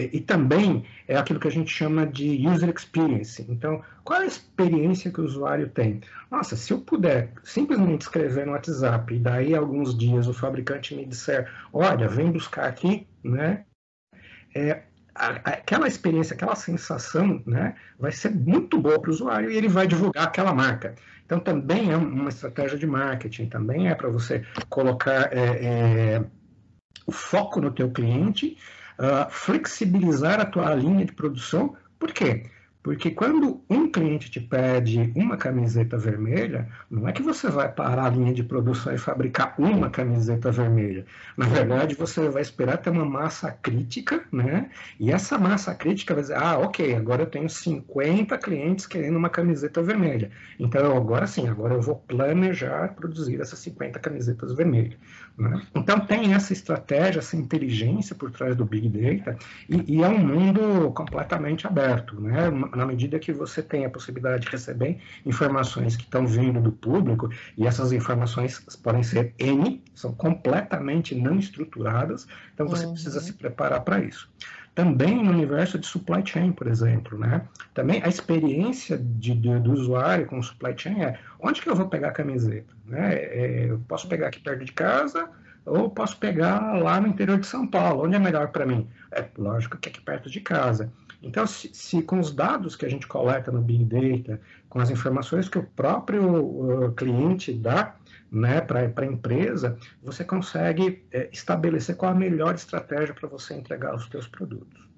É, 0.00 0.08
e 0.12 0.20
também 0.20 0.84
é 1.06 1.16
aquilo 1.16 1.38
que 1.38 1.48
a 1.48 1.50
gente 1.50 1.70
chama 1.70 2.06
de 2.06 2.48
user 2.48 2.72
experience. 2.74 3.44
Então, 3.48 3.82
qual 4.02 4.20
é 4.20 4.24
a 4.24 4.26
experiência 4.26 5.10
que 5.10 5.20
o 5.20 5.24
usuário 5.24 5.68
tem? 5.68 6.00
Nossa, 6.30 6.56
se 6.56 6.72
eu 6.72 6.80
puder 6.80 7.32
simplesmente 7.44 8.02
escrever 8.02 8.46
no 8.46 8.52
WhatsApp 8.52 9.14
e 9.14 9.18
daí 9.18 9.54
alguns 9.54 9.96
dias 9.96 10.26
o 10.26 10.32
fabricante 10.32 10.94
me 10.94 11.04
disser, 11.04 11.50
olha, 11.70 12.08
vem 12.08 12.32
buscar 12.32 12.64
aqui, 12.66 13.06
né? 13.22 13.64
É, 14.54 14.84
aquela 15.14 15.86
experiência, 15.86 16.34
aquela 16.34 16.56
sensação, 16.56 17.42
né, 17.46 17.74
vai 17.98 18.10
ser 18.10 18.30
muito 18.30 18.80
boa 18.80 18.98
para 18.98 19.10
o 19.10 19.12
usuário 19.12 19.50
e 19.50 19.56
ele 19.56 19.68
vai 19.68 19.86
divulgar 19.86 20.24
aquela 20.24 20.54
marca. 20.54 20.94
Então, 21.26 21.38
também 21.38 21.92
é 21.92 21.96
uma 21.96 22.30
estratégia 22.30 22.78
de 22.78 22.86
marketing, 22.86 23.48
também 23.48 23.88
é 23.88 23.94
para 23.94 24.08
você 24.08 24.44
colocar 24.68 25.30
é, 25.32 26.16
é, 26.16 26.24
o 27.06 27.12
foco 27.12 27.60
no 27.60 27.70
teu 27.70 27.90
cliente 27.90 28.56
uh, 29.00 29.30
flexibilizar 29.30 30.40
a 30.40 30.44
tua 30.44 30.74
linha 30.74 31.04
de 31.04 31.12
produção. 31.12 31.74
Por 31.98 32.12
quê? 32.12 32.44
Porque 32.82 33.10
quando 33.10 33.62
um 33.68 33.90
cliente 33.90 34.30
te 34.30 34.40
pede 34.40 35.12
uma 35.14 35.36
camiseta 35.36 35.98
vermelha, 35.98 36.66
não 36.90 37.06
é 37.06 37.12
que 37.12 37.22
você 37.22 37.50
vai 37.50 37.70
parar 37.70 38.06
a 38.06 38.10
linha 38.10 38.32
de 38.32 38.42
produção 38.42 38.94
e 38.94 38.98
fabricar 38.98 39.54
uma 39.58 39.90
camiseta 39.90 40.50
vermelha. 40.50 41.04
Na 41.36 41.46
verdade, 41.46 41.94
você 41.94 42.28
vai 42.30 42.40
esperar 42.40 42.78
ter 42.78 42.88
uma 42.88 43.04
massa 43.04 43.52
crítica, 43.52 44.24
né? 44.32 44.70
E 44.98 45.12
essa 45.12 45.36
massa 45.36 45.74
crítica 45.74 46.14
vai 46.14 46.22
dizer: 46.22 46.38
ah, 46.38 46.58
ok, 46.58 46.94
agora 46.94 47.22
eu 47.22 47.26
tenho 47.26 47.50
50 47.50 48.38
clientes 48.38 48.86
querendo 48.86 49.16
uma 49.16 49.28
camiseta 49.28 49.82
vermelha. 49.82 50.30
Então, 50.58 50.96
agora 50.96 51.26
sim, 51.26 51.46
agora 51.48 51.74
eu 51.74 51.82
vou 51.82 51.96
planejar 51.96 52.94
produzir 52.94 53.40
essas 53.40 53.58
50 53.58 53.98
camisetas 53.98 54.54
vermelhas. 54.54 54.96
Né? 55.36 55.60
Então, 55.74 56.00
tem 56.00 56.32
essa 56.32 56.52
estratégia, 56.54 57.18
essa 57.18 57.36
inteligência 57.36 58.14
por 58.14 58.30
trás 58.30 58.56
do 58.56 58.64
Big 58.64 58.88
Data, 58.88 59.38
e, 59.68 59.96
e 59.96 60.02
é 60.02 60.08
um 60.08 60.18
mundo 60.18 60.90
completamente 60.92 61.66
aberto, 61.66 62.18
né? 62.20 62.50
Na 62.74 62.86
medida 62.86 63.18
que 63.18 63.32
você 63.32 63.62
tem 63.62 63.84
a 63.84 63.90
possibilidade 63.90 64.44
de 64.44 64.50
receber 64.50 64.98
informações 65.24 65.96
que 65.96 66.02
estão 66.02 66.26
vindo 66.26 66.60
do 66.60 66.72
público, 66.72 67.30
e 67.56 67.66
essas 67.66 67.92
informações 67.92 68.58
podem 68.82 69.02
ser 69.02 69.34
N, 69.38 69.82
são 69.94 70.12
completamente 70.12 71.14
não 71.14 71.38
estruturadas, 71.38 72.26
então 72.54 72.66
você 72.66 72.86
uhum. 72.86 72.92
precisa 72.92 73.20
se 73.20 73.32
preparar 73.32 73.80
para 73.80 74.00
isso. 74.00 74.30
Também 74.74 75.22
no 75.22 75.30
universo 75.30 75.78
de 75.78 75.86
supply 75.86 76.24
chain, 76.24 76.52
por 76.52 76.68
exemplo, 76.68 77.18
né? 77.18 77.42
Também 77.74 78.00
a 78.04 78.08
experiência 78.08 78.96
de, 78.96 79.34
de, 79.34 79.58
do 79.58 79.72
usuário 79.72 80.26
com 80.26 80.40
supply 80.40 80.74
chain 80.76 81.02
é 81.02 81.18
onde 81.40 81.60
que 81.60 81.68
eu 81.68 81.74
vou 81.74 81.88
pegar 81.88 82.08
a 82.08 82.12
camiseta? 82.12 82.72
Né? 82.86 83.14
É, 83.14 83.66
eu 83.68 83.80
posso 83.88 84.08
pegar 84.08 84.28
aqui 84.28 84.40
perto 84.40 84.64
de 84.64 84.72
casa, 84.72 85.28
ou 85.66 85.90
posso 85.90 86.16
pegar 86.18 86.78
lá 86.80 87.00
no 87.00 87.08
interior 87.08 87.38
de 87.38 87.46
São 87.46 87.66
Paulo, 87.66 88.04
onde 88.04 88.16
é 88.16 88.18
melhor 88.18 88.48
para 88.48 88.64
mim? 88.64 88.88
É 89.10 89.24
lógico 89.36 89.76
que 89.76 89.88
aqui 89.88 90.00
perto 90.00 90.30
de 90.30 90.40
casa. 90.40 90.90
Então, 91.22 91.46
se, 91.46 91.70
se, 91.74 92.02
com 92.02 92.18
os 92.18 92.32
dados 92.32 92.74
que 92.74 92.86
a 92.86 92.88
gente 92.88 93.06
coleta 93.06 93.52
no 93.52 93.60
Big 93.60 93.84
Data, 93.84 94.40
com 94.68 94.78
as 94.78 94.90
informações 94.90 95.48
que 95.48 95.58
o 95.58 95.62
próprio 95.62 96.86
uh, 96.86 96.92
cliente 96.92 97.52
dá 97.52 97.96
né, 98.30 98.60
para 98.60 98.90
a 98.96 99.04
empresa, 99.04 99.76
você 100.02 100.24
consegue 100.24 101.04
é, 101.10 101.28
estabelecer 101.32 101.96
qual 101.96 102.12
a 102.12 102.14
melhor 102.14 102.54
estratégia 102.54 103.14
para 103.14 103.28
você 103.28 103.54
entregar 103.54 103.94
os 103.94 104.06
seus 104.06 104.28
produtos. 104.28 104.88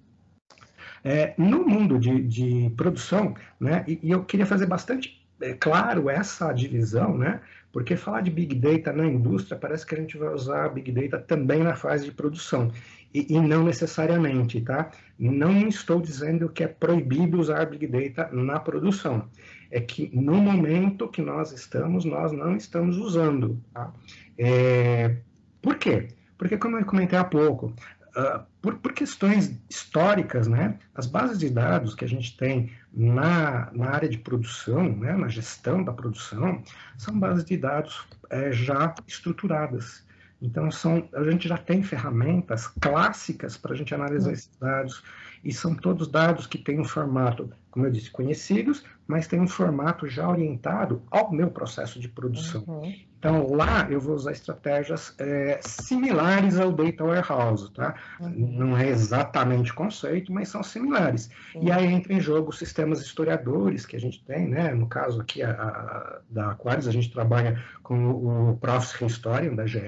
É, 1.05 1.35
no 1.37 1.67
mundo 1.67 1.99
de, 1.99 2.23
de 2.23 2.73
produção, 2.77 3.35
né, 3.59 3.85
e, 3.89 3.99
e, 4.03 4.11
eu 4.11 4.23
queria 4.25 4.47
fazer 4.47 4.67
bastante 4.67 5.27
é, 5.41 5.55
claro 5.55 6.09
essa 6.09 6.53
divisão, 6.53 7.17
né, 7.19 7.41
porque 7.73 7.97
falar 7.97 8.21
de 8.21 8.31
Big 8.31 8.55
Data 8.55 8.93
na 8.93 9.07
indústria 9.07 9.59
parece 9.59 9.85
que 9.85 9.95
a 9.95 9.99
gente 9.99 10.17
vai 10.17 10.33
usar 10.33 10.69
Big 10.69 10.93
Data 10.93 11.19
também 11.19 11.65
na 11.65 11.75
fase 11.75 12.05
de 12.05 12.13
produção. 12.13 12.71
E, 13.15 13.35
e, 13.35 13.41
não 13.41 13.65
necessariamente, 13.65 14.61
tá? 14.63 14.91
Não 15.19 15.69
estou 15.69 16.01
dizendo 16.01 16.49
que 16.49 16.65
é 16.65 16.69
proibido 16.69 17.39
usar 17.39 17.67
Big 17.67 17.87
Data 17.87 18.31
na 18.33 18.59
produção. 18.59 19.29
É 19.71 19.81
que 19.81 20.11
no 20.15 20.37
momento 20.37 21.09
que 21.09 21.21
nós 21.21 21.53
estamos, 21.53 22.05
nós 22.05 22.33
não 22.33 22.57
estamos 22.57 22.97
usando. 22.97 23.63
Tá? 23.73 23.93
É, 24.39 25.17
por 25.61 25.77
quê? 25.77 26.09
Porque, 26.39 26.57
como 26.57 26.79
eu 26.79 26.85
comentei 26.85 27.19
há 27.19 27.25
pouco, 27.25 27.75
uh, 28.17 28.45
por, 28.61 28.75
por, 28.79 28.93
questões 28.93 29.61
históricas, 29.69 30.49
né, 30.49 30.79
as 30.95 31.07
bases 31.07 31.39
de 31.39 31.49
dados 31.49 31.95
que 31.95 32.05
a 32.05 32.09
gente 32.09 32.37
tem 32.37 32.73
na, 32.93 33.71
na 33.73 33.91
área 33.91 34.09
de 34.09 34.19
produção, 34.19 34.89
né, 34.97 35.13
na 35.13 35.29
gestão 35.29 35.85
da 35.85 35.93
produção, 35.93 36.63
são 36.97 37.19
bases 37.19 37.45
de 37.45 37.57
dados 37.57 38.07
é, 38.31 38.53
já 38.53 38.95
estruturadas. 39.07 40.05
Então, 40.43 40.71
são, 40.73 41.09
a 41.15 41.23
gente 41.31 41.49
já 41.49 41.57
tem 41.57 41.85
ferramentas 41.85 42.67
clássicas 42.67 43.57
para 43.57 43.73
a 43.73 43.77
gente 43.77 43.95
analisar 43.95 44.27
uhum. 44.27 44.35
esses 44.35 44.51
dados, 44.61 45.03
e 45.45 45.53
são 45.53 45.75
todos 45.75 46.09
dados 46.09 46.47
que 46.47 46.59
têm 46.59 46.81
um 46.81 46.85
formato, 46.85 47.49
como 47.71 47.87
eu 47.87 47.91
disse, 47.91 48.11
conhecidos, 48.11 48.85
mas 49.07 49.29
tem 49.29 49.41
um 49.41 49.47
formato 49.47 50.09
já 50.09 50.29
orientado 50.29 51.03
ao 51.11 51.33
meu 51.33 51.49
processo 51.51 52.01
de 52.01 52.09
produção. 52.09 52.65
Uhum. 52.67 52.93
Então, 53.19 53.53
lá 53.53 53.87
eu 53.89 54.01
vou 54.01 54.17
usar 54.17 54.33
estratégias 54.33 55.15
é, 55.17 55.61
similares 55.63 56.59
ao 56.59 56.73
Data 56.73 57.05
Warehouse, 57.05 57.73
tá? 57.73 57.95
Uhum. 58.19 58.33
Não 58.59 58.77
é 58.77 58.89
exatamente 58.89 59.71
o 59.71 59.75
conceito, 59.75 60.33
mas 60.33 60.49
são 60.49 60.61
similares. 60.61 61.31
E 61.61 61.71
aí 61.71 61.87
entra 61.87 62.13
em 62.13 62.21
jogo 62.21 62.51
sistemas 62.51 63.01
historiadores 63.01 63.87
que 63.87 63.95
a 63.95 64.01
gente 64.01 64.25
tem, 64.25 64.49
né? 64.49 64.75
No 64.75 64.89
caso 64.89 65.21
aqui 65.21 65.41
a, 65.41 65.53
a, 65.53 66.19
da 66.29 66.51
Aquarius, 66.51 66.89
a 66.89 66.93
gente 66.93 67.13
trabalha 67.13 67.63
com 67.85 68.51
o 68.51 68.57
Process 68.57 69.01
Historian 69.01 69.55
da 69.55 69.67
GE, 69.67 69.79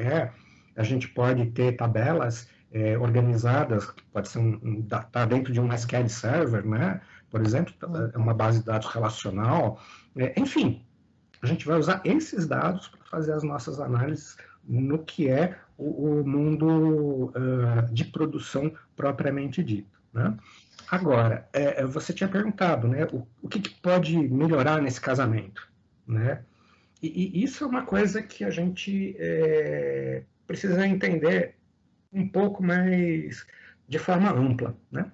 a 0.76 0.82
gente 0.82 1.08
pode 1.08 1.46
ter 1.50 1.76
tabelas 1.76 2.48
é, 2.72 2.98
organizadas, 2.98 3.92
pode 4.12 4.28
ser 4.28 4.38
um, 4.38 4.82
tá 4.82 5.24
dentro 5.24 5.52
de 5.52 5.60
um 5.60 5.72
SQL 5.72 6.08
Server, 6.08 6.66
né? 6.66 7.00
Por 7.30 7.40
exemplo, 7.40 7.74
é 8.12 8.18
uma 8.18 8.34
base 8.34 8.60
de 8.60 8.66
dados 8.66 8.88
relacional, 8.88 9.80
é, 10.16 10.38
enfim, 10.38 10.84
a 11.42 11.46
gente 11.46 11.66
vai 11.66 11.78
usar 11.78 12.00
esses 12.04 12.46
dados 12.46 12.88
para 12.88 13.04
fazer 13.04 13.32
as 13.32 13.42
nossas 13.42 13.78
análises 13.78 14.36
no 14.66 14.98
que 15.04 15.28
é 15.28 15.58
o, 15.76 16.20
o 16.20 16.26
mundo 16.26 17.26
uh, 17.26 17.92
de 17.92 18.04
produção 18.06 18.72
propriamente 18.96 19.62
dito, 19.62 20.00
né? 20.12 20.36
Agora, 20.90 21.48
é, 21.52 21.84
você 21.84 22.12
tinha 22.12 22.28
perguntado, 22.28 22.88
né? 22.88 23.04
O, 23.12 23.26
o 23.42 23.48
que, 23.48 23.60
que 23.60 23.70
pode 23.80 24.16
melhorar 24.16 24.80
nesse 24.80 25.00
casamento, 25.00 25.68
né? 26.06 26.42
E, 27.02 27.38
e, 27.38 27.44
isso 27.44 27.64
é 27.64 27.66
uma 27.66 27.84
coisa 27.84 28.22
que 28.22 28.44
a 28.44 28.50
gente 28.50 29.14
é, 29.18 30.22
precisa 30.46 30.86
entender 30.86 31.56
um 32.12 32.28
pouco 32.28 32.62
mais 32.62 33.46
de 33.88 33.98
forma 33.98 34.30
ampla. 34.30 34.76
Né? 34.90 35.10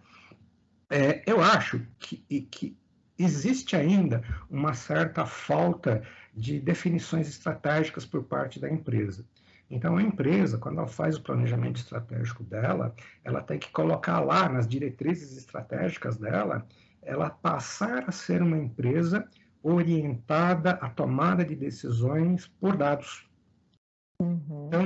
É, 0.88 1.22
eu 1.26 1.40
acho 1.40 1.86
que, 1.98 2.18
que 2.50 2.76
existe 3.18 3.76
ainda 3.76 4.22
uma 4.48 4.74
certa 4.74 5.26
falta 5.26 6.02
de 6.34 6.58
definições 6.60 7.28
estratégicas 7.28 8.06
por 8.06 8.24
parte 8.24 8.58
da 8.60 8.70
empresa. 8.70 9.24
Então, 9.70 9.96
a 9.96 10.02
empresa, 10.02 10.58
quando 10.58 10.78
ela 10.78 10.88
faz 10.88 11.16
o 11.16 11.22
planejamento 11.22 11.76
estratégico 11.76 12.42
dela, 12.42 12.94
ela 13.22 13.40
tem 13.40 13.58
que 13.58 13.70
colocar 13.70 14.18
lá 14.18 14.48
nas 14.48 14.66
diretrizes 14.66 15.36
estratégicas 15.36 16.16
dela, 16.16 16.66
ela 17.00 17.30
passar 17.30 18.08
a 18.08 18.12
ser 18.12 18.42
uma 18.42 18.58
empresa 18.58 19.28
orientada 19.62 20.72
à 20.72 20.88
tomada 20.88 21.44
de 21.44 21.54
decisões 21.54 22.48
por 22.60 22.76
dados. 22.76 23.29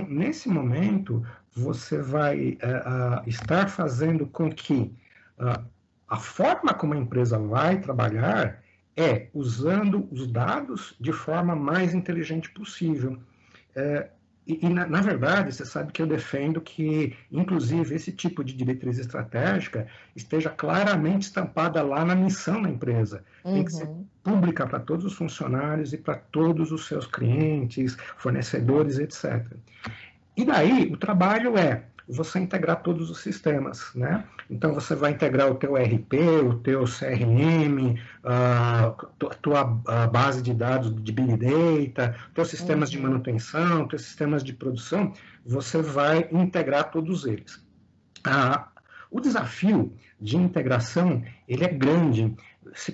Nesse 0.09 0.49
momento, 0.49 1.25
você 1.55 1.99
vai 2.01 2.59
uh, 2.63 3.29
estar 3.29 3.69
fazendo 3.69 4.27
com 4.27 4.51
que 4.51 4.95
uh, 5.39 5.65
a 6.09 6.17
forma 6.17 6.75
como 6.75 6.95
a 6.95 6.99
empresa 6.99 7.39
vai 7.39 7.81
trabalhar 7.81 8.63
é 8.97 9.29
usando 9.35 10.09
os 10.11 10.31
dados 10.31 10.97
de 11.01 11.13
forma 11.13 11.57
mais 11.57 11.95
inteligente 11.95 12.51
possível. 12.51 13.19
Uh, 13.77 14.09
e, 14.47 14.67
e 14.67 14.69
na, 14.69 14.87
na, 14.87 15.01
verdade, 15.01 15.55
você 15.55 15.65
sabe 15.65 15.91
que 15.91 16.03
eu 16.03 16.07
defendo 16.07 16.61
que, 16.61 17.17
inclusive, 17.33 17.95
esse 17.95 18.13
tipo 18.13 18.45
de 18.45 18.53
diretriz 18.53 18.99
estratégica 18.99 19.87
esteja 20.15 20.51
claramente 20.51 21.23
estampada 21.23 21.83
lá 21.83 22.05
na 22.05 22.15
missão 22.15 22.61
da 22.61 22.69
empresa. 22.69 23.25
Uhum. 23.43 23.55
Tem 23.55 23.65
que 23.65 23.73
ser 23.73 23.87
uhum. 23.87 24.07
pública 24.23 24.67
para 24.67 24.81
todos 24.81 25.05
os 25.07 25.15
funcionários 25.15 25.93
e 25.95 25.99
para 25.99 26.17
todos 26.17 26.73
os 26.73 26.87
seus 26.87 27.07
clientes, 27.07 27.97
fornecedores, 28.19 28.99
etc. 28.99 29.47
E 30.37 30.45
daí, 30.45 30.93
o 30.93 30.97
trabalho 30.97 31.57
é 31.57 31.85
você 32.09 32.39
integrar 32.39 32.83
todos 32.83 33.11
os 33.11 33.21
sistemas, 33.21 33.91
né? 33.95 34.25
Então 34.51 34.75
você 34.75 34.95
vai 34.95 35.13
integrar 35.13 35.51
o 35.51 35.55
teu 35.55 35.75
RP, 35.75 36.15
o 36.45 36.55
teu 36.59 36.85
CRM, 36.85 37.99
a 38.23 38.95
tua 39.41 39.65
base 40.13 40.43
de 40.43 40.53
dados 40.53 40.95
de 41.03 41.13
Big 41.13 41.37
Data, 41.37 42.15
teus 42.35 42.49
sistemas 42.49 42.91
uhum. 42.91 42.97
de 42.97 43.03
manutenção, 43.03 43.89
teus 43.89 44.03
sistemas 44.03 44.45
de 44.45 44.53
produção, 44.53 45.13
você 45.45 45.81
vai 45.81 46.29
integrar 46.31 46.91
todos 46.91 47.25
eles. 47.27 47.65
Ah, 48.23 48.69
o 49.11 49.21
desafio 49.21 49.93
de 50.21 50.37
integração, 50.37 51.23
ele 51.49 51.65
é 51.65 51.69
grande, 51.69 52.35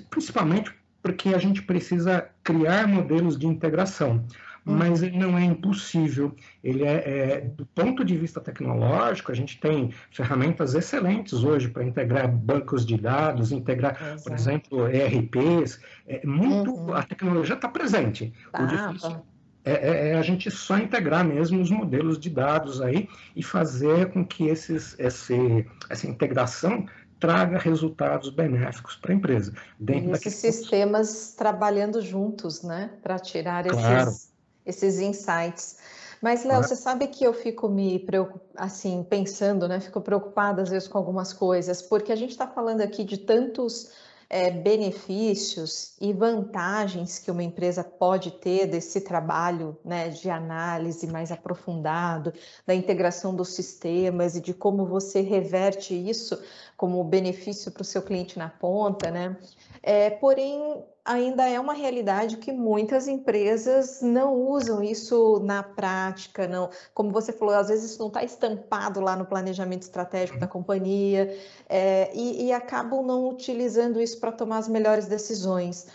principalmente 0.08 0.72
porque 1.02 1.30
a 1.30 1.38
gente 1.38 1.62
precisa 1.62 2.28
criar 2.44 2.86
modelos 2.86 3.38
de 3.38 3.46
integração 3.46 4.24
mas 4.64 5.02
ele 5.02 5.18
não 5.18 5.36
é 5.38 5.44
impossível. 5.44 6.34
Ele 6.62 6.84
é, 6.84 6.92
é, 6.94 7.40
do 7.40 7.66
ponto 7.66 8.04
de 8.04 8.16
vista 8.16 8.40
tecnológico, 8.40 9.32
a 9.32 9.34
gente 9.34 9.58
tem 9.58 9.92
ferramentas 10.10 10.74
excelentes 10.74 11.44
hoje 11.44 11.68
para 11.68 11.84
integrar 11.84 12.30
bancos 12.30 12.84
de 12.84 12.96
dados, 12.96 13.52
integrar, 13.52 13.96
Exato. 14.00 14.22
por 14.22 14.32
exemplo, 14.32 14.88
ERPs. 14.88 15.80
É 16.06 16.24
muito, 16.26 16.72
uhum. 16.72 16.94
A 16.94 17.02
tecnologia 17.02 17.54
está 17.54 17.68
presente. 17.68 18.32
Tá, 18.52 18.62
o 18.62 18.66
difícil 18.66 19.10
tá. 19.10 19.22
É, 19.62 19.72
é, 19.72 20.08
é, 20.08 20.14
a 20.14 20.22
gente 20.22 20.50
só 20.50 20.78
integrar 20.78 21.22
mesmo 21.22 21.60
os 21.60 21.70
modelos 21.70 22.18
de 22.18 22.30
dados 22.30 22.80
aí 22.80 23.08
e 23.36 23.42
fazer 23.42 24.10
com 24.10 24.24
que 24.24 24.46
esses, 24.46 24.98
esse, 24.98 25.66
essa 25.90 26.06
integração 26.06 26.86
traga 27.18 27.58
resultados 27.58 28.30
benéficos 28.30 28.96
para 28.96 29.12
a 29.12 29.14
empresa. 29.14 29.52
Dentro 29.78 30.08
e 30.08 30.12
esses 30.12 30.34
sistemas 30.34 31.34
trabalhando 31.36 32.00
juntos, 32.00 32.62
né, 32.62 32.90
para 33.02 33.18
tirar 33.18 33.64
claro. 33.66 34.08
esses 34.08 34.29
esses 34.70 34.98
insights. 34.98 35.76
Mas, 36.20 36.44
Léo, 36.44 36.62
você 36.62 36.76
sabe 36.76 37.06
que 37.06 37.24
eu 37.24 37.32
fico 37.32 37.68
me 37.68 38.06
assim, 38.54 39.02
pensando, 39.08 39.66
né? 39.66 39.80
Fico 39.80 40.00
preocupada 40.00 40.62
às 40.62 40.68
vezes 40.68 40.86
com 40.86 40.98
algumas 40.98 41.32
coisas, 41.32 41.80
porque 41.80 42.12
a 42.12 42.16
gente 42.16 42.30
está 42.30 42.46
falando 42.46 42.82
aqui 42.82 43.04
de 43.04 43.18
tantos 43.18 43.90
é, 44.28 44.48
benefícios 44.48 45.94
e 46.00 46.12
vantagens 46.12 47.18
que 47.18 47.32
uma 47.32 47.42
empresa 47.42 47.82
pode 47.82 48.30
ter 48.30 48.66
desse 48.66 49.00
trabalho 49.00 49.76
né, 49.84 50.08
de 50.08 50.30
análise 50.30 51.06
mais 51.08 51.32
aprofundado, 51.32 52.32
da 52.64 52.72
integração 52.72 53.34
dos 53.34 53.48
sistemas 53.48 54.36
e 54.36 54.40
de 54.40 54.54
como 54.54 54.86
você 54.86 55.20
reverte 55.20 55.94
isso 55.94 56.40
como 56.76 57.02
benefício 57.02 57.72
para 57.72 57.82
o 57.82 57.84
seu 57.84 58.02
cliente 58.02 58.38
na 58.38 58.48
ponta, 58.48 59.10
né? 59.10 59.36
É, 59.82 60.10
porém, 60.10 60.82
ainda 61.04 61.48
é 61.48 61.58
uma 61.58 61.72
realidade 61.72 62.36
que 62.36 62.52
muitas 62.52 63.08
empresas 63.08 64.00
não 64.02 64.34
usam 64.34 64.82
isso 64.82 65.40
na 65.44 65.62
prática, 65.62 66.46
não. 66.46 66.70
Como 66.94 67.10
você 67.10 67.32
falou, 67.32 67.54
às 67.54 67.68
vezes 67.68 67.92
isso 67.92 67.98
não 67.98 68.08
está 68.08 68.22
estampado 68.22 69.00
lá 69.00 69.16
no 69.16 69.24
planejamento 69.24 69.82
estratégico 69.82 70.38
da 70.38 70.46
companhia 70.46 71.36
é, 71.68 72.10
e, 72.14 72.46
e, 72.46 72.52
acabam 72.52 73.04
não 73.04 73.28
utilizando 73.28 74.00
isso 74.00 74.20
para 74.20 74.32
tomar 74.32 74.58
as 74.58 74.68
melhores 74.68 75.06
decisões. 75.06 75.86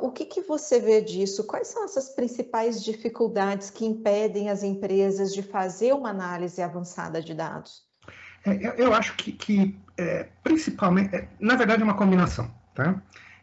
O 0.00 0.10
que, 0.10 0.24
que 0.24 0.42
você 0.42 0.78
vê 0.78 1.00
disso? 1.00 1.44
Quais 1.44 1.68
são 1.68 1.84
essas 1.84 2.10
principais 2.10 2.82
dificuldades 2.82 3.70
que 3.70 3.86
impedem 3.86 4.50
as 4.50 4.62
empresas 4.62 5.32
de 5.32 5.42
fazer 5.42 5.94
uma 5.94 6.10
análise 6.10 6.60
avançada 6.60 7.22
de 7.22 7.34
dados? 7.34 7.88
É, 8.44 8.54
eu, 8.54 8.72
eu, 8.72 8.94
acho 8.94 9.16
que, 9.16 9.32
que 9.32 9.78
é, 9.96 10.26
principalmente, 10.42 11.14
é, 11.14 11.28
na 11.38 11.56
verdade, 11.56 11.82
é 11.82 11.84
uma 11.84 11.96
combinação, 11.96 12.50
tá? 12.74 13.00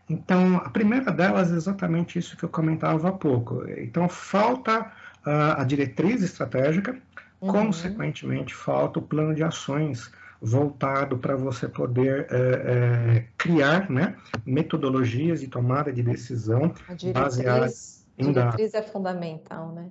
Então, 0.09 0.57
a 0.57 0.69
primeira 0.69 1.11
delas 1.11 1.51
é 1.51 1.55
exatamente 1.55 2.17
isso 2.17 2.37
que 2.37 2.45
eu 2.45 2.49
comentava 2.49 3.09
há 3.09 3.11
pouco. 3.11 3.69
Então, 3.77 4.07
falta 4.07 4.81
uh, 4.81 5.57
a 5.57 5.63
diretriz 5.63 6.23
estratégica, 6.23 6.97
uhum. 7.41 7.51
consequentemente, 7.51 8.53
falta 8.53 8.99
o 8.99 9.01
plano 9.01 9.35
de 9.35 9.43
ações 9.43 10.09
voltado 10.41 11.17
para 11.17 11.35
você 11.35 11.67
poder 11.67 12.27
é, 12.29 12.37
é, 12.37 13.27
criar 13.37 13.89
né, 13.89 14.15
metodologias 14.45 15.41
de 15.41 15.47
tomada 15.47 15.91
de 15.91 16.03
decisão 16.03 16.73
baseadas 17.13 18.05
em 18.17 18.31
dados. 18.31 18.53
A 18.53 18.57
diretriz 18.57 18.73
é 18.73 18.83
fundamental, 18.83 19.73
né? 19.73 19.89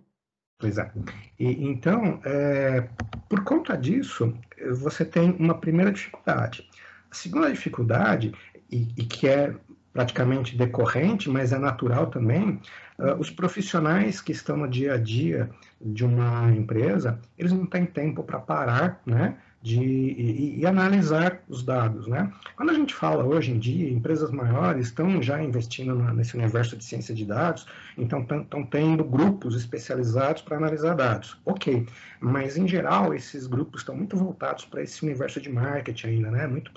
Pois 0.59 0.79
é. 0.79 0.91
E, 1.39 1.69
então, 1.69 2.21
é, 2.25 2.89
por 3.29 3.45
conta 3.45 3.77
disso, 3.77 4.33
você 4.73 5.05
tem 5.05 5.33
uma 5.33 5.59
primeira 5.59 5.93
dificuldade. 5.93 6.67
A 7.11 7.15
segunda 7.15 7.51
dificuldade, 7.51 8.33
e, 8.71 8.89
e 8.97 9.05
que 9.05 9.29
é 9.29 9.55
praticamente 9.97 10.55
decorrente, 10.55 11.31
mas 11.31 11.55
é 11.55 11.59
natural 11.59 12.09
também, 12.09 12.61
uh, 12.99 13.15
os 13.19 13.31
profissionais 13.31 14.21
que 14.21 14.31
estão 14.31 14.55
no 14.59 14.69
dia 14.69 14.93
a 14.93 14.99
dia 14.99 15.49
de 15.81 16.05
uma 16.05 16.55
empresa, 16.55 17.19
eles 17.39 17.51
não 17.51 17.65
têm 17.65 17.87
tempo 17.87 18.23
para 18.23 18.39
parar, 18.39 19.01
né? 19.07 19.39
De 19.67 19.81
e, 19.81 20.61
e, 20.61 20.67
analisar 20.67 21.43
os 21.49 21.65
dados, 21.65 22.07
né? 22.07 22.33
Quando 22.55 22.71
a 22.71 22.75
gente 22.75 22.95
fala 22.95 23.25
hoje 23.25 23.51
em 23.51 23.59
dia, 23.59 23.91
empresas 23.91 24.31
maiores 24.31 24.87
estão 24.87 25.21
já 25.21 25.43
investindo 25.43 25.93
na, 25.93 26.15
nesse 26.15 26.37
universo 26.37 26.77
de 26.77 26.85
ciência 26.85 27.13
de 27.13 27.25
dados, 27.25 27.67
então 27.99 28.21
estão 28.21 28.65
tendo 28.65 29.03
grupos 29.03 29.57
especializados 29.57 30.43
para 30.43 30.57
analisar 30.57 30.95
dados. 30.95 31.37
Ok, 31.45 31.85
mas 32.21 32.57
em 32.57 32.69
geral 32.69 33.13
esses 33.13 33.49
grupos 33.49 33.81
estão 33.81 33.97
muito 33.97 34.17
voltados 34.17 34.65
para 34.65 34.85
esse 34.85 35.05
universo 35.05 35.41
de 35.41 35.51
marketing 35.51 36.07
ainda, 36.07 36.31
né? 36.31 36.47
Muito 36.47 36.71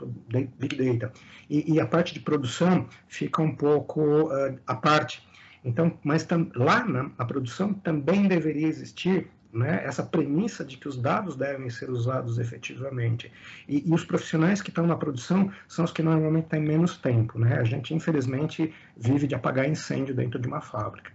big 0.58 0.76
data 0.76 1.14
e, 1.48 1.74
e 1.74 1.80
a 1.80 1.86
parte 1.86 2.12
de 2.12 2.22
produção 2.22 2.88
fica 3.08 3.40
um 3.40 3.56
pouco 3.56 4.02
uh, 4.02 4.58
à 4.66 4.74
parte. 4.74 5.28
Então, 5.64 5.96
mas 6.04 6.24
tam, 6.24 6.50
lá 6.56 6.84
na, 6.86 7.10
produção 7.26 7.72
também 7.72 8.28
deveria 8.28 8.68
existir 8.68 9.30
né, 9.52 9.82
essa 9.84 10.04
premissa 10.04 10.64
de 10.64 10.78
que 10.78 10.88
os 10.88 10.98
dados 10.98 11.36
devem 11.36 11.70
ser 11.70 11.90
usados 11.90 12.38
efetivamente. 12.38 13.32
E, 13.68 13.88
e, 13.88 13.94
os 13.94 14.04
profissionais 14.04 14.62
que 14.62 14.70
estão 14.70 14.86
na 14.86 14.96
produção 14.96 15.52
são 15.68 15.84
os 15.86 15.92
que 15.92 16.04
normalmente 16.04 16.50
têm 16.50 16.62
menos 16.62 16.98
tempo. 16.98 17.40
Né? 17.40 17.58
A 17.58 17.64
gente, 17.64 17.94
infelizmente, 17.94 18.74
vive 18.96 19.28
de 19.28 19.36
apagar 19.36 19.68
incêndio 19.68 20.14
dentro 20.14 20.40
de 20.40 20.48
uma 20.48 20.62
fábrica. 20.62 21.12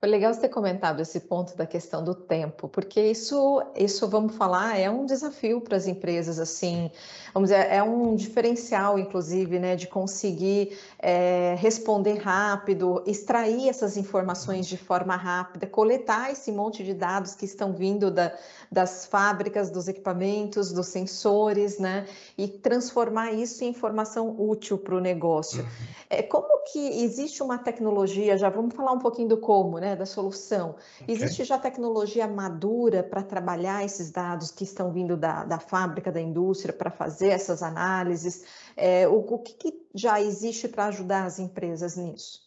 Foi 0.00 0.08
legal 0.08 0.32
você 0.32 0.40
ter 0.40 0.48
comentado 0.48 1.00
esse 1.00 1.20
ponto 1.20 1.54
da 1.54 1.66
questão 1.66 2.02
do 2.02 2.14
tempo, 2.14 2.66
porque 2.70 3.02
isso, 3.02 3.62
isso 3.76 4.08
vamos 4.08 4.34
falar, 4.34 4.78
é 4.78 4.88
um 4.88 5.04
desafio 5.04 5.60
para 5.60 5.76
as 5.76 5.86
empresas, 5.86 6.38
assim, 6.38 6.90
vamos 7.34 7.50
dizer, 7.50 7.70
é 7.70 7.82
um 7.82 8.16
diferencial, 8.16 8.98
inclusive, 8.98 9.58
né, 9.58 9.76
de 9.76 9.86
conseguir 9.86 10.78
é, 10.98 11.54
responder 11.58 12.14
rápido, 12.14 13.02
extrair 13.06 13.68
essas 13.68 13.98
informações 13.98 14.66
de 14.66 14.78
forma 14.78 15.14
rápida, 15.16 15.66
coletar 15.66 16.32
esse 16.32 16.50
monte 16.50 16.82
de 16.82 16.94
dados 16.94 17.34
que 17.34 17.44
estão 17.44 17.74
vindo 17.74 18.10
da, 18.10 18.34
das 18.72 19.04
fábricas, 19.04 19.68
dos 19.68 19.86
equipamentos, 19.86 20.72
dos 20.72 20.86
sensores, 20.86 21.78
né, 21.78 22.06
e 22.38 22.48
transformar 22.48 23.32
isso 23.32 23.62
em 23.64 23.68
informação 23.68 24.34
útil 24.38 24.78
para 24.78 24.94
o 24.94 25.00
negócio. 25.00 25.62
Uhum. 25.62 25.68
É, 26.08 26.22
como 26.22 26.64
que 26.72 27.02
existe 27.04 27.42
uma 27.42 27.58
tecnologia, 27.58 28.38
já 28.38 28.48
vamos 28.48 28.74
falar 28.74 28.92
um 28.92 28.98
pouquinho 28.98 29.28
do 29.28 29.36
como, 29.36 29.78
né? 29.78 29.89
Da 29.96 30.06
solução. 30.06 30.76
Okay. 31.02 31.14
Existe 31.14 31.44
já 31.44 31.58
tecnologia 31.58 32.26
madura 32.26 33.02
para 33.02 33.22
trabalhar 33.22 33.84
esses 33.84 34.10
dados 34.10 34.50
que 34.50 34.64
estão 34.64 34.92
vindo 34.92 35.16
da, 35.16 35.44
da 35.44 35.58
fábrica, 35.58 36.10
da 36.10 36.20
indústria, 36.20 36.72
para 36.72 36.90
fazer 36.90 37.28
essas 37.28 37.62
análises? 37.62 38.44
É, 38.76 39.06
o, 39.06 39.18
o 39.18 39.38
que, 39.38 39.54
que, 39.54 39.80
já 39.94 40.20
existe 40.20 40.68
para 40.68 40.86
ajudar 40.86 41.24
as 41.24 41.38
empresas 41.38 41.96
nisso? 41.96 42.40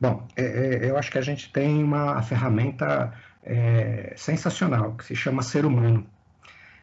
Bom, 0.00 0.26
é, 0.36 0.42
é, 0.42 0.90
eu 0.90 0.96
acho 0.96 1.10
que 1.10 1.18
a 1.18 1.22
gente 1.22 1.52
tem 1.52 1.82
uma 1.82 2.20
ferramenta 2.22 3.12
é, 3.42 4.14
sensacional 4.16 4.94
que 4.94 5.04
se 5.04 5.14
chama 5.14 5.42
ser 5.42 5.64
humano. 5.64 6.06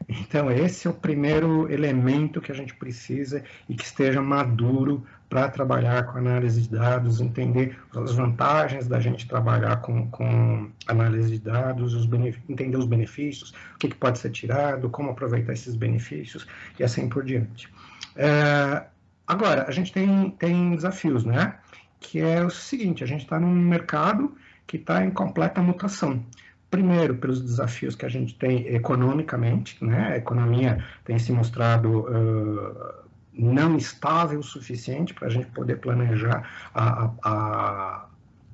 Então, 0.07 0.49
esse 0.49 0.87
é 0.87 0.89
o 0.89 0.93
primeiro 0.93 1.71
elemento 1.71 2.41
que 2.41 2.51
a 2.51 2.55
gente 2.55 2.73
precisa 2.75 3.43
e 3.67 3.75
que 3.75 3.83
esteja 3.83 4.21
maduro 4.21 5.05
para 5.29 5.47
trabalhar 5.47 6.07
com 6.07 6.17
análise 6.17 6.61
de 6.61 6.69
dados, 6.69 7.21
entender 7.21 7.77
as 7.95 8.15
vantagens 8.15 8.87
da 8.87 8.99
gente 8.99 9.27
trabalhar 9.27 9.77
com, 9.77 10.09
com 10.09 10.71
análise 10.87 11.31
de 11.31 11.39
dados, 11.39 11.93
os 11.93 12.09
entender 12.49 12.77
os 12.77 12.87
benefícios, 12.87 13.51
o 13.75 13.77
que, 13.77 13.89
que, 13.89 13.95
pode 13.95 14.17
ser 14.17 14.31
tirado, 14.31 14.89
como 14.89 15.11
aproveitar 15.11 15.53
esses 15.53 15.75
benefícios 15.75 16.47
e 16.79 16.83
assim 16.83 17.07
por 17.07 17.23
diante. 17.23 17.69
É, 18.15 18.83
agora, 19.27 19.65
a 19.67 19.71
gente 19.71 19.93
tem, 19.93 20.31
tem 20.31 20.75
desafios, 20.75 21.23
né? 21.23 21.59
Que 21.99 22.19
é 22.19 22.43
o 22.43 22.49
seguinte, 22.49 23.03
a 23.03 23.07
gente 23.07 23.21
está 23.21 23.39
num 23.39 23.53
mercado 23.53 24.35
que 24.65 24.77
está 24.77 25.05
em 25.05 25.11
completa 25.11 25.61
mutação 25.61 26.23
primeiro 26.69 27.15
pelos 27.15 27.41
desafios 27.41 27.95
que 27.95 28.05
a 28.05 28.09
gente 28.09 28.35
tem 28.35 28.67
economicamente, 28.67 29.83
né? 29.83 30.13
A 30.13 30.17
economia 30.17 30.83
tem 31.03 31.17
se 31.17 31.31
mostrado 31.31 32.01
uh, 32.01 33.08
não 33.39 33.77
estável 33.77 34.39
o 34.39 34.43
suficiente 34.43 35.13
para 35.13 35.27
a 35.27 35.31
gente 35.31 35.47
poder 35.47 35.77
planejar 35.77 36.49
a, 36.73 37.09
a, 37.23 38.05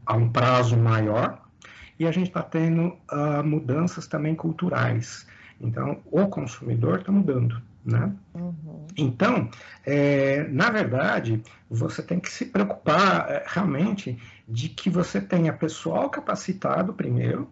a, 0.05 0.15
um 0.15 0.29
prazo 0.29 0.77
maior. 0.77 1.41
E 1.97 2.05
a 2.05 2.11
gente 2.11 2.27
está 2.27 2.43
tendo 2.43 2.95
uh, 3.11 3.43
mudanças 3.43 4.05
também 4.05 4.35
culturais. 4.35 5.25
Então, 5.59 5.99
o 6.11 6.27
consumidor 6.27 6.99
está 6.99 7.11
mudando. 7.11 7.61
Né? 7.85 8.11
Uhum. 8.33 8.87
Então, 8.97 9.49
é, 9.85 10.43
na 10.49 10.69
verdade, 10.71 11.41
você 11.69 12.01
tem 12.01 12.19
que 12.19 12.31
se 12.31 12.45
preocupar 12.45 13.29
é, 13.29 13.43
realmente 13.47 14.17
de 14.47 14.69
que 14.69 14.89
você 14.89 15.21
tenha 15.21 15.53
pessoal 15.53 16.09
capacitado 16.09 16.93
primeiro 16.93 17.47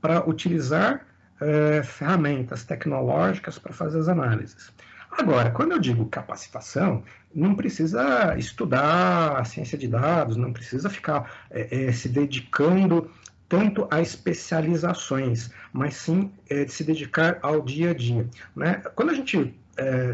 para 0.00 0.28
utilizar 0.28 1.06
é, 1.40 1.82
ferramentas 1.82 2.64
tecnológicas 2.64 3.58
para 3.58 3.72
fazer 3.72 3.98
as 3.98 4.08
análises. 4.08 4.72
Agora, 5.18 5.50
quando 5.50 5.72
eu 5.72 5.80
digo 5.80 6.06
capacitação, 6.06 7.02
não 7.34 7.56
precisa 7.56 8.36
estudar 8.38 9.36
a 9.36 9.44
ciência 9.44 9.76
de 9.76 9.88
dados, 9.88 10.36
não 10.36 10.52
precisa 10.52 10.88
ficar 10.88 11.28
é, 11.50 11.86
é, 11.86 11.92
se 11.92 12.08
dedicando 12.08 13.10
tanto 13.48 13.88
a 13.90 14.00
especializações, 14.00 15.50
mas 15.72 15.96
sim 15.96 16.30
é, 16.48 16.68
se 16.68 16.84
dedicar 16.84 17.40
ao 17.42 17.60
dia 17.60 17.90
a 17.90 17.94
dia. 17.94 18.28
Né? 18.54 18.74
Quando 18.94 19.10
a 19.10 19.14
gente 19.14 19.52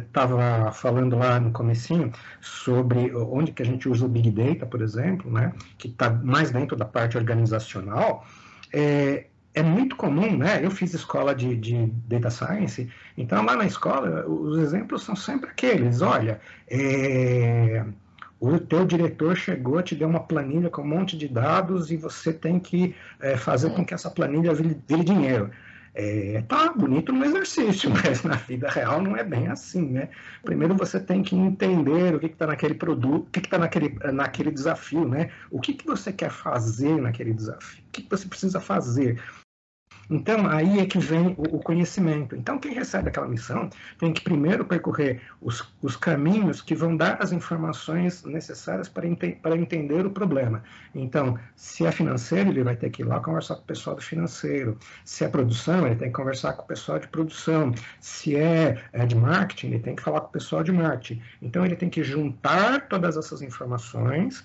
estava 0.07 0.69
é, 0.69 0.73
falando 0.73 1.19
lá 1.19 1.39
no 1.39 1.51
comecinho 1.51 2.11
sobre 2.41 3.15
onde 3.15 3.53
que 3.53 3.63
a 3.63 3.67
gente 3.67 3.87
usa 3.87 4.07
o 4.07 4.09
Big 4.09 4.31
Data, 4.31 4.65
por 4.65 4.81
exemplo, 4.81 5.31
né, 5.31 5.53
que 5.77 5.89
está 5.89 6.09
mais 6.09 6.51
dentro 6.51 6.77
da 6.77 6.87
parte 6.87 7.19
organizacional, 7.19 8.27
é, 8.73 9.27
é 9.55 9.63
muito 9.63 9.95
comum, 9.97 10.37
né? 10.37 10.65
Eu 10.65 10.71
fiz 10.71 10.93
escola 10.93 11.35
de, 11.35 11.57
de, 11.57 11.87
data 12.09 12.29
science, 12.29 12.91
então 13.17 13.45
lá 13.45 13.57
na 13.57 13.65
escola 13.65 14.27
os 14.27 14.59
exemplos 14.59 15.05
são 15.05 15.15
sempre 15.15 15.49
aqueles. 15.49 16.03
Olha, 16.03 16.41
é, 16.69 17.85
o 18.41 18.59
teu 18.59 18.85
diretor 18.85 19.37
chegou, 19.37 19.81
te 19.81 19.95
deu 19.95 20.09
uma 20.09 20.21
planilha 20.21 20.69
com 20.69 20.83
um 20.83 20.89
monte 20.89 21.17
de 21.17 21.29
dados 21.29 21.91
e 21.93 21.97
você 21.97 22.33
tem 22.33 22.59
que 22.59 22.95
é, 23.21 23.37
fazer 23.37 23.71
com 23.71 23.85
que 23.85 23.95
essa 23.95 24.11
planilha 24.11 24.53
vire, 24.53 24.77
vire 24.89 25.05
dinheiro. 25.05 25.51
É, 25.97 26.43
tá 26.49 26.73
bonito 26.73 27.13
no 27.13 27.25
exercício, 27.25 27.89
mas 27.95 28.25
na 28.25 28.35
vida 28.35 28.69
real 28.69 29.01
não 29.01 29.17
é 29.17 29.23
bem 29.23 29.47
assim, 29.47 29.93
né? 29.93 30.09
Primeiro 30.43 30.75
você 30.75 30.99
tem 30.99 31.23
que 31.23 31.37
entender 31.37 32.13
o 32.17 32.19
que 32.19 32.27
está 32.27 32.49
naquele 32.49 32.75
produto, 32.75 33.29
o 33.29 33.31
que 33.31 33.39
está 33.39 33.57
naquele, 33.57 33.97
naquele 34.13 34.51
desafio, 34.51 35.09
né? 35.09 35.31
O 35.49 35.61
que, 35.61 35.73
que 35.73 35.87
você 35.87 36.13
quer 36.13 36.31
fazer 36.31 37.01
naquele 37.01 37.33
desafio, 37.33 37.85
o 37.87 37.91
que, 37.93 38.03
que 38.03 38.11
você 38.11 38.27
precisa 38.27 38.61
fazer. 38.61 39.23
Então, 40.11 40.47
aí 40.47 40.81
é 40.81 40.87
que 40.87 40.99
vem 40.99 41.35
o, 41.39 41.59
conhecimento. 41.59 42.37
Então, 42.37 42.59
quem 42.59 42.73
recebe 42.73 43.09
aquela 43.09 43.27
missão 43.27 43.71
tem 43.99 44.13
que 44.13 44.21
primeiro 44.21 44.65
percorrer 44.65 45.23
os, 45.41 45.73
os 45.83 45.97
caminhos 45.97 46.61
que 46.61 46.75
vão 46.75 46.97
dar 46.97 47.23
as 47.23 47.33
informações 47.33 48.23
necessárias 48.25 48.89
para, 48.89 49.07
ente, 49.07 49.39
para 49.43 49.57
entender 49.57 50.05
o 50.05 50.11
problema. 50.11 50.63
Então, 50.95 51.39
se 51.57 51.87
é 51.87 51.93
financeiro, 51.93 52.51
ele 52.51 52.63
vai 52.63 52.77
ter 52.77 52.91
que 52.91 53.03
ir 53.03 53.07
lá 53.07 53.21
conversar 53.21 53.57
com 53.57 53.63
o 53.63 53.67
pessoal 53.67 53.97
do 53.97 54.03
financeiro. 54.03 54.79
Se 55.05 55.25
é 55.25 55.29
produção, 55.29 55.87
ele 55.87 55.97
tem 55.97 56.09
que 56.09 56.15
conversar 56.15 56.53
com 56.55 56.63
o 56.63 56.67
pessoal 56.67 56.99
de 56.99 57.09
produção. 57.09 57.73
Se 58.01 58.37
é, 58.37 58.83
é 58.93 59.07
de 59.07 59.17
marketing, 59.17 59.69
ele 59.69 59.79
tem 59.79 59.97
que 59.97 60.03
falar 60.03 60.21
com 60.21 60.29
o 60.29 60.33
pessoal 60.33 60.63
de 60.63 60.73
marketing. 60.73 61.23
Então, 61.41 61.65
ele 61.65 61.77
tem 61.77 61.89
que 61.89 62.03
juntar 62.03 62.89
todas 62.89 63.17
essas 63.17 63.43
informações 63.43 64.45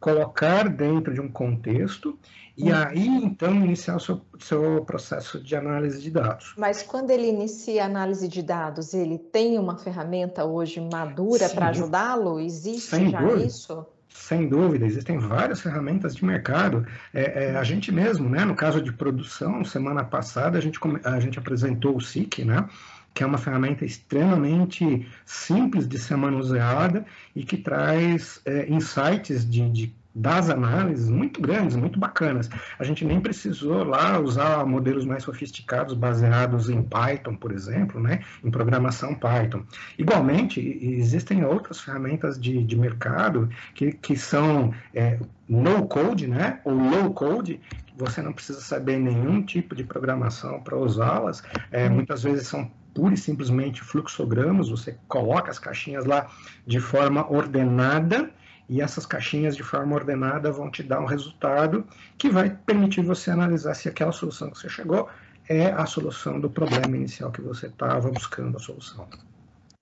colocar 0.00 0.68
dentro 0.68 1.12
de 1.12 1.20
um 1.20 1.30
contexto 1.30 2.18
e 2.56 2.72
uhum. 2.72 2.76
aí 2.76 3.06
então 3.06 3.54
iniciar 3.54 3.96
o 3.96 4.00
seu, 4.00 4.20
seu 4.38 4.84
processo 4.84 5.40
de 5.40 5.54
análise 5.54 6.00
de 6.00 6.10
dados. 6.10 6.54
Mas 6.56 6.82
quando 6.82 7.10
ele 7.10 7.28
inicia 7.28 7.84
a 7.84 7.86
análise 7.86 8.26
de 8.26 8.42
dados, 8.42 8.94
ele 8.94 9.18
tem 9.18 9.58
uma 9.58 9.76
ferramenta 9.76 10.44
hoje 10.44 10.80
madura 10.80 11.48
para 11.50 11.68
ajudá-lo? 11.68 12.40
Existe 12.40 12.90
Sem 12.90 13.10
já 13.10 13.20
dúvida. 13.20 13.44
isso? 13.44 13.86
Sem 14.12 14.48
dúvida, 14.48 14.84
existem 14.84 15.18
várias 15.18 15.60
ferramentas 15.60 16.16
de 16.16 16.24
mercado. 16.24 16.84
É, 17.14 17.44
é, 17.44 17.56
a 17.56 17.62
gente 17.62 17.92
mesmo, 17.92 18.28
né, 18.28 18.44
no 18.44 18.56
caso 18.56 18.82
de 18.82 18.92
produção, 18.92 19.64
semana 19.64 20.04
passada 20.04 20.58
a 20.58 20.60
gente, 20.60 20.78
a 21.04 21.20
gente 21.20 21.38
apresentou 21.38 21.96
o 21.96 22.00
SIC, 22.00 22.44
né, 22.44 22.68
que 23.14 23.22
é 23.22 23.26
uma 23.26 23.38
ferramenta 23.38 23.84
extremamente 23.84 25.06
simples 25.24 25.88
de 25.88 25.98
ser 25.98 26.16
manuseada 26.16 27.04
e 27.34 27.44
que 27.44 27.56
traz 27.56 28.40
é, 28.44 28.70
insights 28.70 29.48
de, 29.48 29.68
de 29.70 30.00
das 30.14 30.50
análises 30.50 31.08
muito 31.08 31.40
grandes, 31.40 31.76
muito 31.76 31.98
bacanas. 31.98 32.50
A 32.78 32.84
gente 32.84 33.04
nem 33.04 33.20
precisou 33.20 33.84
lá 33.84 34.18
usar 34.18 34.66
modelos 34.66 35.04
mais 35.04 35.22
sofisticados 35.22 35.94
baseados 35.94 36.68
em 36.68 36.82
Python, 36.82 37.36
por 37.36 37.52
exemplo, 37.52 38.00
né, 38.00 38.20
em 38.42 38.50
programação 38.50 39.14
Python. 39.14 39.62
Igualmente, 39.96 40.60
existem 40.82 41.44
outras 41.44 41.80
ferramentas 41.80 42.40
de, 42.40 42.62
de 42.64 42.76
mercado 42.76 43.48
que, 43.74 43.92
que 43.92 44.16
são 44.16 44.74
é, 44.94 45.18
no 45.48 45.86
code, 45.86 46.26
né, 46.26 46.60
ou 46.64 46.74
low 46.74 47.14
code, 47.14 47.60
você 47.96 48.22
não 48.22 48.32
precisa 48.32 48.60
saber 48.60 48.98
nenhum 48.98 49.42
tipo 49.42 49.74
de 49.74 49.84
programação 49.84 50.60
para 50.60 50.76
usá-las. 50.76 51.42
É, 51.70 51.88
muitas 51.88 52.22
vezes 52.22 52.48
são 52.48 52.70
pura 52.94 53.14
e 53.14 53.16
simplesmente 53.16 53.82
fluxogramas, 53.82 54.68
você 54.68 54.96
coloca 55.08 55.50
as 55.50 55.58
caixinhas 55.58 56.04
lá 56.04 56.30
de 56.66 56.80
forma 56.80 57.30
ordenada 57.30 58.30
e 58.68 58.80
essas 58.80 59.04
caixinhas 59.04 59.56
de 59.56 59.62
forma 59.62 59.94
ordenada 59.94 60.52
vão 60.52 60.70
te 60.70 60.82
dar 60.82 61.00
um 61.00 61.04
resultado 61.04 61.84
que 62.16 62.30
vai 62.30 62.50
permitir 62.50 63.02
você 63.02 63.30
analisar 63.30 63.74
se 63.74 63.88
aquela 63.88 64.12
solução 64.12 64.50
que 64.50 64.58
você 64.58 64.68
chegou 64.68 65.08
é 65.48 65.72
a 65.72 65.84
solução 65.86 66.38
do 66.38 66.48
problema 66.48 66.96
inicial 66.96 67.32
que 67.32 67.40
você 67.40 67.66
estava 67.66 68.08
buscando 68.10 68.56
a 68.56 68.60
solução. 68.60 69.08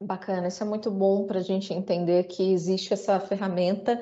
Bacana, 0.03 0.49
isso 0.49 0.63
é 0.63 0.67
muito 0.67 0.91
bom 0.91 1.27
para 1.27 1.41
a 1.41 1.43
gente 1.43 1.75
entender 1.75 2.25
que 2.25 2.53
existe 2.53 2.95
essa 2.95 3.19
ferramenta 3.19 4.01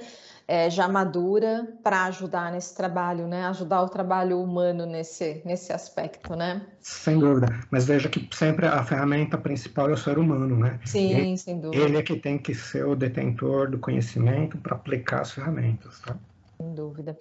é, 0.49 0.71
já 0.71 0.89
madura 0.89 1.67
para 1.83 2.05
ajudar 2.05 2.53
nesse 2.53 2.75
trabalho, 2.75 3.27
né? 3.27 3.47
Ajudar 3.47 3.83
o 3.83 3.89
trabalho 3.89 4.41
humano 4.41 4.87
nesse, 4.87 5.43
nesse 5.45 5.73
aspecto, 5.73 6.37
né? 6.37 6.65
Sem 6.81 7.19
dúvida. 7.19 7.49
Mas 7.71 7.87
veja 7.87 8.09
que 8.09 8.29
sempre 8.33 8.67
a 8.67 8.83
ferramenta 8.85 9.37
principal 9.37 9.91
é 9.91 9.95
o 9.95 9.97
ser 9.97 10.19
humano, 10.19 10.57
né? 10.57 10.79
Sim, 10.85 11.13
ele, 11.13 11.39
sem 11.39 11.61
dúvida. 11.61 11.85
Ele 11.85 11.97
é 11.99 12.03
que 12.03 12.17
tem 12.17 12.39
que 12.39 12.55
ser 12.55 12.87
o 12.87 12.95
detentor 12.95 13.71
do 13.71 13.79
conhecimento 13.79 14.57
para 14.59 14.77
aplicar 14.77 15.23
as 15.23 15.33
ferramentas, 15.33 16.01
tá? 16.01 16.17
Sem 16.61 16.75
dúvida. 16.75 17.17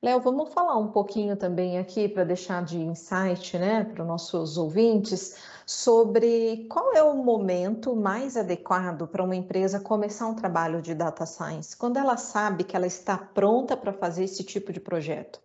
Léo, 0.00 0.20
vamos 0.20 0.52
falar 0.52 0.78
um 0.78 0.88
pouquinho 0.88 1.36
também 1.36 1.76
aqui 1.76 2.08
para 2.08 2.22
deixar 2.22 2.64
de 2.64 2.78
insight, 2.78 3.58
né, 3.58 3.82
para 3.82 4.02
os 4.02 4.08
nossos 4.08 4.56
ouvintes, 4.56 5.36
sobre 5.66 6.66
qual 6.70 6.94
é 6.94 7.02
o 7.02 7.16
momento 7.16 7.96
mais 7.96 8.36
adequado 8.36 9.08
para 9.08 9.24
uma 9.24 9.34
empresa 9.34 9.80
começar 9.80 10.28
um 10.28 10.34
trabalho 10.34 10.80
de 10.80 10.94
data 10.94 11.26
science, 11.26 11.76
quando 11.76 11.96
ela 11.96 12.16
sabe 12.16 12.62
que 12.62 12.76
ela 12.76 12.86
está 12.86 13.18
pronta 13.18 13.76
para 13.76 13.92
fazer 13.92 14.22
esse 14.22 14.44
tipo 14.44 14.72
de 14.72 14.78
projeto. 14.78 15.40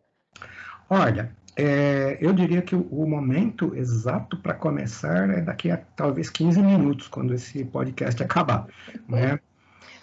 Olha, 0.88 1.36
é, 1.56 2.20
eu 2.22 2.32
diria 2.32 2.62
que 2.62 2.76
o, 2.76 2.88
o 2.92 3.10
momento 3.10 3.76
exato 3.76 4.38
para 4.38 4.54
começar 4.54 5.32
é 5.32 5.42
daqui 5.42 5.72
a 5.72 5.78
talvez 5.96 6.30
15 6.30 6.62
minutos, 6.62 7.08
quando 7.08 7.34
esse 7.34 7.66
podcast 7.66 8.22
acabar. 8.22 8.68
Né? 9.08 9.40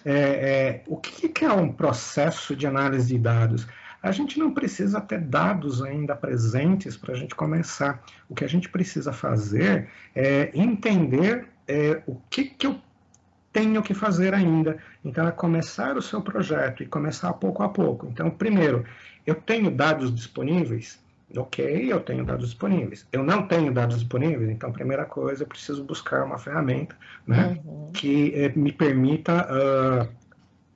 É, 0.03 0.12
é, 0.12 0.84
o 0.86 0.96
que, 0.96 1.28
que 1.28 1.44
é 1.44 1.53
um 1.53 1.70
processo 1.70 2.57
de 2.57 2.66
análise 2.66 3.09
de 3.09 3.18
dados? 3.18 3.66
A 4.03 4.11
gente 4.12 4.38
não 4.38 4.53
precisa 4.53 5.01
ter 5.01 5.20
dados 5.20 5.82
ainda 5.82 6.16
presentes 6.16 6.96
para 6.96 7.12
a 7.12 7.16
gente 7.16 7.34
começar. 7.34 8.03
O 8.28 8.34
que 8.34 8.44
a 8.44 8.48
gente 8.48 8.68
precisa 8.68 9.12
fazer 9.12 9.88
é 10.14 10.51
entender 10.55 11.46
é, 11.68 12.03
o 12.07 12.16
que, 12.30 12.44
que 12.44 12.66
eu 12.66 12.80
tenho 13.53 13.82
que 13.82 13.92
fazer 13.94 14.32
ainda. 14.34 14.78
Então, 15.05 15.26
é 15.26 15.32
começar 15.32 15.96
o 15.96 16.03
seu 16.03 16.22
projeto 16.22 16.82
e 16.82 16.86
começar 16.86 17.32
pouco 17.34 17.62
a 17.62 17.68
pouco. 17.68 18.07
Então, 18.07 18.30
primeiro, 18.30 18.84
eu 19.26 19.34
tenho 19.34 19.70
dados 19.70 20.14
disponíveis? 20.14 20.98
Ok, 21.36 21.92
eu 21.92 22.01
tenho 22.01 22.24
dados 22.24 22.46
disponíveis. 22.46 23.07
Eu 23.12 23.22
não 23.22 23.46
tenho 23.46 23.72
dados 23.72 23.98
disponíveis, 23.98 24.51
então, 24.51 24.72
primeira 24.72 25.05
coisa, 25.05 25.44
eu 25.44 25.46
preciso 25.46 25.84
buscar 25.84 26.24
uma 26.24 26.38
ferramenta 26.38 26.96
né, 27.24 27.61
uhum. 27.64 27.92
que 27.92 28.32
eh, 28.34 28.53
me 28.57 28.72
permita 28.72 29.46
uh, 29.46 30.09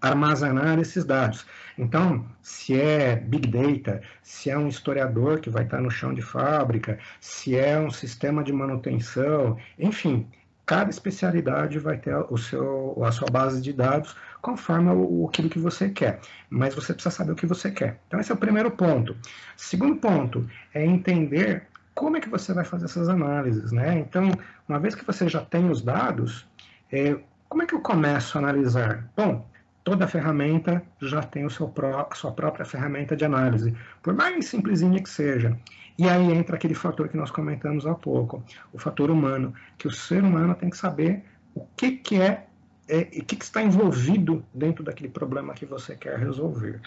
armazenar 0.09 0.79
esses 0.79 1.05
dados. 1.05 1.47
Então, 1.79 2.25
se 2.43 2.81
é 2.81 3.17
Big 3.17 3.49
Data, 3.49 4.03
se 4.23 4.51
é 4.51 4.59
um 4.59 4.69
historiador 4.69 5.41
que 5.41 5.51
vai 5.51 5.65
estar 5.65 5.81
no 5.81 5.91
chão 5.91 6.15
de 6.15 6.23
fábrica, 6.23 6.99
se 7.21 7.57
é 7.57 7.79
um 7.79 7.91
sistema 7.91 8.45
de 8.45 8.53
manutenção, 8.53 9.57
enfim, 9.79 10.27
cada 10.67 10.91
especialidade 10.91 11.79
vai 11.79 11.97
ter 11.99 12.15
o 12.31 12.37
seu, 12.37 13.03
a 13.05 13.11
sua 13.11 13.29
base 13.31 13.61
de 13.61 13.73
dados 13.73 14.15
conforme 14.41 14.91
o, 14.91 15.27
aquilo 15.27 15.49
que 15.49 15.59
você 15.59 15.89
quer. 15.89 16.21
Mas 16.49 16.75
você 16.75 16.93
precisa 16.93 17.15
saber 17.15 17.33
o 17.33 17.37
que 17.37 17.47
você 17.47 17.71
quer. 17.71 17.99
Então, 18.07 18.21
esse 18.21 18.31
é 18.31 18.35
o 18.35 18.39
primeiro 18.39 18.71
ponto. 18.71 19.17
Segundo 19.57 19.97
ponto 19.97 20.49
é 20.73 20.85
entender 20.85 21.67
como 21.95 22.17
é 22.17 22.21
que 22.21 22.29
você 22.29 22.53
vai 22.53 22.65
fazer 22.65 22.85
essas 22.85 23.09
análises. 23.09 23.73
Né? 23.73 23.99
Então, 23.99 24.31
uma 24.69 24.79
vez 24.79 24.95
que 24.95 25.05
você 25.05 25.29
já 25.29 25.41
tem 25.41 25.71
os 25.71 25.81
dados, 25.83 26.47
é, 26.93 27.17
como 27.49 27.63
é 27.63 27.67
que 27.67 27.75
eu 27.75 27.81
começo 27.81 28.37
a 28.37 28.41
analisar? 28.41 29.09
Bom, 29.17 29.47
toda 29.85 30.09
ferramenta 30.09 30.83
já 31.01 31.23
tem 31.23 31.45
o 31.45 31.51
seu 31.51 31.69
pró 31.69 32.09
a 32.11 32.15
sua 32.15 32.33
própria 32.33 32.65
ferramenta 32.65 33.15
de 33.15 33.25
análise, 33.25 33.77
por 34.03 34.15
mais 34.15 34.47
simplesinha 34.47 35.01
que 35.03 35.09
seja. 35.09 35.57
E 35.97 36.09
aí 36.09 36.33
entra 36.33 36.57
aquele 36.57 36.75
fator 36.75 37.09
que 37.09 37.17
nós 37.17 37.31
comentamos 37.31 37.87
há 37.87 37.95
pouco, 37.95 38.43
o 38.73 38.79
fator 38.79 39.11
humano, 39.11 39.55
que 39.79 39.87
o 39.87 39.93
ser 39.93 40.25
humano 40.25 40.55
tem 40.55 40.71
que 40.71 40.77
saber 40.77 41.23
o 41.55 41.65
que, 41.77 41.93
que 41.93 42.21
é, 42.21 42.49
é 42.89 43.03
o 43.03 43.25
que, 43.25 43.37
que 43.37 43.45
está 43.45 43.63
envolvido 43.63 44.45
dentro 44.53 44.83
daquele 44.83 45.11
problema 45.11 45.55
que 45.55 45.67
você 45.67 45.95
quer 45.95 46.19
resolver. 46.19 46.81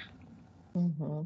Uhum. 0.73 1.25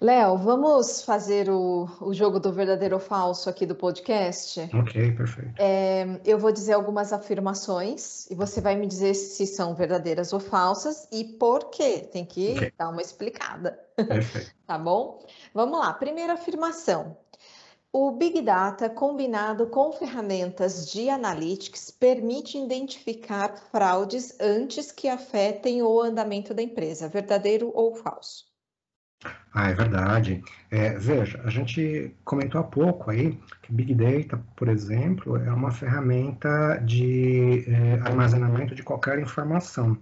Léo, 0.00 0.36
vamos 0.36 1.02
fazer 1.02 1.48
o, 1.48 1.88
o 2.00 2.12
jogo 2.12 2.38
do 2.38 2.52
verdadeiro 2.52 2.96
ou 2.96 3.00
falso 3.00 3.48
aqui 3.48 3.64
do 3.64 3.74
podcast? 3.74 4.60
Ok, 4.74 5.12
perfeito. 5.12 5.54
É, 5.58 6.20
eu 6.24 6.38
vou 6.38 6.52
dizer 6.52 6.74
algumas 6.74 7.12
afirmações 7.12 8.30
e 8.30 8.34
você 8.34 8.60
vai 8.60 8.76
me 8.76 8.86
dizer 8.86 9.14
se 9.14 9.46
são 9.46 9.74
verdadeiras 9.74 10.32
ou 10.34 10.40
falsas 10.40 11.08
e 11.10 11.24
por 11.24 11.70
quê. 11.70 12.06
Tem 12.12 12.26
que 12.26 12.52
okay. 12.52 12.72
dar 12.76 12.90
uma 12.90 13.00
explicada. 13.00 13.78
Perfeito. 13.96 14.54
tá 14.66 14.78
bom? 14.78 15.24
Vamos 15.54 15.78
lá. 15.78 15.92
Primeira 15.94 16.34
afirmação. 16.34 17.16
O 17.90 18.10
Big 18.10 18.42
Data, 18.42 18.90
combinado 18.90 19.68
com 19.68 19.90
ferramentas 19.90 20.90
de 20.90 21.08
analytics, 21.08 21.90
permite 21.90 22.58
identificar 22.58 23.56
fraudes 23.72 24.38
antes 24.38 24.92
que 24.92 25.08
afetem 25.08 25.82
o 25.82 25.98
andamento 26.02 26.52
da 26.52 26.60
empresa. 26.60 27.08
Verdadeiro 27.08 27.72
ou 27.74 27.94
falso? 27.94 28.44
Ah, 29.58 29.70
é 29.70 29.74
verdade. 29.74 30.42
É, 30.70 30.98
veja, 30.98 31.40
a 31.42 31.48
gente 31.48 32.14
comentou 32.26 32.60
há 32.60 32.64
pouco 32.64 33.10
aí 33.10 33.38
que 33.62 33.72
Big 33.72 33.94
Data, 33.94 34.38
por 34.54 34.68
exemplo, 34.68 35.38
é 35.38 35.50
uma 35.50 35.70
ferramenta 35.70 36.76
de 36.84 37.64
é, 37.66 37.94
armazenamento 38.04 38.74
de 38.74 38.82
qualquer 38.82 39.18
informação. 39.18 39.96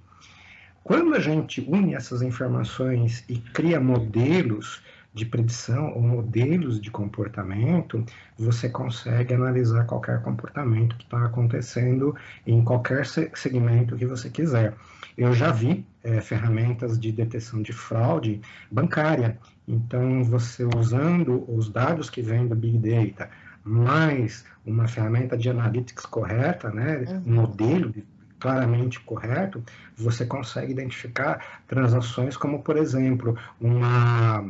Quando 0.82 1.14
a 1.14 1.20
gente 1.20 1.60
une 1.60 1.94
essas 1.94 2.20
informações 2.20 3.24
e 3.28 3.38
cria 3.38 3.80
modelos 3.80 4.82
de 5.14 5.24
predição 5.24 5.94
ou 5.94 6.02
modelos 6.02 6.80
de 6.80 6.90
comportamento, 6.90 8.04
você 8.36 8.68
consegue 8.68 9.32
analisar 9.34 9.86
qualquer 9.86 10.20
comportamento 10.22 10.96
que 10.96 11.04
está 11.04 11.24
acontecendo 11.24 12.16
em 12.44 12.64
qualquer 12.64 13.06
segmento 13.06 13.96
que 13.96 14.04
você 14.04 14.28
quiser. 14.28 14.74
Eu 15.16 15.32
já 15.32 15.52
vi 15.52 15.86
é, 16.02 16.20
ferramentas 16.20 16.98
de 16.98 17.12
detecção 17.12 17.62
de 17.62 17.72
fraude 17.72 18.40
bancária. 18.70 19.38
Então, 19.66 20.22
você 20.24 20.64
usando 20.76 21.44
os 21.48 21.70
dados 21.70 22.10
que 22.10 22.20
vêm 22.20 22.46
do 22.46 22.54
Big 22.54 22.78
Data, 22.78 23.30
mais 23.64 24.44
uma 24.66 24.86
ferramenta 24.86 25.36
de 25.36 25.48
analytics 25.48 26.04
correta, 26.06 26.70
né, 26.70 27.04
uhum. 27.08 27.22
um 27.26 27.34
modelo 27.34 27.94
claramente 28.38 29.00
correto, 29.00 29.64
você 29.96 30.26
consegue 30.26 30.72
identificar 30.72 31.62
transações 31.66 32.36
como, 32.36 32.62
por 32.62 32.76
exemplo, 32.76 33.38
uma 33.60 34.44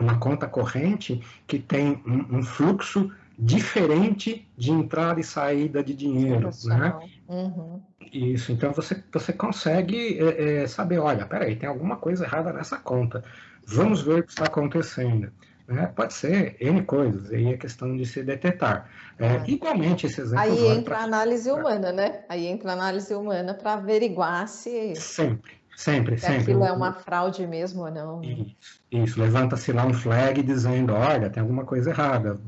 uma 0.00 0.16
conta 0.18 0.46
corrente 0.48 1.20
que 1.46 1.58
tem 1.58 2.02
um, 2.06 2.38
um 2.38 2.42
fluxo 2.42 3.12
diferente 3.40 4.46
de 4.56 4.70
entrada 4.70 5.18
e 5.18 5.24
saída 5.24 5.82
de 5.82 5.94
dinheiro, 5.94 6.50
né? 6.64 6.94
Uhum. 7.26 7.80
Isso, 8.12 8.52
então 8.52 8.72
você, 8.72 9.02
você 9.12 9.32
consegue 9.32 10.18
é, 10.18 10.62
é, 10.62 10.66
saber, 10.66 10.98
olha, 10.98 11.24
peraí, 11.24 11.56
tem 11.56 11.68
alguma 11.68 11.96
coisa 11.96 12.24
errada 12.24 12.52
nessa 12.52 12.76
conta, 12.76 13.24
vamos 13.66 14.02
ver 14.02 14.20
o 14.20 14.22
que 14.22 14.30
está 14.30 14.44
acontecendo. 14.44 15.32
Né? 15.66 15.86
Pode 15.94 16.12
ser 16.12 16.56
N 16.60 16.82
coisas, 16.82 17.30
aí 17.30 17.52
é 17.52 17.56
questão 17.56 17.96
de 17.96 18.04
se 18.04 18.22
detectar. 18.22 18.90
É, 19.18 19.36
ah. 19.36 19.44
Igualmente, 19.46 20.06
esse 20.06 20.20
exemplo... 20.20 20.42
Aí 20.42 20.66
entra 20.66 20.98
a 20.98 21.04
análise 21.04 21.48
humana, 21.50 21.92
né? 21.92 22.24
Aí 22.28 22.46
entra 22.46 22.70
a 22.70 22.72
análise 22.72 23.14
humana 23.14 23.54
para 23.54 23.74
averiguar 23.74 24.48
se... 24.48 24.96
Sempre, 24.96 25.52
sempre, 25.76 26.18
se 26.18 26.26
sempre. 26.26 26.42
aquilo 26.42 26.64
é 26.64 26.72
uma 26.72 26.92
fraude 26.92 27.46
mesmo 27.46 27.82
ou 27.82 27.90
não. 27.90 28.20
Isso, 28.24 28.56
isso. 28.90 29.20
levanta-se 29.20 29.72
lá 29.72 29.86
um 29.86 29.94
flag 29.94 30.42
dizendo, 30.42 30.92
olha, 30.92 31.30
tem 31.30 31.40
alguma 31.40 31.64
coisa 31.64 31.90
errada, 31.90 32.40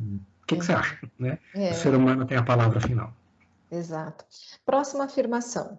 que, 0.54 0.60
que 0.60 0.66
você 0.66 0.72
acha? 0.72 0.98
Né? 1.18 1.38
É. 1.54 1.70
O 1.70 1.74
ser 1.74 1.94
humano 1.94 2.26
tem 2.26 2.36
a 2.36 2.42
palavra 2.42 2.80
final. 2.80 3.12
Exato. 3.70 4.24
Próxima 4.64 5.04
afirmação. 5.04 5.78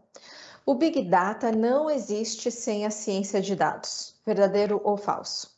O 0.66 0.76
Big 0.76 1.04
Data 1.04 1.52
não 1.52 1.90
existe 1.90 2.50
sem 2.50 2.86
a 2.86 2.90
ciência 2.90 3.42
de 3.42 3.56
dados. 3.56 4.16
Verdadeiro 4.26 4.80
ou 4.84 4.98
falso? 4.98 5.52